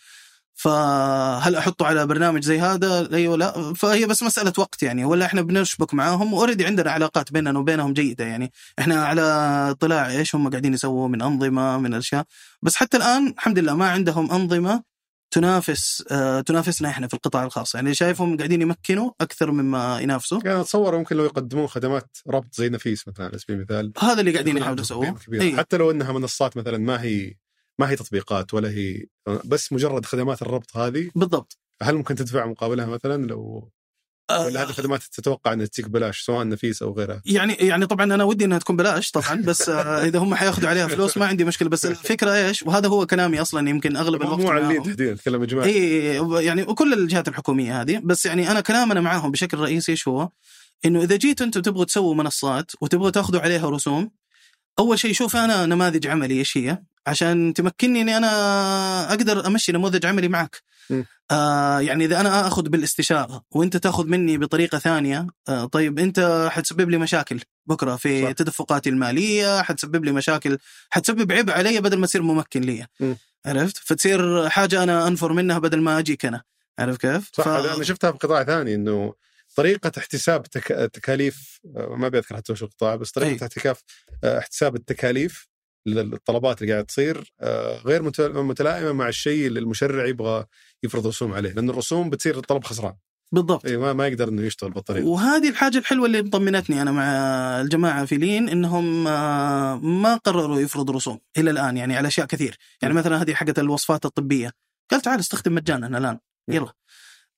[0.54, 3.74] فهل أحطه على برنامج زي هذا؟ أيوه لا.
[3.74, 5.04] فهي بس مسألة وقت يعني.
[5.04, 6.32] ولا إحنا بنشبك معاهم.
[6.32, 8.52] و already عندنا علاقات بيننا وبينهم جيدة يعني.
[8.78, 9.22] إحنا على
[9.70, 12.24] اطلاع إيش هم قاعدين يسووا من أنظمة من أشياء.
[12.62, 14.82] بس حتى الآن الحمد لله ما عندهم أنظمة
[15.30, 17.74] تنافس آه تنافسنا إحنا في القطاع الخاص.
[17.74, 20.40] يعني شايفهم قاعدين يمكنوا أكثر مما ينافسوا.
[20.44, 23.92] يعني اتصور ممكن لو يقدمون خدمات ربط زي نفيس مثلا على سبيل المثال.
[23.98, 25.18] هذا اللي قاعدين يحاولوا يسووه.
[25.32, 25.56] إيه.
[25.56, 27.34] حتى لو إنها منصات مثلا ما هي
[27.78, 29.06] ما هي تطبيقات ولا هي
[29.44, 31.58] بس مجرد خدمات الربط هذه بالضبط.
[31.82, 33.70] هل ممكن تدفع مقابلها مثلا؟ لو
[34.30, 38.24] ولا هذه خدمات تتوقع أنها تجيك ببلاش سواء نفيس أو غيرها يعني يعني طبعا أنا
[38.24, 41.68] ودي إنها تكون بلاش طبعا بس آه، إذا هم حيأخذوا عليها فلوس ما عندي مشكلة
[41.68, 44.78] بس الفكرة إيش وهذا هو كلامي أصلا يمكن أغلب الوقت مو على.
[44.78, 49.30] تحديدا نتكلم يا جماعة إي يعني وكل الجهات الحكومية هذه بس يعني أنا كلامنا معاهم
[49.30, 50.28] بشكل رئيسي إيش هو؟
[50.84, 54.10] إنه إذا جيتوا أنتم تبغوا تسووا منصات وتبغوا تأخذوا عليها رسوم
[54.78, 60.06] أول شيء شوف أنا نماذج عملي إيش هي عشان تمكنني إني أنا أقدر أمشي نموذج
[60.06, 60.62] عملي معك.
[61.30, 66.90] آه يعني إذا أنا آخذ بالاستشارة وأنت تأخذ مني بطريقة ثانية آه طيب أنت حتسبب
[66.90, 68.32] لي مشاكل بكرة في صح.
[68.32, 70.58] تدفقاتي المالية حتسبب لي مشاكل
[70.90, 73.14] حتسبب عبء علي بدل ما تصير ممكن لي م.
[73.46, 76.42] عرفت فتصير حاجة أنا أنفر منها بدل ما أجيك أنا
[76.78, 79.14] عارف كيف؟ صح هذا أنا شفتها في قطاع ثاني إنه
[79.56, 80.90] طريقة احتساب تك...
[80.92, 83.74] تكاليف آه، ما بذكر حتى وش القطاع بس طريقة أي.
[84.24, 85.48] آه، احتساب التكاليف
[85.86, 90.44] للطلبات اللي قاعدة تصير آه، غير مت- متلائمة مع الشيء اللي المشرع يبغى
[90.82, 92.94] يفرض رسوم عليه لأن الرسوم بتصير الطلب خسران.
[93.32, 93.66] بالضبط.
[93.66, 95.06] اي ما, ما يقدر إنه يشتغل بالطريقة.
[95.06, 97.04] وهذه الحاجة الحلوة اللي مطمنتني أنا مع
[97.60, 102.56] الجماعة في لين إنهم آه، ما قرروا يفرضوا رسوم إلى الآن يعني على أشياء كثير.
[102.82, 104.50] يعني مثلا هذه حقت الوصفات الطبية.
[104.90, 106.18] قال تعال استخدم مجانا الآن.
[106.48, 106.72] يلا.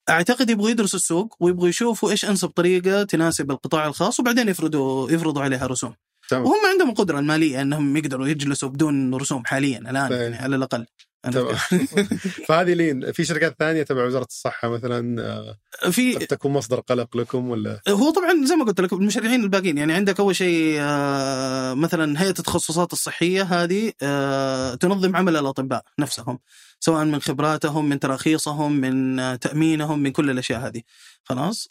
[0.09, 5.43] أعتقد يبغوا يدرسوا السوق ويبغوا يشوفوا إيش أنسب طريقة تناسب القطاع الخاص وبعدين يفرضوا يفرضوا
[5.43, 5.95] عليها رسوم.
[6.31, 6.45] تمام.
[6.45, 10.21] وهم عندهم القدرة المالية إنهم يقدروا يجلسوا بدون رسوم حاليا الآن طيب.
[10.21, 10.85] يعني على الأقل.
[12.47, 17.17] فهذه لين في شركات ثانية تبع وزارة الصحة مثلا آه، في قد تكون مصدر قلق
[17.17, 21.73] لكم ولا؟ هو طبعا زي ما قلت لك المشرعين الباقيين يعني عندك أول شيء آه،
[21.73, 26.39] مثلا هيئة التخصصات الصحية هذه آه، تنظم عمل الأطباء نفسهم
[26.79, 30.81] سواء من خبراتهم من تراخيصهم من تأمينهم من كل الأشياء هذه.
[31.23, 31.67] خلاص؟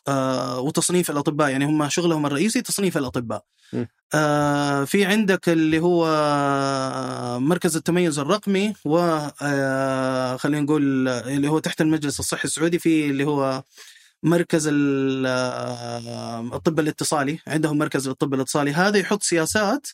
[0.59, 3.45] وتصنيف الأطباء يعني هم شغلهم الرئيسي تصنيف الأطباء.
[4.87, 6.07] في عندك اللي هو
[7.41, 8.99] مركز التميز الرقمي و
[9.43, 13.63] آه، خلينا نقول اللي هو تحت المجلس الصحي السعودي في اللي هو
[14.23, 17.39] مركز آه، الطب الاتصالي.
[17.47, 18.73] عندهم مركز للطب الاتصالي.
[18.73, 19.87] هذا يحط سياسات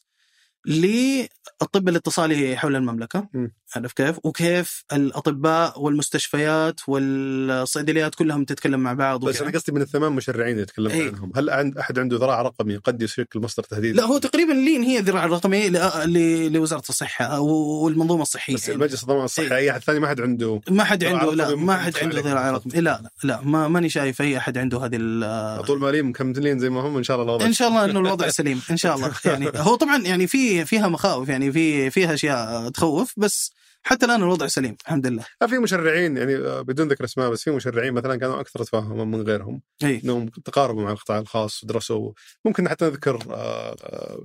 [0.67, 3.29] للطب الاتصالي حول المملكة.
[3.35, 3.49] م.
[3.77, 9.43] عارف كيف وكيف الأطباء والمستشفيات والصيدليات كلهم تتكلم مع بعض بس.
[9.43, 11.09] أنا قصدي من الثمان مشرعين اللي تكلمت إيه.
[11.09, 14.83] عنهم هل عند أحد عنده ذراع رقمي قد يشكل مصدر تهديد لا هو تقريبا لين
[14.83, 15.79] هي الذراع الرقمي ل-
[16.13, 18.75] ل- لوزارة الصحة والمنظومة الصحية بس يعني.
[18.83, 19.57] المجلس الضمان الصحي إيه.
[19.57, 22.51] أي أحد ثاني ما حد عنده ما حد عنده لا ما حد عنده ذراع.
[22.51, 26.71] رقمي لا لا, ما ماني شايف أي أحد عنده هذه ال- طول ماليين مكملين زي
[26.71, 29.13] ما هم إن شاء الله الوضع إن شاء الله إنه الوضع سليم إن شاء الله
[29.25, 33.53] يعني هو طبعا يعني في فيها مخاوف يعني في فيها أشياء تخوف بس
[33.89, 35.25] حتى الآن الوضع سليم الحمد لله.
[35.43, 39.05] آه، في مشرعين يعني آه، بدون ذكر أسماء بس في مشرعين مثلا كانوا أكثر تفاهما
[39.05, 39.63] من غيرهم.
[39.85, 40.01] إي.
[40.05, 42.13] إنهم تقاربوا مع القطاع الخاص ودرسوا
[42.45, 43.77] ممكن حتى نذكر آه،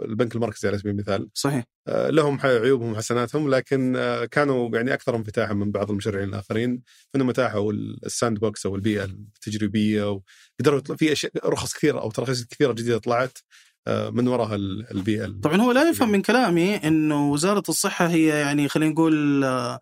[0.06, 1.30] البنك المركزي على سبيل المثال.
[1.34, 1.64] صحيح.
[1.88, 3.94] لهم عيوبهم وحسناتهم لكن
[4.32, 6.82] كانوا يعني أكثر انفتاحا من بعض المشرعين الآخرين.
[7.16, 10.12] انهم اتاحوا ال- ال sandbox أو البيئة التجريبية
[10.60, 13.38] وقدروا في أشياء رخص كثيرة أو تراخيص كثيرة جديدة طلعت.
[13.88, 18.26] من وراء ال- البيئه ال- طبعا هو لا يفهم من كلامي إنه وزارة الصحة هي
[18.28, 19.80] يعني خلينا نقول آه،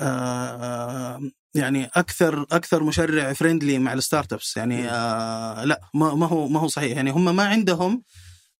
[0.00, 1.20] آه،
[1.54, 6.68] يعني أكثر أكثر مشرع friendly مع ال startups يعني آه لا ما هو ما هو
[6.68, 6.96] صحيح.
[6.96, 8.02] يعني هم ما عندهم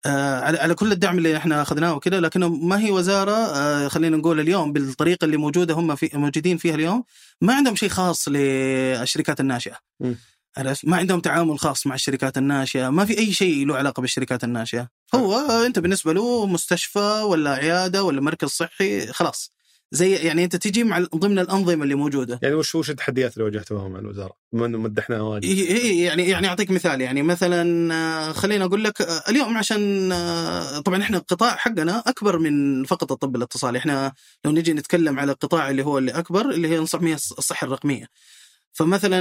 [0.06, 4.16] آه على على كل الدعم اللي إحنا أخذناه وكذا لكنه ما هي وزارة آه خلينا
[4.16, 7.04] نقول اليوم بالطريقة اللي موجودة هم في موجودين فيها اليوم
[7.40, 9.76] ما عندهم شيء خاص للشركات الناشئة.
[10.00, 10.14] م.
[10.56, 14.44] عرفت ما عندهم تعامل خاص مع الشركات الناشئة ما في أي شيء له علاقة بالشركات
[14.44, 14.88] الناشئة.
[15.14, 19.50] هو أنت بالنسبة له مستشفى ولا عيادة ولا مركز صحي خلاص.
[19.92, 22.40] زي يعني أنت تجي مع ضمن الأنظمة اللي موجودة.
[22.42, 25.44] يعني وش وش التحديات اللي واجهتوها مع الوزارة؟ مدحناها واجد.
[25.44, 31.02] يعني يعني أعطيك مثال يعني مثلا آه، خليني أقول لك آه، اليوم عشان آه، طبعا
[31.02, 33.78] إحنا القطاع حقنا أكبر من فقط الطب الاتصالي.
[33.78, 34.12] إحنا
[34.44, 38.06] لو نجي نتكلم على القطاع اللي هو اللي أكبر اللي هي نصح فيها الصحة الرقمية.
[38.74, 39.20] فمثلا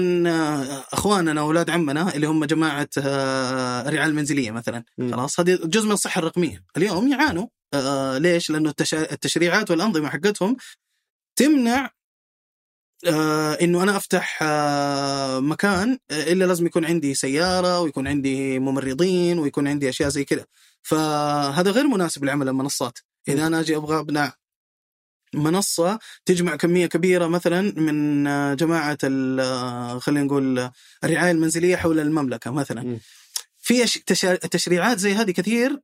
[0.94, 4.84] أخواننا أولاد عمنا اللي هم جماعة آه، الرعاية المنزلية مثلا.
[5.12, 6.64] خلاص هذه جزء من الصحة الرقمية.
[6.78, 7.48] اليوم يعانوا.
[7.74, 10.58] آه، ليش؟ لأنه التش- التشريعات والأنظمة حقتهم
[11.36, 11.90] تمنع
[13.08, 14.44] آه إنه أنا أفتح
[15.42, 20.46] مكان إلا لازم يكون عندي سيارة ويكون عندي ممرضين ويكون عندي أشياء زي كذا.
[20.82, 23.00] فهذا غير مناسب لعمل المنصات.
[23.28, 24.32] إذا أنا أجي أبغى ابنى
[25.34, 30.72] منصة تجمع كمية كبيرة مثلا من آه، جماعة ال- آه، خلينا نقول آه،
[31.04, 32.82] الرعاية المنزلية حول المملكة مثلا.
[33.60, 33.86] في
[34.52, 35.80] تشريعات زي هذه كثير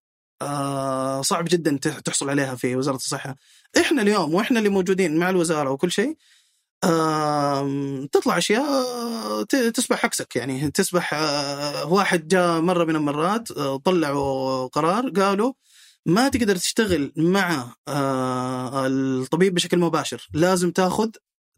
[1.21, 3.35] صعب جدا تح- تحصل عليها في وزارة الصحة.
[3.77, 6.17] إحنا اليوم وإحنا اللي موجودين مع الوزارة وكل شيء
[8.11, 9.43] تطلع أشياء
[9.73, 10.71] تسبح عكسك يعني.
[10.71, 11.13] تسبح
[11.85, 13.51] واحد جاء مرة من المرات
[13.85, 15.53] طلعوا قرار قالوا
[16.09, 20.27] ما تقدر تشتغل مع آه، الطبيب بشكل مباشر.
[20.33, 21.09] لازم تاخذ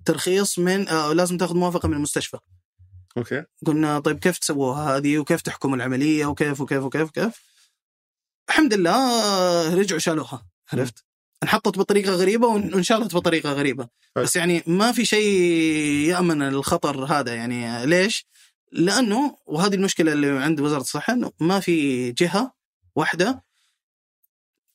[0.05, 2.37] ترخيص من آه، لازم تاخذ موافقة من المستشفى.
[3.17, 3.43] أوكي.
[3.65, 7.41] قلنا طيب كيف تسووها هذه؟ وكيف تحكموا العملية؟ وكيف وكيف وكيف وكيف؟
[8.49, 10.45] الحمد لله آه، رجعوا شالوها.
[10.73, 11.05] عرفت؟
[11.43, 13.87] انحطت بطريقة غريبة وان- وانشالت بطريقه غريبة.
[14.15, 14.23] حلو.
[14.23, 15.29] بس يعني ما في شيء
[16.09, 17.33] يأمن الخطر هذا.
[17.35, 18.25] يعني ليش؟
[18.71, 22.53] لأنه وهذه المشكلة اللي عند وزارة الصحة إنه ما في جهة
[22.95, 23.43] واحدة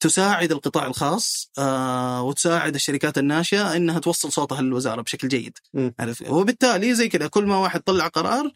[0.06, 5.58] تساعد القطاع الخاص آه وتساعد الشركات الناشئة إنها توصل صوتها للوزارة بشكل جيد.
[6.00, 8.50] عرفت وبالتالي زي كذا كل ما واحد طلع قرار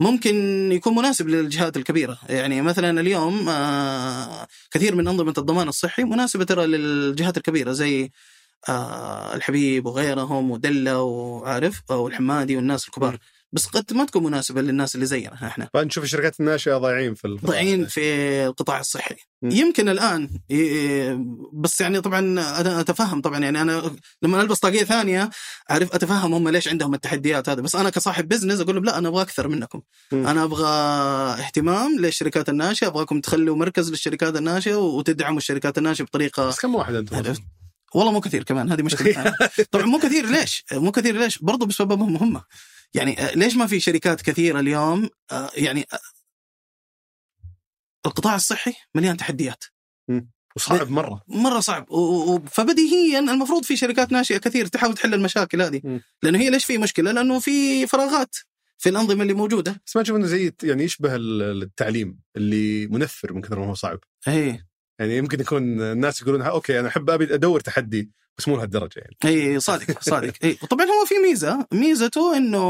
[0.00, 0.34] ممكن
[0.72, 6.66] يكون مناسب للجهات الكبيرة يعني مثلا اليوم آه كثير من أنظمة الضمان الصحي مناسبة ترى
[6.66, 8.10] للجهات الكبيرة زي
[8.68, 13.18] آه الحبيب وغيرهم ودلة وعارف أو الحمادي والناس الكبار مم.
[13.56, 17.50] بس قد ما تكون مناسبة للناس اللي زينا إحنا فنشوف الشركات الناشئة ضايعين في القطاع.
[17.50, 18.00] ضايعين في
[18.46, 19.50] القطاع الصحي مم.
[19.50, 20.28] يمكن الآن
[21.52, 25.30] بس يعني طبعا أنا أتفهم طبعا يعني أنا لما ألبس طاقية ثانية
[25.70, 29.08] أعرف أتفهم هم ليش عندهم التحديات هذه بس أنا كصاحب بزنس أقول لهم لا أنا
[29.08, 30.26] أبغى أكثر منكم مم.
[30.26, 30.68] أنا أبغى
[31.44, 36.94] اهتمام للشركات الناشئة أبغاكم تخلوا مركز للشركات الناشئة وتدعموا الشركات الناشئة بطريقة بس كم واحد
[36.94, 37.34] أنتم؟
[37.94, 39.34] والله مو كثير كمان هذه مشكلة
[39.72, 42.42] طبعا مو كثير ليش؟ مو كثير ليش؟ برضو بسببهم هم
[42.96, 45.98] يعني آه، ليش ما في شركات كثيرة اليوم آه، يعني آه،
[48.06, 49.64] القطاع الصحي مليان تحديات.
[50.56, 51.22] وصعب مرة.
[51.28, 51.86] مرة صعب.
[52.50, 55.80] فبديهيا المفروض في شركات ناشئة كثير تحاول تحل المشاكل هذه.
[55.84, 56.00] م.
[56.22, 58.36] لأنه هي ليش في مشكلة؟ لأنه في فراغات
[58.78, 59.80] في الأنظمة اللي موجودة.
[59.86, 63.74] بس ما تشوف إنه زي يعني يشبه ال- التعليم اللي منفر من كثر ما هو
[63.74, 63.98] صعب.
[64.28, 64.65] اي
[64.98, 69.16] يعني يمكن يكون الناس يقولون أوكي أنا أحب أبي أدور تحدي بس مو لهالدرجة يعني
[69.24, 72.60] إي صادق صادق إي وطبعا هو في ميزة ميزته إنه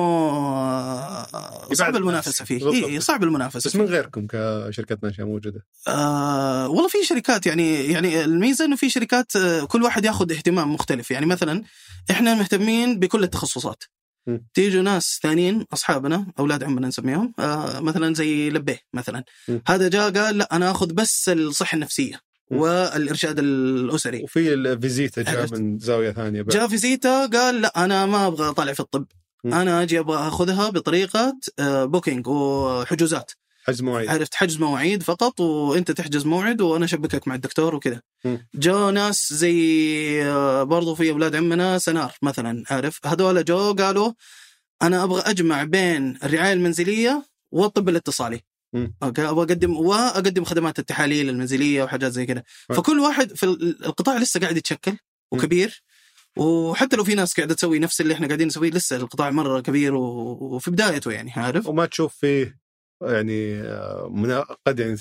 [1.73, 2.45] صعب المنافسة.
[2.45, 2.87] فيه.
[2.87, 3.77] إي صعب المنافسة بس.
[3.77, 9.37] من غيركم كشركات ناشئه موجودة آه والله في شركات يعني يعني الميزة إنه في شركات
[9.37, 11.63] آه، كل واحد ياخذ اهتمام مختلف يعني مثلا
[12.11, 13.85] إحنا مهتمين بكل التخصصات.
[14.55, 19.59] تيجوا ناس ثانيين أصحابنا أولاد عمنا نسميهم آه مثلا زي لبيه مثلا م.
[19.67, 22.21] هذا جاء قال لا أنا آخذ بس الصحة النفسية
[22.51, 22.57] م.
[22.57, 25.47] والإرشاد الأسري وفيزيتا جاء.
[25.53, 26.57] من زاوية ثانية بعد.
[26.57, 29.07] جاء فيزيتا قال لا أنا ما أبغى أطالع في الطب
[29.45, 29.55] م.
[29.55, 33.31] أنا أجي أبغى أخذها بطريقة آه، booking وحجوزات
[33.67, 34.09] حجز مواعيد.
[34.09, 38.01] عرفت حجز مواعيد فقط وانت تحجز موعد وأنا أشبكك مع الدكتور وكذا.
[38.55, 44.13] جو ناس زي آه، برضو في أولاد عمنا سنار مثلا عارف هذول جو قالوا
[44.83, 48.41] أنا أبغى أجمع بين الرعاية المنزلية والطب الاتصالي.
[49.03, 52.43] أوكي؟ أبغى أقدم وأقدم خدمات التحاليل المنزلية وحاجات زي كذا.
[52.69, 54.97] فكل واحد في ال- القطاع لسه قاعد يتشكل
[55.33, 55.83] وكبير
[56.37, 59.95] وحتى لو في ناس قاعدة تسوي نفس اللي إحنا قاعدين نسويه لسه القطاع مرة كبير
[59.95, 62.59] وفي بدايته يعني عارف؟ وما تشوف فيه
[63.03, 64.41] يعني آه، منا...
[64.67, 64.97] قد يعني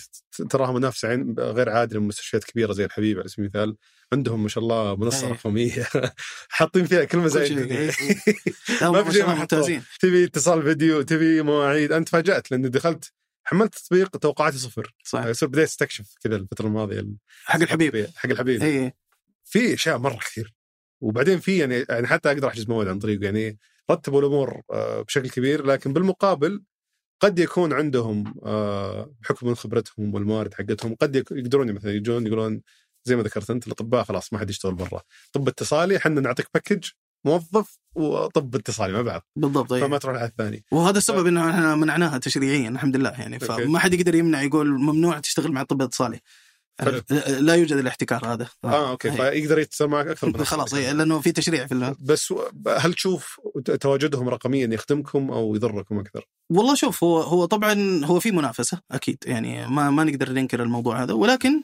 [0.49, 3.75] تراها منافسة عين- غير عادلة من مستشفيات كبيرة زي الحبيب على سبيل المثال
[4.13, 5.31] عندهم ما شاء الله منصة أي.
[5.31, 5.87] رقمية
[6.49, 7.19] حاطين فيها كل.
[7.19, 7.79] عندنا.
[7.79, 7.91] إيه.
[8.91, 9.25] ما في شيء.
[9.29, 13.11] ممتازين تبي اتصال فيديو تبي مواعيد أنت تفاجات لأني دخلت
[13.43, 17.15] حملت تطبيق توقعاتي صفر صح صرت بديت أستكشف كذا الفترة الماضية ال-
[17.45, 18.93] حق الحبيب حق الحبيب اي
[19.45, 20.53] في أشياء مرة كثير
[21.01, 23.57] وبعدين في يعني يعني حتى أقدر أحجز موعد عن طريقه يعني
[23.91, 26.63] رتبوا الأمور آه، بشكل كبير لكن بالمقابل
[27.19, 32.61] قد يكون عندهم آه، بحكم من خبرتهم والموارد حقتهم قد يقدرون مثلا يجون يقولون
[33.03, 35.01] زي ما ذكرت أنت الأطباء خلاص ما حد يشتغل برا
[35.33, 36.89] طب اتصالي إحنا نعطيك package
[37.25, 39.97] موظف وطب اتصالي مع بعض بالضبط فما.
[39.97, 43.39] تروح على الثاني وهذا السبب إنه إحنا منعناها تشريعيا الحمد لله يعني.
[43.39, 46.19] فما حد يقدر يمنع يقول ممنوع تشتغل مع الطب الاتصالي.
[47.39, 48.47] لا يوجد الاحتكار هذا.
[48.63, 49.15] آه okay أي.
[49.17, 52.33] فيقدر يتصل معك أكثر من خلاص إيه، لأنه في تشريع في ال- بس
[52.77, 53.39] هل تشوف
[53.81, 59.17] تواجدهم رقميا يخدمكم أو يضركم أكثر؟ والله شوف هو هو طبعا هو في منافسة أكيد.
[59.25, 61.13] يعني ما ما نقدر ننكر الموضوع هذا.
[61.13, 61.63] ولكن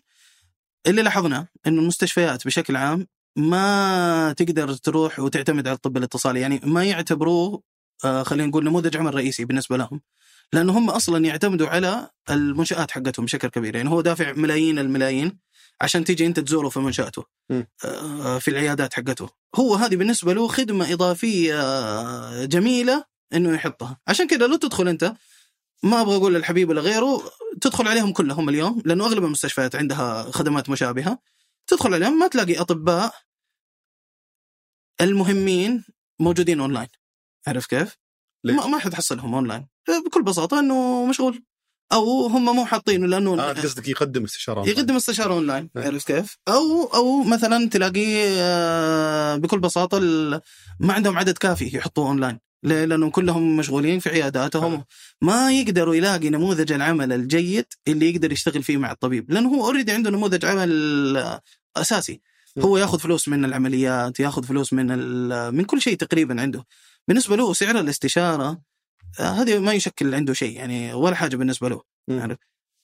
[0.88, 6.40] اللي لاحظناه إنه المستشفيات بشكل عام ما تقدر تروح وتعتمد على الطب الاتصالي.
[6.40, 7.62] يعني ما يعتبروه
[8.06, 10.02] آه خلينا نقول نموذج عمل رئيسي بالنسبة لهم.
[10.53, 15.40] لأنه هم أصلا يعتمدوا على المنشآت حقتهم بشكل كبير يعني هو دافع ملايين الملايين
[15.82, 17.64] عشان تيجي أنت تزوره في منشآته م.
[17.86, 24.28] آه في العيادات حقته هو هذه بالنسبة له خدمة إضافية آه، جميلة إنه يحطها عشان
[24.28, 25.14] كذا لو تدخل أنت
[25.84, 30.69] ما أبغى أقول الحبيب ولا غيره تدخل عليهم كلهم اليوم لأنه أغلب المستشفيات عندها خدمات
[30.69, 31.19] مشابهة
[31.68, 33.14] تدخل عليهم ما تلاقي أطباء
[35.02, 35.84] المهمين
[36.19, 36.88] موجودين أونلاين
[37.48, 37.98] عارف كيف؟
[38.44, 39.68] ليش؟ ما, ما حتحصلهم أونلاين
[40.06, 41.44] بكل بساطة إنه مشغول.
[41.91, 45.70] أو هم مو حاطينه لأنه آه قصدك يقدم استشارة يقدم استشارة أونلاين.
[45.76, 45.86] نعم.
[45.86, 49.99] عرفت كيف؟ أو أو مثلا تلاقيه آه، بكل بساطة
[50.80, 52.40] ما عندهم عدد كافي يحطوه أونلاين.
[52.64, 54.74] ليه؟ لأنه كلهم مشغولين في عياداتهم.
[54.74, 54.86] آه.
[55.22, 59.32] ما يقدروا يلاقي نموذج العمل الجيد اللي يقدر يشتغل فيه مع الطبيب.
[59.32, 60.72] لأنه هو اوريدي عنده نموذج عمل
[61.18, 61.41] آه،
[61.78, 62.22] أساسي.
[62.60, 64.88] هو ياخذ فلوس من العمليات ياخذ فلوس من
[65.56, 66.66] من كل شيء تقريبا عنده.
[67.08, 68.62] بالنسبة له سعر الاستشارة
[69.20, 71.82] آه، هذه ما يشكل عنده شيء يعني ولا حاجة بالنسبة له.
[72.10, 72.38] عارف؟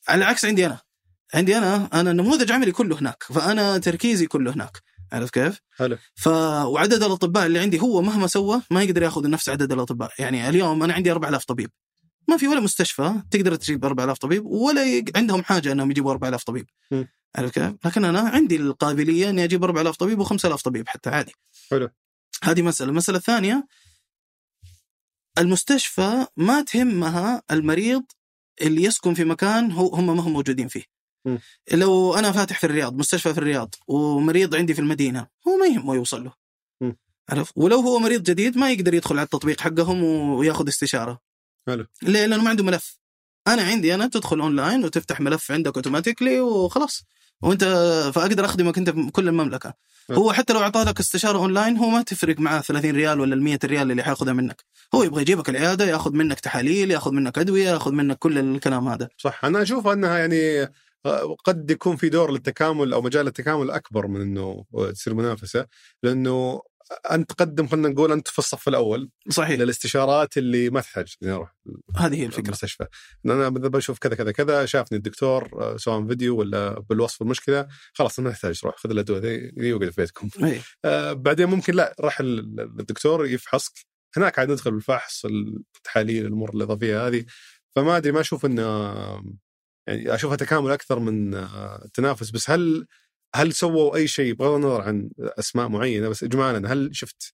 [0.07, 0.79] على العكس عندي أنا.
[1.33, 4.81] عندي أنا أنا نموذج عملي كله هناك فأنا تركيزي كله هناك
[5.11, 5.97] عارف كيف؟ حلو.
[6.15, 10.11] ف وعدد الأطباء اللي عندي هو مهما سوى ما يقدر ياخذ نفس عدد الأطباء.
[10.19, 11.69] يعني اليوم أنا عندي 4000 طبيب.
[12.27, 15.03] ما في ولا مستشفى تقدر تجيب 4000 طبيب ولا يق...
[15.15, 16.65] عندهم حاجة إنهم يجيبوا 4000 طبيب.
[17.35, 21.33] عارف كيف؟ لكن أنا عندي القابلية إني أجيب 4000 طبيب و5000 طبيب حتى عادي.
[21.71, 21.89] حلو.
[22.43, 23.67] هذه مسألة، المساله الثانية
[25.37, 28.03] المستشفى ما تهمها المريض
[28.61, 30.83] اللي يسكن في مكان هو هم ما هم موجودين فيه.
[31.25, 31.37] م.
[31.73, 35.95] لو أنا فاتح في الرياض مستشفى في الرياض ومريض عندي في المدينة هو ما يهمه
[35.95, 36.33] يوصل له.
[36.81, 36.93] م.
[37.29, 41.21] عرف؟ ولو هو مريض جديد ما يقدر يدخل على التطبيق حقهم وياخذ استشارة.
[41.67, 42.99] حلو ليه؟ لأنه ما عنده ملف.
[43.47, 47.03] أنا عندي أنا تدخل اونلاين وتفتح ملف عندك automatically وخلاص.
[47.41, 47.63] وأنت
[48.15, 49.73] فأقدر أخدمك أنت بكل المملكة.
[50.11, 53.43] هو حتى لو اعطاه لك استشارة اونلاين هو ما تفرق معاه 30 ريال ولا ال
[53.43, 54.63] 100 ريال اللي حياخذها منك.
[54.95, 59.09] هو يبغى يجيبك العيادة ياخذ منك تحاليل ياخذ منك أدوية ياخذ منك كل الكلام هذا.
[59.17, 60.71] صح أنا أشوف أنها يعني
[61.05, 65.65] آه، قد يكون في دور للتكامل أو مجال للتكامل أكبر من إنه تصير منافسة
[66.03, 66.61] لأنه
[67.11, 69.59] انت تقدم خلينا نقول أنت في الصف الأول صحيح.
[69.59, 71.15] للاستشارات اللي ما تحتاج.
[71.23, 71.55] اني أروح
[71.97, 72.45] هذه هي الفكرة.
[72.45, 72.85] المستشفى.
[73.25, 78.29] أنا بشوف كذا كذا كذا شافني الدكتور آه، سواء فيديو ولا بالوصف المشكلة خلاص ما
[78.29, 79.19] يحتاج تروح خذ الأدوية
[79.59, 80.29] ذي وقعد في بيتكم.
[80.85, 83.73] آه بعدين ممكن لا راح ال- الدكتور يفحصك
[84.17, 87.25] هناك عاد ندخل بالفحص التحاليل الأمور الاضافيه هذه.
[87.75, 88.63] فما أدري ما أشوف انه
[89.87, 92.29] يعني أشوفها تكامل أكثر من آه، تنافس.
[92.31, 92.87] بس هل
[93.37, 97.33] هل سووا أي شيء؟ بغض النظر عن أسماء معينة بس اجمالا هل شفت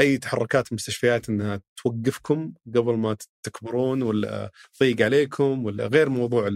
[0.00, 6.50] أي تحركات مستشفيات إنها توقفكم قبل ما تكبرون ولا تضيق عليكم ولا غير موضوع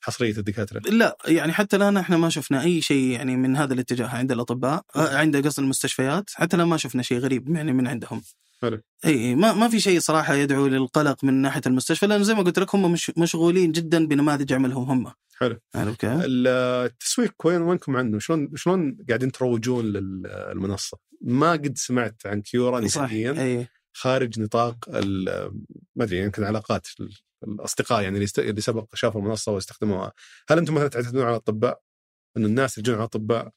[0.00, 4.06] حصرية الدكاترة؟ لا يعني حتى الآن إحنا ما شفنا أي شيء يعني من هذا الاتجاه
[4.06, 8.22] عند الأطباء آه، عند قصد المستشفيات حتى الآن ما شفنا شيء غريب يعني من عندهم.
[8.62, 8.80] حلو.
[9.04, 12.58] إي ما ما في شيء صراحة يدعو للقلق من ناحية المستشفى لأن زي ما قلت
[12.58, 15.60] لك هم مش مشغولين جدا بنماذج عملهم هم حلو.
[15.74, 22.42] عارف كيف؟ التسويق وين وينكم عنه؟ شلون شلون قاعدين تروجون للمنصه؟ ما قد سمعت عن
[22.42, 25.52] كيورا نهائيا خارج نطاق ال-
[25.96, 30.12] ما أدري يمكن علاقات ال- الأصدقاء يعني اللي سبق شافوا المنصة واستخدموها،
[30.48, 31.80] هل أنتم مثلا تعتمدون على الأطباء؟
[32.36, 33.52] إنه الناس اللي يجون على الأطباء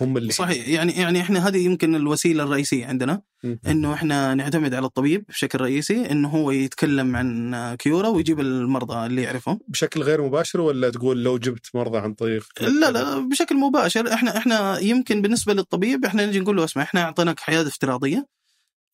[0.00, 3.22] هم اللي صحيح يعني يعني إحنا هذه يمكن الوسيلة الرئيسية عندنا.
[3.66, 9.22] إنه إحنا نعتمد على الطبيب بشكل رئيسي إنه هو يتكلم عن كيورا ويجيب المرضى اللي
[9.22, 14.12] يعرفهم بشكل غير مباشر ولا تقول لو جبت مرضى عن طريق لا لا بشكل مباشر
[14.12, 18.26] إحنا إحنا يمكن بالنسبة للطبيب إحنا نجي نقول له اسمع إحنا أعطيناك عياده افتراضية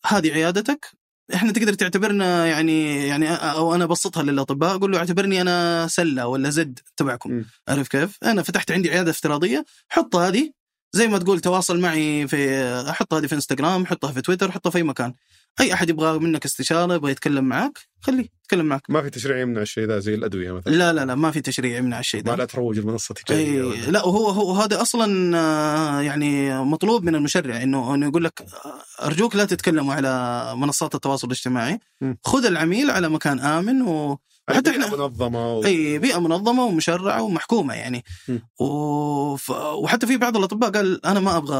[0.06, 0.86] هذه عيادتك
[1.34, 6.50] إحنا تقدر تعتبرنا يعني يعني أو أنا أبسطها للأطباء أقول له اعتبرني أنا سلة ولا
[6.50, 7.44] زد تبعكم.
[7.68, 10.50] عارف كيف؟ أنا فتحت عندي عيادة افتراضية حط هذه
[10.94, 14.78] زي ما تقول تواصل معي في أحط هذه في انستغرام حطها في تويتر حطها في
[14.78, 15.14] أي مكان.
[15.60, 19.62] أي أحد يبغى منك استشارة يبغى يتكلم معك خليه يتكلم معك ما في تشريع يمنع
[19.62, 22.36] الشيء ذا زي الأدوية مثلا؟ لا لا لا ما في تشريع يمنع الشيء ما ده
[22.36, 27.94] لا تروج المنصة تجارية لا وهو هو هذا أصلا آه، يعني مطلوب من المشرع إنه
[27.94, 31.78] إنه يقول لك آه، أرجوك لا تتكلموا على منصات التواصل الاجتماعي.
[32.24, 34.18] خذ العميل على مكان آمن و...
[34.48, 35.64] بيئة إحنا منظمة و...
[35.64, 38.04] إي بيئة منظمة ومشرعة ومحكومة يعني.
[38.28, 38.38] م.
[38.64, 39.50] وف...
[39.50, 41.56] وحتى في بعض الأطباء قال أنا ما أبغى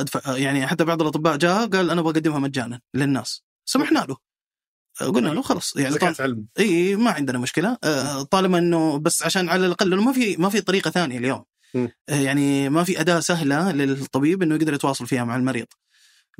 [0.00, 3.42] ادفع يعني حتى بعض الأطباء جاء قال أنا أبغى أقدمها مجانا للناس.
[3.64, 4.16] سمحنا له.
[5.00, 6.46] قلنا له خلاص يعني زكاة علم.
[6.58, 7.78] إي ما عندنا مشكلة.
[7.84, 11.44] آه، طالما إنه بس عشان على الأقل ما في ما في طريقة ثانية اليوم.
[11.74, 11.88] م.
[12.08, 15.66] آه، يعني ما في أداة سهلة للطبيب إنه يقدر يتواصل فيها مع المريض.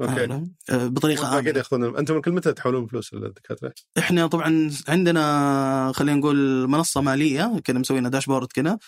[0.00, 0.24] أوكي.
[0.70, 1.58] آه، بطريقة آمنة.
[1.58, 7.60] ياخذون أنتم من كل متى تحولون فلوس للدكاتره؟ إحنا طبعا عندنا خلينا نقول منصة مالية
[7.66, 8.78] كنا مسوينا داشبورد كذا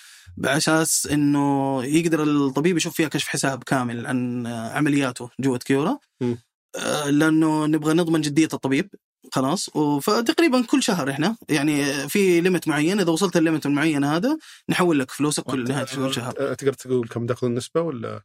[0.45, 5.99] على أساس إنه يقدر الطبيب يشوف فيها كشف حساب كامل عن عملياته جوة كيورا.
[6.21, 6.35] م.
[6.77, 8.91] آه، لأنه نبغى نضمن جدية الطبيب.
[9.33, 9.71] خلاص.
[10.01, 14.39] فتقريبا كل شهر إحنا يعني في ليمت معين إذا وصلت الليمت المعين هذا
[14.69, 16.35] نحول لك فلوسك كل نهايه كل شهر.
[16.39, 18.23] أه، تقدر تقول كم تاخذون نسبه ولا؟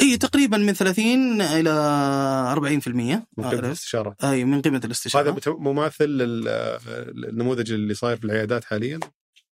[0.00, 1.70] إي تقريبا من 30 إلى
[2.54, 6.78] 40% من قيمة؟ الاستشارة؟ إي من قيمة هذا الاستشاره بت- مماثل لل-
[7.14, 9.00] للنموذج اللي صاير في العيادات حاليا؟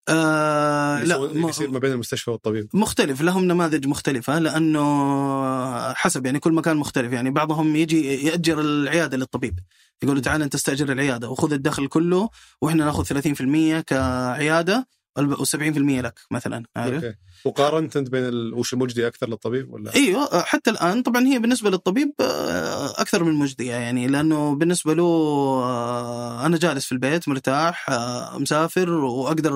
[0.09, 2.69] آه لا اللي يصير ما بين المستشفى والطبيب.
[2.75, 7.13] مختلف لهم نماذج مختلفة لأنه حسب يعني كل مكان مختلف.
[7.13, 9.59] يعني بعضهم يجي يأجر العيادة للطبيب.
[10.03, 12.29] يقول تعال أنت استأجر العيادة وخذ الدخل كله
[12.63, 14.89] وإحنا ناخذ 30% كعيادة
[15.21, 17.17] و70% لك مثلا عارف؟ أوكي.
[17.47, 18.55] وقارنت انت بين ال...
[18.55, 23.35] وش المجدي أكثر للطبيب ولا؟ أيوه حتى الآن طبعا هي بالنسبة للطبيب آه، أكثر من
[23.35, 29.53] مجديه يعني لأنه بالنسبة له آه، أنا جالس في البيت مرتاح آه، مسافر وأقدر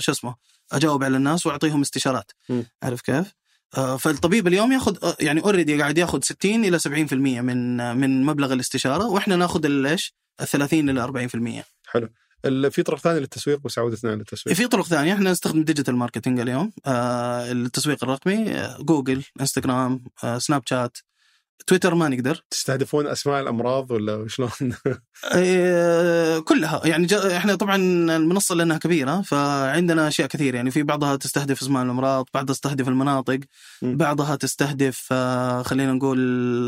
[0.00, 0.34] شو اسمه
[0.72, 2.62] أجاوب على الناس وأعطيهم استشارات م.
[2.82, 3.34] عارف كيف؟
[3.98, 9.36] فالطبيب اليوم ياخذ يعني already قاعد ياخذ 60 إلى 70% من من مبلغ الاستشارة وإحنا
[9.36, 11.28] ناخذ إيش؟ ال 30 إلى
[11.62, 12.08] 40% حلو
[12.70, 15.12] في طرق ثانية للتسويق بس عودتنا على التسويق في طرق ثانية.
[15.14, 16.72] إحنا نستخدم digital marketing اليوم.
[16.86, 20.98] آه التسويق الرقمي آه جوجل انستغرام آه سناب شات
[21.66, 22.44] تويتر ما نقدر.
[22.50, 24.50] تستهدفون أسماء الأمراض ولا شلون؟
[25.34, 26.86] آه كلها.
[26.86, 27.06] يعني
[27.36, 27.76] إحنا طبعا
[28.16, 33.40] المنصة لأنها كبيرة فعندنا أشياء كثير يعني في بعضها تستهدف أسماء الأمراض بعضها تستهدف المناطق.
[33.82, 36.66] بعضها تستهدف آه خلينا نقول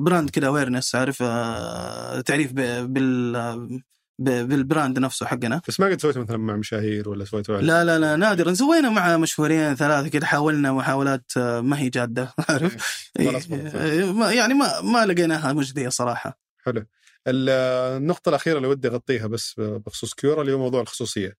[0.00, 3.80] brand كذا awareness عارف آه تعريف بال
[4.18, 5.60] بال brand نفسه حقنا.
[5.68, 8.54] بس ما قد سويت مثلا مع مشاهير ولا على لا لا لا نادرا.
[8.54, 12.34] سوينا مع مشهورين ثلاثة كده حاولنا محاولات آه، ما هي جادة.
[12.48, 13.10] عارف.
[13.20, 16.40] إيه، ما- يعني ما ما لقيناها مجدية صراحة.
[16.58, 16.84] حلو.
[17.26, 17.48] ال-
[17.96, 21.36] النقطة الأخيرة اللي ودي أغطيها بس بخصوص كيورا اللي هو موضوع الخصوصية.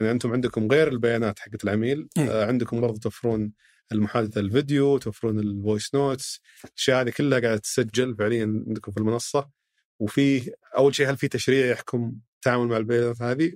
[0.00, 2.08] يعني أنتم عندكم غير البيانات حقت العميل.
[2.18, 2.30] إيه.
[2.30, 3.52] آه، عندكم برضه توفرون
[3.92, 9.57] المحادثة الفيديو توفرون ال voice notes الأشياء هذه كلها قاعدة تسجل فعليا عندكم في المنصة.
[10.00, 13.52] وفي أول شيء هل في تشريع يحكم التعامل مع البيانات هذه؟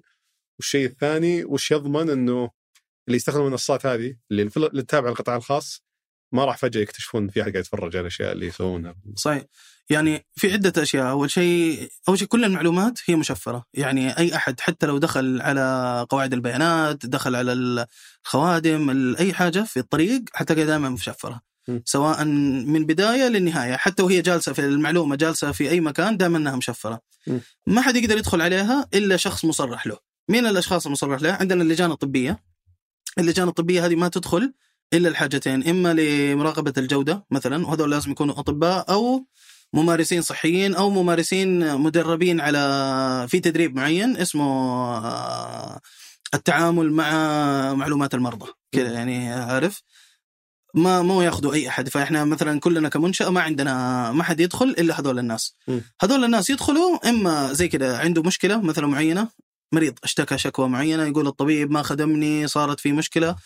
[0.59, 2.51] والشيء الثاني وش يضمن أنه
[3.09, 4.51] اللي يستخدم المنصات هذه اللي
[4.83, 5.83] تتابع القطاع الخاص
[6.33, 8.95] ما راح فجأة يكتشفون في احد قاعد يتفرج على الاشياء اللي يسوونها.
[9.17, 9.43] صحيح.
[9.91, 11.11] يعني في عدة أشياء.
[11.11, 13.65] أول شيء أول شيء كل المعلومات هي مشفرة.
[13.75, 19.61] يعني أي أحد حتى لو دخل على قواعد البيانات دخل على الخوادم ال- أي حاجة
[19.61, 21.41] في الطريق حتلاقيها دائما مشفرة.
[21.85, 26.57] سواء من بداية للنهاية حتى وهي جالسة في المعلومة جالسة في أي مكان دائما أنها
[26.57, 27.01] مشفرة.
[27.27, 27.39] م.
[27.67, 29.97] ما حد يقدر يدخل عليها إلا شخص مصرح له.
[30.29, 32.43] مين الأشخاص المصرح له؟ عندنا اللجان الطبية.
[33.19, 34.53] اللجان الطبية هذه ما تدخل
[34.93, 39.27] إلا الحاجتين إما لمراقبة الجودة مثلا وهذول لازم يكونوا أطباء أو
[39.73, 44.45] ممارسين صحيين أو ممارسين مدربين على في تدريب معين اسمه
[44.97, 45.81] آه،
[46.35, 47.11] التعامل مع
[47.75, 48.47] معلومات المرضى.
[48.73, 49.83] كذا يعني عارف؟
[50.75, 55.01] ما مو ياخذوا أي أحد فإحنا مثلا كلنا كمنشأة ما عندنا ما حد يدخل إلا
[55.01, 55.79] هذول الناس م.
[56.03, 59.29] هذول الناس يدخلوا إما زي كذا عنده مشكلة مثلا معينة
[59.73, 63.37] مريض اشتكى شكوى معينة يقول الطبيب ما خدمني صارت في مشكلة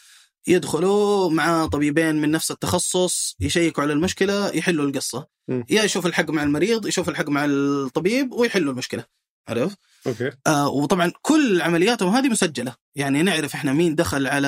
[0.46, 5.62] يدخلوا مع طبيبين من نفس التخصص يشيكوا على المشكلة يحلوا القصة م.
[5.70, 9.04] يا يشوف الحق مع المريض يشوف الحق مع الطبيب ويحلوا المشكلة
[9.48, 10.30] عرفت؟ أوكي.
[10.46, 12.74] آه وطبعا كل عملياتهم هذه مسجلة.
[12.96, 14.46] يعني نعرف إحنا مين دخل على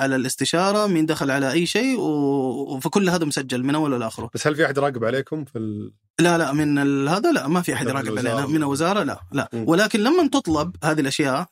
[0.00, 4.46] على الاستشارة مين دخل على أي شيء و- فكل هذا مسجل من اوله لاخره بس
[4.46, 5.92] هل في أحد يراقب عليكم في ال...
[6.20, 8.18] لا لا من ال- هذا لا ما في أحد يراقب.
[8.18, 8.46] علينا.
[8.46, 9.48] من الوزارة لا لا.
[9.52, 9.64] م.
[9.68, 11.46] ولكن لما تطلب هذه الأشياء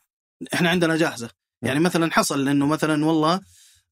[0.54, 1.28] إحنا عندنا جاهزة.
[1.62, 3.40] يعني مثلا حصل إنه مثلا والله آه،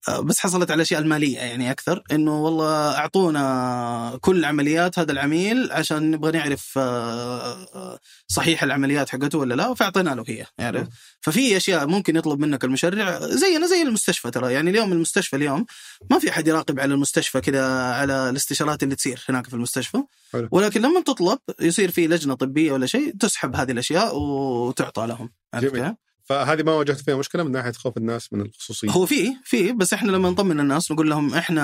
[0.09, 6.10] بس حصلت على الاشياء المالية يعني أكثر إنه والله أعطونا كل عمليات هذا العميل عشان
[6.10, 7.98] نبغى نعرف آه، آه،
[8.28, 10.47] صحيح العمليات حقته ولا لا فأعطينا له هي
[10.81, 10.89] م.
[11.20, 15.66] ففي أشياء ممكن يطلب منك المشرع زينا زي المستشفى ترى يعني اليوم المستشفى اليوم
[16.10, 20.02] ما في أحد يراقب على المستشفى كذا على الاستشارات اللي تصير هناك في المستشفى.
[20.51, 25.74] ولكن لما تطلب يصير في لجنة طبية ولا شيء تسحب هذه الأشياء وتعطى لهم عرفت
[25.74, 25.94] جميل.
[26.31, 28.90] فهذه ما واجهت فيها مشكلة من ناحية خوف الناس من الخصوصية.
[28.90, 31.62] هو في في بس إحنا لما نطمن الناس نقول لهم إحنا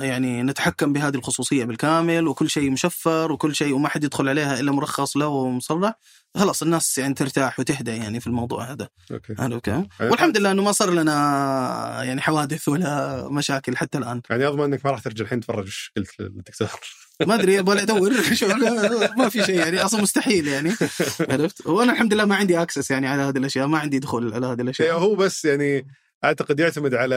[0.00, 4.72] يعني نتحكم بهذه الخصوصية بالكامل وكل شيء مشفر وكل شيء وما حد يدخل عليها إلا
[4.72, 5.94] مرخص له ومصرح.
[6.36, 8.88] خلاص الناس يعني ترتاح وتهدى يعني في الموضوع هذا.
[9.10, 9.34] أوكي.
[9.38, 11.12] عرفت كيف؟ والحمد لله إنه ما صار لنا
[12.04, 14.22] يعني حوادث ولا مشاكل حتى الآن.
[14.30, 16.68] يعني اضمن إنك ما راح ترجع الحين تفرج إيش قلت للدكتور.
[17.26, 18.10] ما أدري أبغى ادور
[19.16, 20.72] ما في شيء يعني أصلا مستحيل يعني.
[21.30, 24.46] عرفت؟ وأنا الحمد لله ما عندي access يعني على هذه الأشياء ما عندي دخول على
[24.46, 24.98] هذه الأشياء.
[24.98, 25.86] هو بس يعني
[26.24, 27.16] أعتقد يعتمد على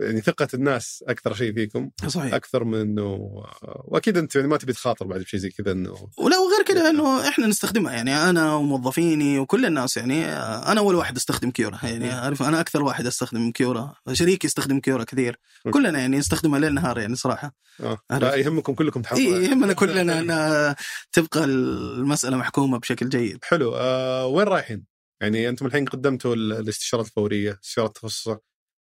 [0.00, 1.90] يعني ثقة الناس أكثر شيء فيكم.
[2.06, 2.34] صحيح.
[2.34, 3.42] أكثر من إنه
[3.84, 6.08] وأكيد أنت يعني ما تبي تخاطر بعد بشيء زي كذا إنه.
[6.18, 7.92] ولا وغير كذا إنه إحنا نستخدمها.
[7.92, 10.26] يعني أنا وموظفيني وكل الناس يعني
[10.72, 11.78] أنا أول واحد أستخدم كيورا.
[11.82, 13.94] يعني عارف أنا أكثر واحد أستخدم كيورا.
[14.12, 15.38] شريكي يستخدم كيورا كثير.
[15.66, 15.78] okay.
[15.78, 17.54] كلنا يعني نستخدمها ليل نهار يعني صراحة.
[17.80, 17.98] آه.
[18.10, 19.26] لا يهمكم كلكم تحافظون.
[19.26, 19.50] اي عليها.
[19.50, 20.74] يهمنا كلنا ان
[21.12, 23.38] تبقى المسألة محكومة بشكل جيد.
[23.42, 28.36] حلو آه وين رايحين؟ يعني أنتم الحين قدمتوا ال- الاستشارات الفورية، استشارات التخصص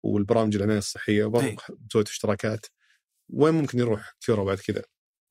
[0.02, 1.56] والبرامج العناية الصحية وبرضه أي.
[1.92, 2.66] سويت اشتراكات.
[3.32, 4.82] وين ممكن يروح كيورا بعد كذا؟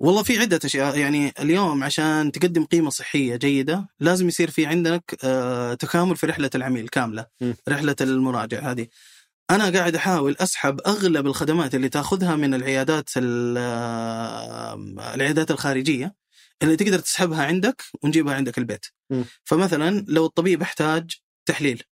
[0.01, 5.17] والله في عدة أشياء يعني اليوم عشان تقدم قيمة صحية جيدة لازم يصير في عندك
[5.23, 7.53] آه، تكامل في رحلة العميل كاملة م.
[7.69, 8.87] رحلة المراجع هذه
[9.51, 14.73] أنا قاعد أحاول أسحب أغلب الخدمات اللي تأخذها من العيادات ال- آه،
[15.15, 16.15] العيادات الخارجية
[16.63, 19.23] اللي تقدر تسحبها عندك ونجيبها عندك البيت م.
[19.43, 21.11] فمثلا لو الطبيب احتاج
[21.45, 21.83] تحليل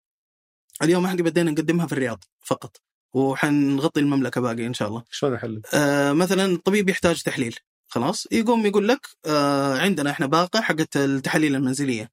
[0.82, 2.76] اليوم إحنا بدينا نقدمها في الرياض فقط
[3.14, 7.56] وحنغطي المملكة باقي إن شاء الله شلون احل؟ آه، مثلا الطبيب يحتاج تحليل
[7.88, 12.10] خلاص يقوم يقول لك آه، عندنا إحنا باقة حقت التحاليل المنزلية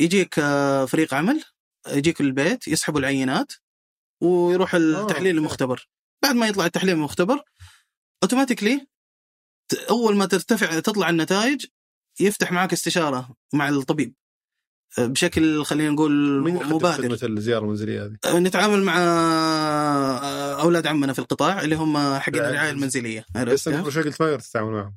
[0.00, 1.44] يجيك آه، فريق عمل
[1.88, 3.52] يجيك البيت يسحبوا العينات
[4.22, 5.30] ويروح التحليل okay.
[5.30, 5.88] المختبر
[6.22, 7.42] بعد ما يطلع التحليل المختبر
[8.22, 8.86] automatically
[9.90, 11.66] أول ما ترتفع تطلع النتائج
[12.20, 14.14] يفتح معك استشارة مع الطبيب
[14.98, 18.98] آه، بشكل خلينا نقول مبادر خدمة الزيارة المنزلية هذه؟ نتعامل مع
[20.60, 23.24] أولاد عمنا في القطاع اللي هم رعاية الرعايه المنزلية.
[23.36, 24.94] المنزليه بس أنت ما يقدر تتعامل معهم.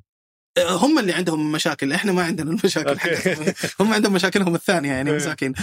[0.58, 2.98] هم اللي عندهم مشاكل إحنا ما عندنا المشاكل
[3.80, 5.12] هم عندهم مشاكلهم الثانية يعني.
[5.12, 5.62] مساكين آه،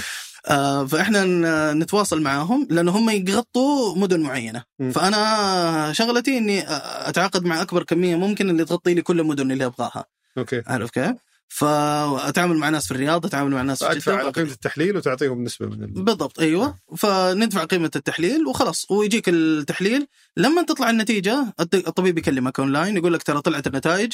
[0.88, 4.64] فإحنا ن- نتواصل معاهم لأنه هم يغطوا مدن معينة.
[4.94, 6.64] فأنا شغلتي إني
[7.10, 10.06] أتعاقد مع أكبر كمية ممكن اللي تغطي لي كل المدن اللي أبغاها.
[10.38, 10.62] أوكي.
[10.68, 11.12] عارف كيف؟
[11.48, 15.66] فأتعامل مع ناس في الرياض أتعامل مع ناس في ادفع على قيمة التحليل وتعطيهم نسبة
[15.66, 16.04] من ال...
[16.04, 16.76] بالضبط أيوه.
[16.98, 18.92] فندفع قيمة التحليل وخلاص.
[18.92, 20.08] ويجيك التحليل.
[20.38, 24.14] لما تطلع النتيجة الط- الطبيب يكلمك أونلاين يقول لك ترى طلعت النتائج.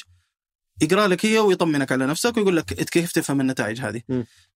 [0.82, 4.02] يقرأ لك هي ويطمنك على نفسك ويقول لك كيف تفهم النتائج هذه.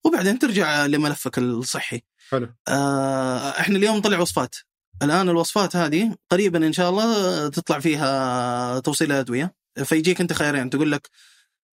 [0.03, 4.55] وبعدين ترجع لملفك الصحي حلو آه إحنا اليوم نطلع وصفات
[5.03, 10.91] الآن الوصفات هذه قريبا إن شاء الله تطلع فيها توصيل الأدوية فيجيك أنت خيارين تقول
[10.91, 11.09] لك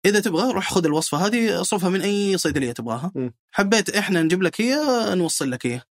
[0.06, 3.30] إذا تبغى روح خذ الوصفة هذه أصرفها من أي صيدليه تبغاها م.
[3.52, 4.76] حبيت إحنا نجيب لك هي
[5.15, 5.82] نوصل لك هي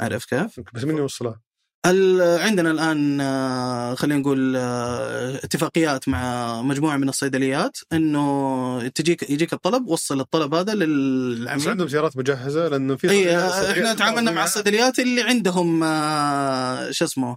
[0.00, 1.40] عارف كيف؟ بس من يوصلها؟
[1.86, 9.52] ال- عندنا الآن آه، خلينا نقول آه، اتفاقيات مع مجموعة من الصيدليات إنه تجيك يجيك
[9.52, 11.68] الطلب وصل الطلب هذا بس للعميل.
[11.68, 17.04] عندهم سيارات مجهزة لأنه في اي آه، إحنا تعاملنا مع الصيدليات اللي عندهم آه، شو
[17.04, 17.36] اسمه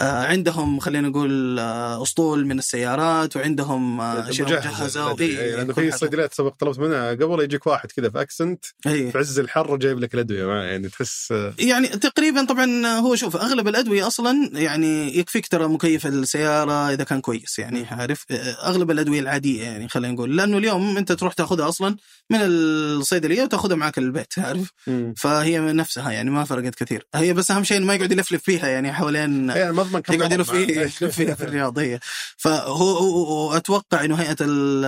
[0.00, 5.36] عندهم خلينا نقول آه، أسطول من السيارات وعندهم آه، أشياء مجهزة الأدوية.
[5.36, 5.90] وإي- إي، لأنه في.
[5.90, 9.10] صيدليات سبق طلبت منها قبل يجيك واحد كذا في accident إي.
[9.12, 13.68] في عز الحر جايب لك الأدوية معاه يعني تحس يعني تقريبا طبعا هو شوف أغلب
[13.68, 18.24] الأدوية أصلا يعني يكفيك ترى مكيف السيارة إذا كان كويس يعني عارف
[18.64, 21.96] أغلب الأدوية العادية يعني خلينا نقول لأنه اليوم أنت تروح تاخذها أصلا
[22.30, 25.14] من الصيدلية وتاخذها معك البيت عارف مم.
[25.16, 28.92] فهي نفسها يعني ما فرقت كثير هي بس أهم شيء ما يقعد يلفلف فيها يعني
[28.92, 30.52] حوالين يعني كم يقعد يلف.
[30.54, 32.00] يلف فيها في الرياضية.
[32.36, 34.84] فهو هو- هو- أتوقع إنه هيئة ال-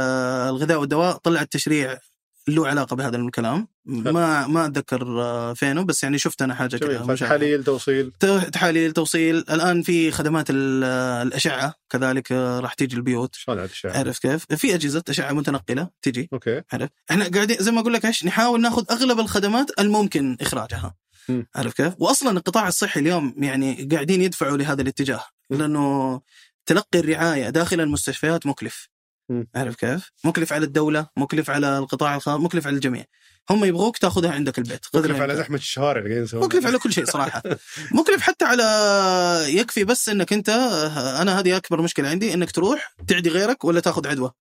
[0.55, 1.99] الغذاء والدواء طلعت تشريع
[2.49, 3.69] له علاقة بهذا الكلام.
[3.85, 7.15] ما ما أتذكر آه، فينه بس يعني شفت أنا حاجة كذا.
[7.15, 8.13] تحاليل توصيل.
[8.53, 9.37] تحاليل توصيل.
[9.37, 10.85] الآن في خدمات ال-
[11.27, 11.75] الأشعة.
[11.91, 13.37] كذلك آه، راح تيجي البيوت.
[13.85, 16.29] عرفت كيف؟ في أجهزة أشعة متنقلة تجي.
[16.33, 16.63] أوكي.
[16.73, 20.95] عرفت؟ إحنا قاعدين زي ما أقول لك إيش؟ نحاول ناخذ أغلب الخدمات الممكن إخراجها.
[21.57, 25.25] عرفت كيف؟ واصلا القطاع الصحي اليوم يعني قاعدين يدفعوا لهذا الاتجاه.
[25.51, 26.21] لأنه
[26.67, 28.89] تلقي الرعاية داخل المستشفيات مكلف.
[29.55, 33.05] عارف كيف؟ مكلف على الدولة، مكلف على القطاع الخاص، مكلف على الجميع.
[33.51, 35.37] هم يبغوك تأخذها عندك البيت مكلف على.
[35.37, 36.41] زحمة الشوارع اللي قاعدين.
[36.41, 37.43] مكلف على كل شيء صراحة
[38.01, 38.65] مكلف حتى على
[39.49, 40.49] يكفي بس إنك أنت
[41.21, 44.33] أنا هذه أكبر مشكلة عندي إنك تروح تعدي غيرك ولا تأخذ عدوى.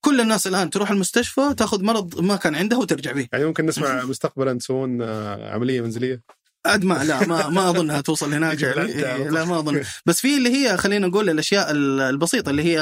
[0.00, 4.04] كل الناس الآن تروح المستشفى تاخذ مرض ما كان عندها وترجع به يعني ممكن نسمع
[4.04, 6.22] مستقبلا تسوون آه، عملية منزلية؟
[6.66, 8.62] عاد ما لا ما ما أظنها توصل هناك.
[8.62, 9.28] يعني.
[9.30, 9.82] لا ما أظن.
[10.06, 12.78] بس في اللي هي خلينا نقول الأشياء ال- البسيطة اللي هي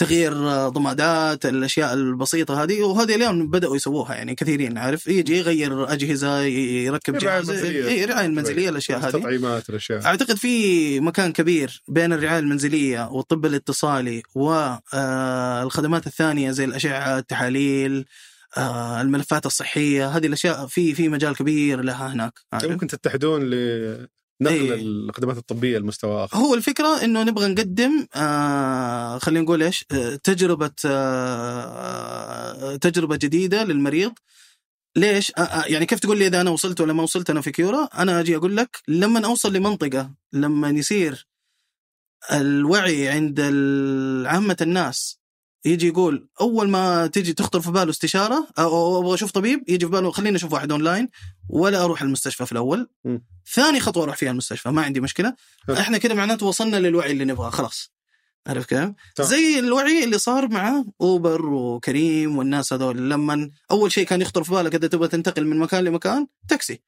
[0.00, 0.32] تغيير
[0.68, 7.18] ضمادات الأشياء البسيطة هذه وهذه اليوم بدأوا يسووها يعني كثيرين عارف يجي يغير أجهزة يركب
[7.18, 7.50] جهاز.
[7.50, 13.46] اي الرعايه المنزلية الأشياء هذه التطعيمات الأشياء أعتقد في مكان كبير بين الرعاية المنزلية والطب
[13.46, 18.04] الاتصالي والخدمات الثانية زي الأشعة التحاليل
[18.56, 23.40] آه، الملفات الصحية هذه الأشياء في في مجال كبير لها هناك عارف؟ ممكن تتحدون
[24.40, 24.74] لنقل إيه.
[24.74, 30.72] الخدمات الطبية لمستوى آخر هو الفكرة إنه نبغى نقدم آه خلينا نقول إيش آه، تجربة
[30.86, 34.12] آه تجربة جديدة للمريض
[34.96, 37.50] ليش؟ آه آه، يعني كيف تقول لي إذا أنا وصلت ولا ما وصلت أنا في
[37.50, 41.26] كيورا؟ أنا أجي أقول لك لما أوصل لمنطقة لما يصير
[42.32, 43.40] الوعي عند
[44.26, 45.19] عامة الناس
[45.64, 49.92] يجي يقول أول ما تجي تخطر في باله استشارة أو أبغى أشوف طبيب يجي في
[49.92, 51.08] باله خليني أشوف واحد اونلاين
[51.48, 53.18] ولا أروح المستشفى في الأول م.
[53.52, 55.34] ثاني خطوة أروح فيها المستشفى ما عندي مشكلة
[55.66, 55.76] حلو.
[55.76, 57.92] إحنا كده معناته وصلنا للوعي اللي نبغاه خلاص
[58.46, 64.20] عارف كيف؟ زي الوعي اللي صار مع أوبر وكريم والناس هذول لما أول شيء كان
[64.20, 66.82] يخطر في بالك إذا تبغى تنتقل من مكان لمكان تاكسي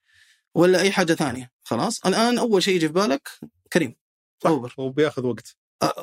[0.55, 3.29] ولا أي حاجة ثانية خلاص الآن أول شيء يجي في بالك
[3.73, 3.95] كريم
[4.45, 4.51] صح.
[4.51, 5.57] أوبر وبياخذ وقت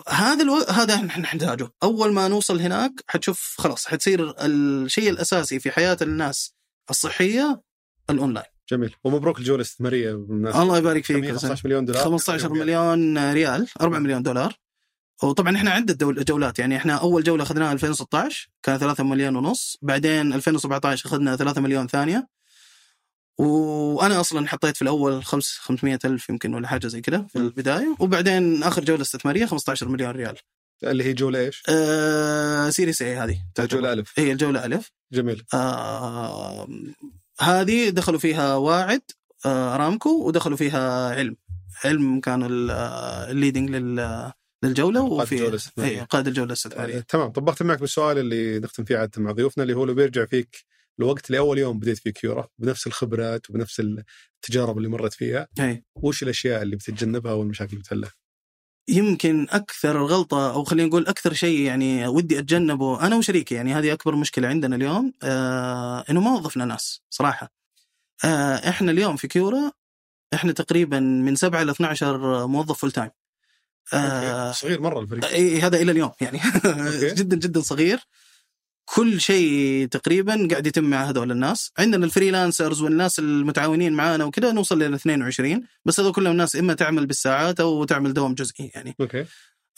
[0.10, 0.56] هذا ألو...
[0.56, 6.53] هذا إحنا نحتاجه أول ما نوصل هناك حتشوف خلاص حتصير الشيء الأساسي في حياة الناس
[6.89, 7.61] الصحية
[8.10, 8.45] الأونلاين.
[8.72, 8.95] جميل.
[9.03, 10.11] ومبروك الجوله الاستثماريه
[10.61, 11.31] الله يبارك؟ فيك.
[11.31, 12.03] 15 مليون دولار.
[12.03, 14.60] 15 مليون ريال 4 مليون دولار.
[15.23, 19.77] وطبعا إحنا عدة دول جولات يعني إحنا أول جولة أخذناها 2016 كان 3 مليون ونص.
[19.81, 22.27] بعدين 2017 أخذنا 3 مليون ثانية.
[23.40, 27.36] وأنا أصلا حطيت في الأول 5 500 ألف يمكن ولا حاجة زي كذا في.
[27.40, 30.38] البداية وبعدين آخر جولة استثمارية 15 مليون ريال.
[30.84, 34.14] اللي هي جولة إيش؟ آه Series A هذه؟ جولة ألف.
[34.20, 34.91] هي الجوله ألف.
[35.11, 35.44] جميل.
[35.53, 36.68] آه
[37.41, 39.02] هذه دخلوا فيها واعد
[39.45, 41.36] آه أرامكو ودخلوا فيها علم.
[41.84, 42.48] علم كانوا
[43.31, 44.32] ال leading لل
[44.64, 45.91] للجولة وفي الجولة الاستثمارية.
[45.91, 47.32] إيه، قائد الجولة آه، الاستثماريه تمام.
[47.32, 50.66] طب بختم معك بالسؤال اللي نختم فيه عادة مع ضيوفنا اللي هو لو بيرجع فيك
[50.99, 55.84] الوقت لاول يوم بديت في كيورا بنفس الخبرات وبنفس التجارب اللي مرت فيها إيه.
[55.95, 58.11] وش الأشياء اللي بتتجنبها والمشاكل اللي بتحلها؟
[58.89, 63.93] يمكن أكثر غلطه أو خلينا نقول أكثر شيء يعني ودي أتجنبه أنا وشريكي يعني هذه
[63.93, 67.51] أكبر مشكلة عندنا اليوم آه إنه ما وظفنا ناس صراحة
[68.26, 69.71] آه إحنا اليوم في كيورا
[70.34, 73.10] إحنا تقريبا من 7 ل 12 موظف full time
[73.94, 74.60] okay.
[74.59, 76.39] صغير مرة الفريق إيه هذا إلى اليوم يعني.
[77.19, 77.99] جدا جدا صغير
[78.95, 84.52] كل شيء تقريبا قاعد يتم مع هذول الناس عندنا ال freelancers والناس المتعاونين معانا وكذا
[84.52, 88.95] نوصل لل 22 بس هذول كلهم ناس إما تعمل بالساعات أو تعمل دوام جزئي يعني
[89.02, 89.26] okay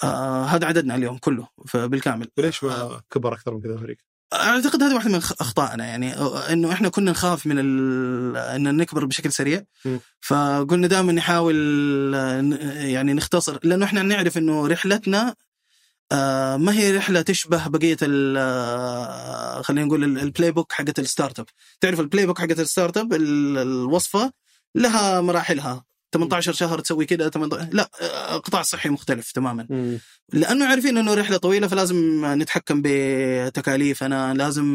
[0.03, 3.97] آه هذا عددنا اليوم كله بالكامل وليش ما كبر أكثر من كذا الفريق؟
[4.33, 6.13] أعتقد هذه واحدة من أخطائنا يعني
[6.53, 7.57] إنه إحنا كنا نخاف من.
[8.37, 9.97] إن نكبر بشكل سريع م.
[10.21, 11.55] فقلنا دائما نحاول
[12.15, 12.41] آه،
[12.73, 15.35] يعني نختصر لأنه إحنا نعرف إنه رحلتنا
[16.11, 21.39] آه، ما هي رحلة تشبه بقية ال- آه، خلينا نقول ال- ال playbook حقت ال
[21.39, 21.45] startup
[21.81, 24.31] تعرف ال playbook حقت ال startup ال- الوصفة
[24.75, 25.83] لها مراحلها.
[26.13, 29.67] 18 شهر تسوي كذا 18 لا آه، قطاع صحي مختلف تماما.
[29.69, 29.99] مم.
[30.33, 34.65] لأنه عارفين إنه رحلة طويلة فلازم نتحكم بتكاليفنا لازم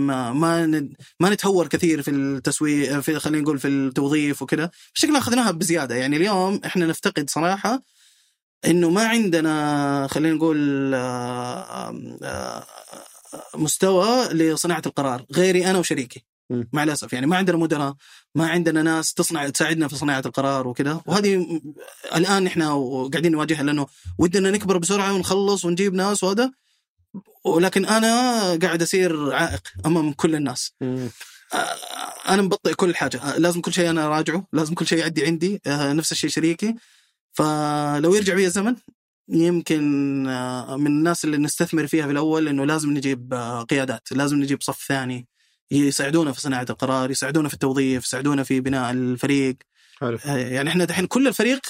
[0.41, 5.51] ما ن- ما نتهور كثير في التسويق في خلينا نقول في التوظيف وكذا بشكل أخذناها
[5.51, 5.95] بزيادة.
[5.95, 7.83] يعني اليوم إحنا نفتقد صراحة
[8.65, 12.66] إنه ما عندنا خلينا نقول آه، آه،
[13.55, 16.24] مستوى لصناعة القرار غيري أنا وشريكي.
[16.73, 17.95] مع الأسف يعني ما عندنا مدراء
[18.35, 21.01] ما عندنا ناس تصنع تساعدنا في صناعة القرار وكذا.
[21.07, 21.61] وهذه
[22.16, 22.74] الآن إحنا
[23.12, 23.87] قاعدين نواجهها لأنه
[24.19, 26.53] ودنا نكبر بسرعة ونخلص ونجيب ناس وهذا.
[27.45, 28.11] ولكن أنا
[28.62, 30.73] قاعد اصير عائق أمام كل الناس.
[31.55, 31.74] آه،
[32.28, 33.16] أنا مبطئ كل حاجة.
[33.16, 35.61] آه، لازم كل شيء أنا اراجعه لازم كل شيء يعدي عندي.
[35.66, 36.74] آه، نفس الشيء شريكي.
[37.37, 38.77] فلو يرجع بي الزمن
[39.29, 44.37] يمكن آه، من الناس اللي نستثمر فيها في الأول إنه لازم نجيب آه، قيادات لازم
[44.37, 45.27] نجيب صف ثاني.
[45.71, 49.57] يساعدونا في صناعة القرار يساعدونا في التوظيف يساعدونا في بناء الفريق.
[50.01, 50.19] حلو.
[50.27, 51.61] آه، يعني إحنا دحين كل الفريق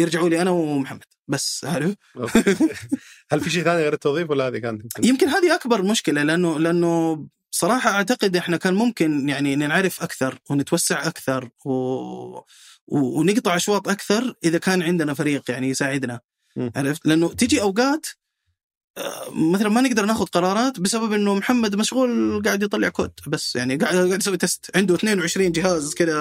[0.00, 1.04] يرجعوا لي أنا ومحمد.
[1.28, 1.94] بس عارف.
[3.30, 7.26] هل في شيء ثاني غير التوظيف ولا هذه كانت يمكن؟ هذه أكبر مشكلة لأنه لأنه
[7.50, 12.40] صراحة أعتقد إحنا كان ممكن يعني نعرف أكثر ونتوسع أكثر و...
[12.88, 16.20] ونقطع أشواط أكثر إذا كان عندنا فريق يعني يساعدنا.
[16.76, 18.06] عرفت؟ لأنه تيجي أوقات
[18.98, 23.76] آه، مثلا ما نقدر ناخذ قرارات بسبب إنه محمد مشغول قاعد يطلع كود بس يعني
[23.76, 26.16] قاعد قاعد يسوي test عنده 22 جهاز كذا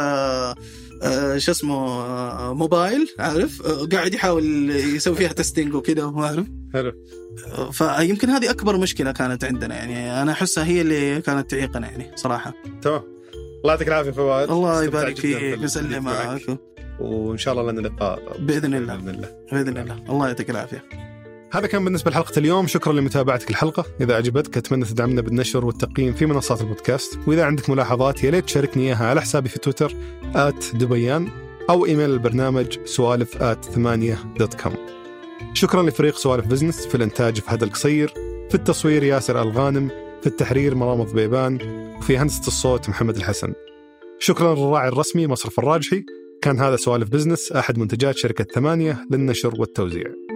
[1.04, 6.94] آه، شو اسمه آه، موبايل عارف؟ قاعد يحاول يسوي فيها testing وكذا عارف حلو.
[7.72, 12.54] فيمكن هذه أكبر مشكلة كانت عندنا يعني أنا أحسها هي اللي كانت تعيقنا يعني صراحة.
[12.82, 13.15] تمام.
[13.66, 14.50] الله يعطيك العافية فواز.
[14.50, 16.42] الله يبارك فيك بالحديث معك.
[16.42, 16.60] يسلمك
[17.00, 18.96] وان شاء الله لنا لقاء بإذن الله.
[18.96, 19.30] بإذن الله.
[19.52, 20.04] بإذن الله.
[20.10, 20.84] الله يعطيك العافية.
[21.54, 22.68] هذا كان بالنسبة لحلقة اليوم.
[22.68, 23.86] شكرا لمتابعتك الحلقة.
[24.02, 27.20] إذا عجبتك أتمنى تدعمنا بالنشر والتقييم في منصات البودكاست.
[27.28, 29.94] وإذا عندك ملاحظات يا ليت تشاركني إياها على حسابي في تويتر
[30.36, 31.30] at دبيان
[31.70, 34.74] أو إيميل البرنامج سوالف at ثمانية dot com
[35.54, 38.14] شكرا لفريق سوالف business في الإنتاج فهد القصير
[38.50, 39.90] في التصوير ياسر الغانم
[40.22, 43.54] في التحرير مرامض بيبان وفي هندسة الصوت محمد الحسن.
[44.20, 46.06] شكرا للراعي الرسمي مصرف الراجحي.
[46.42, 50.35] كان هذا سوالف بزنس أحد منتجات شركة ثمانية للنشر والتوزيع.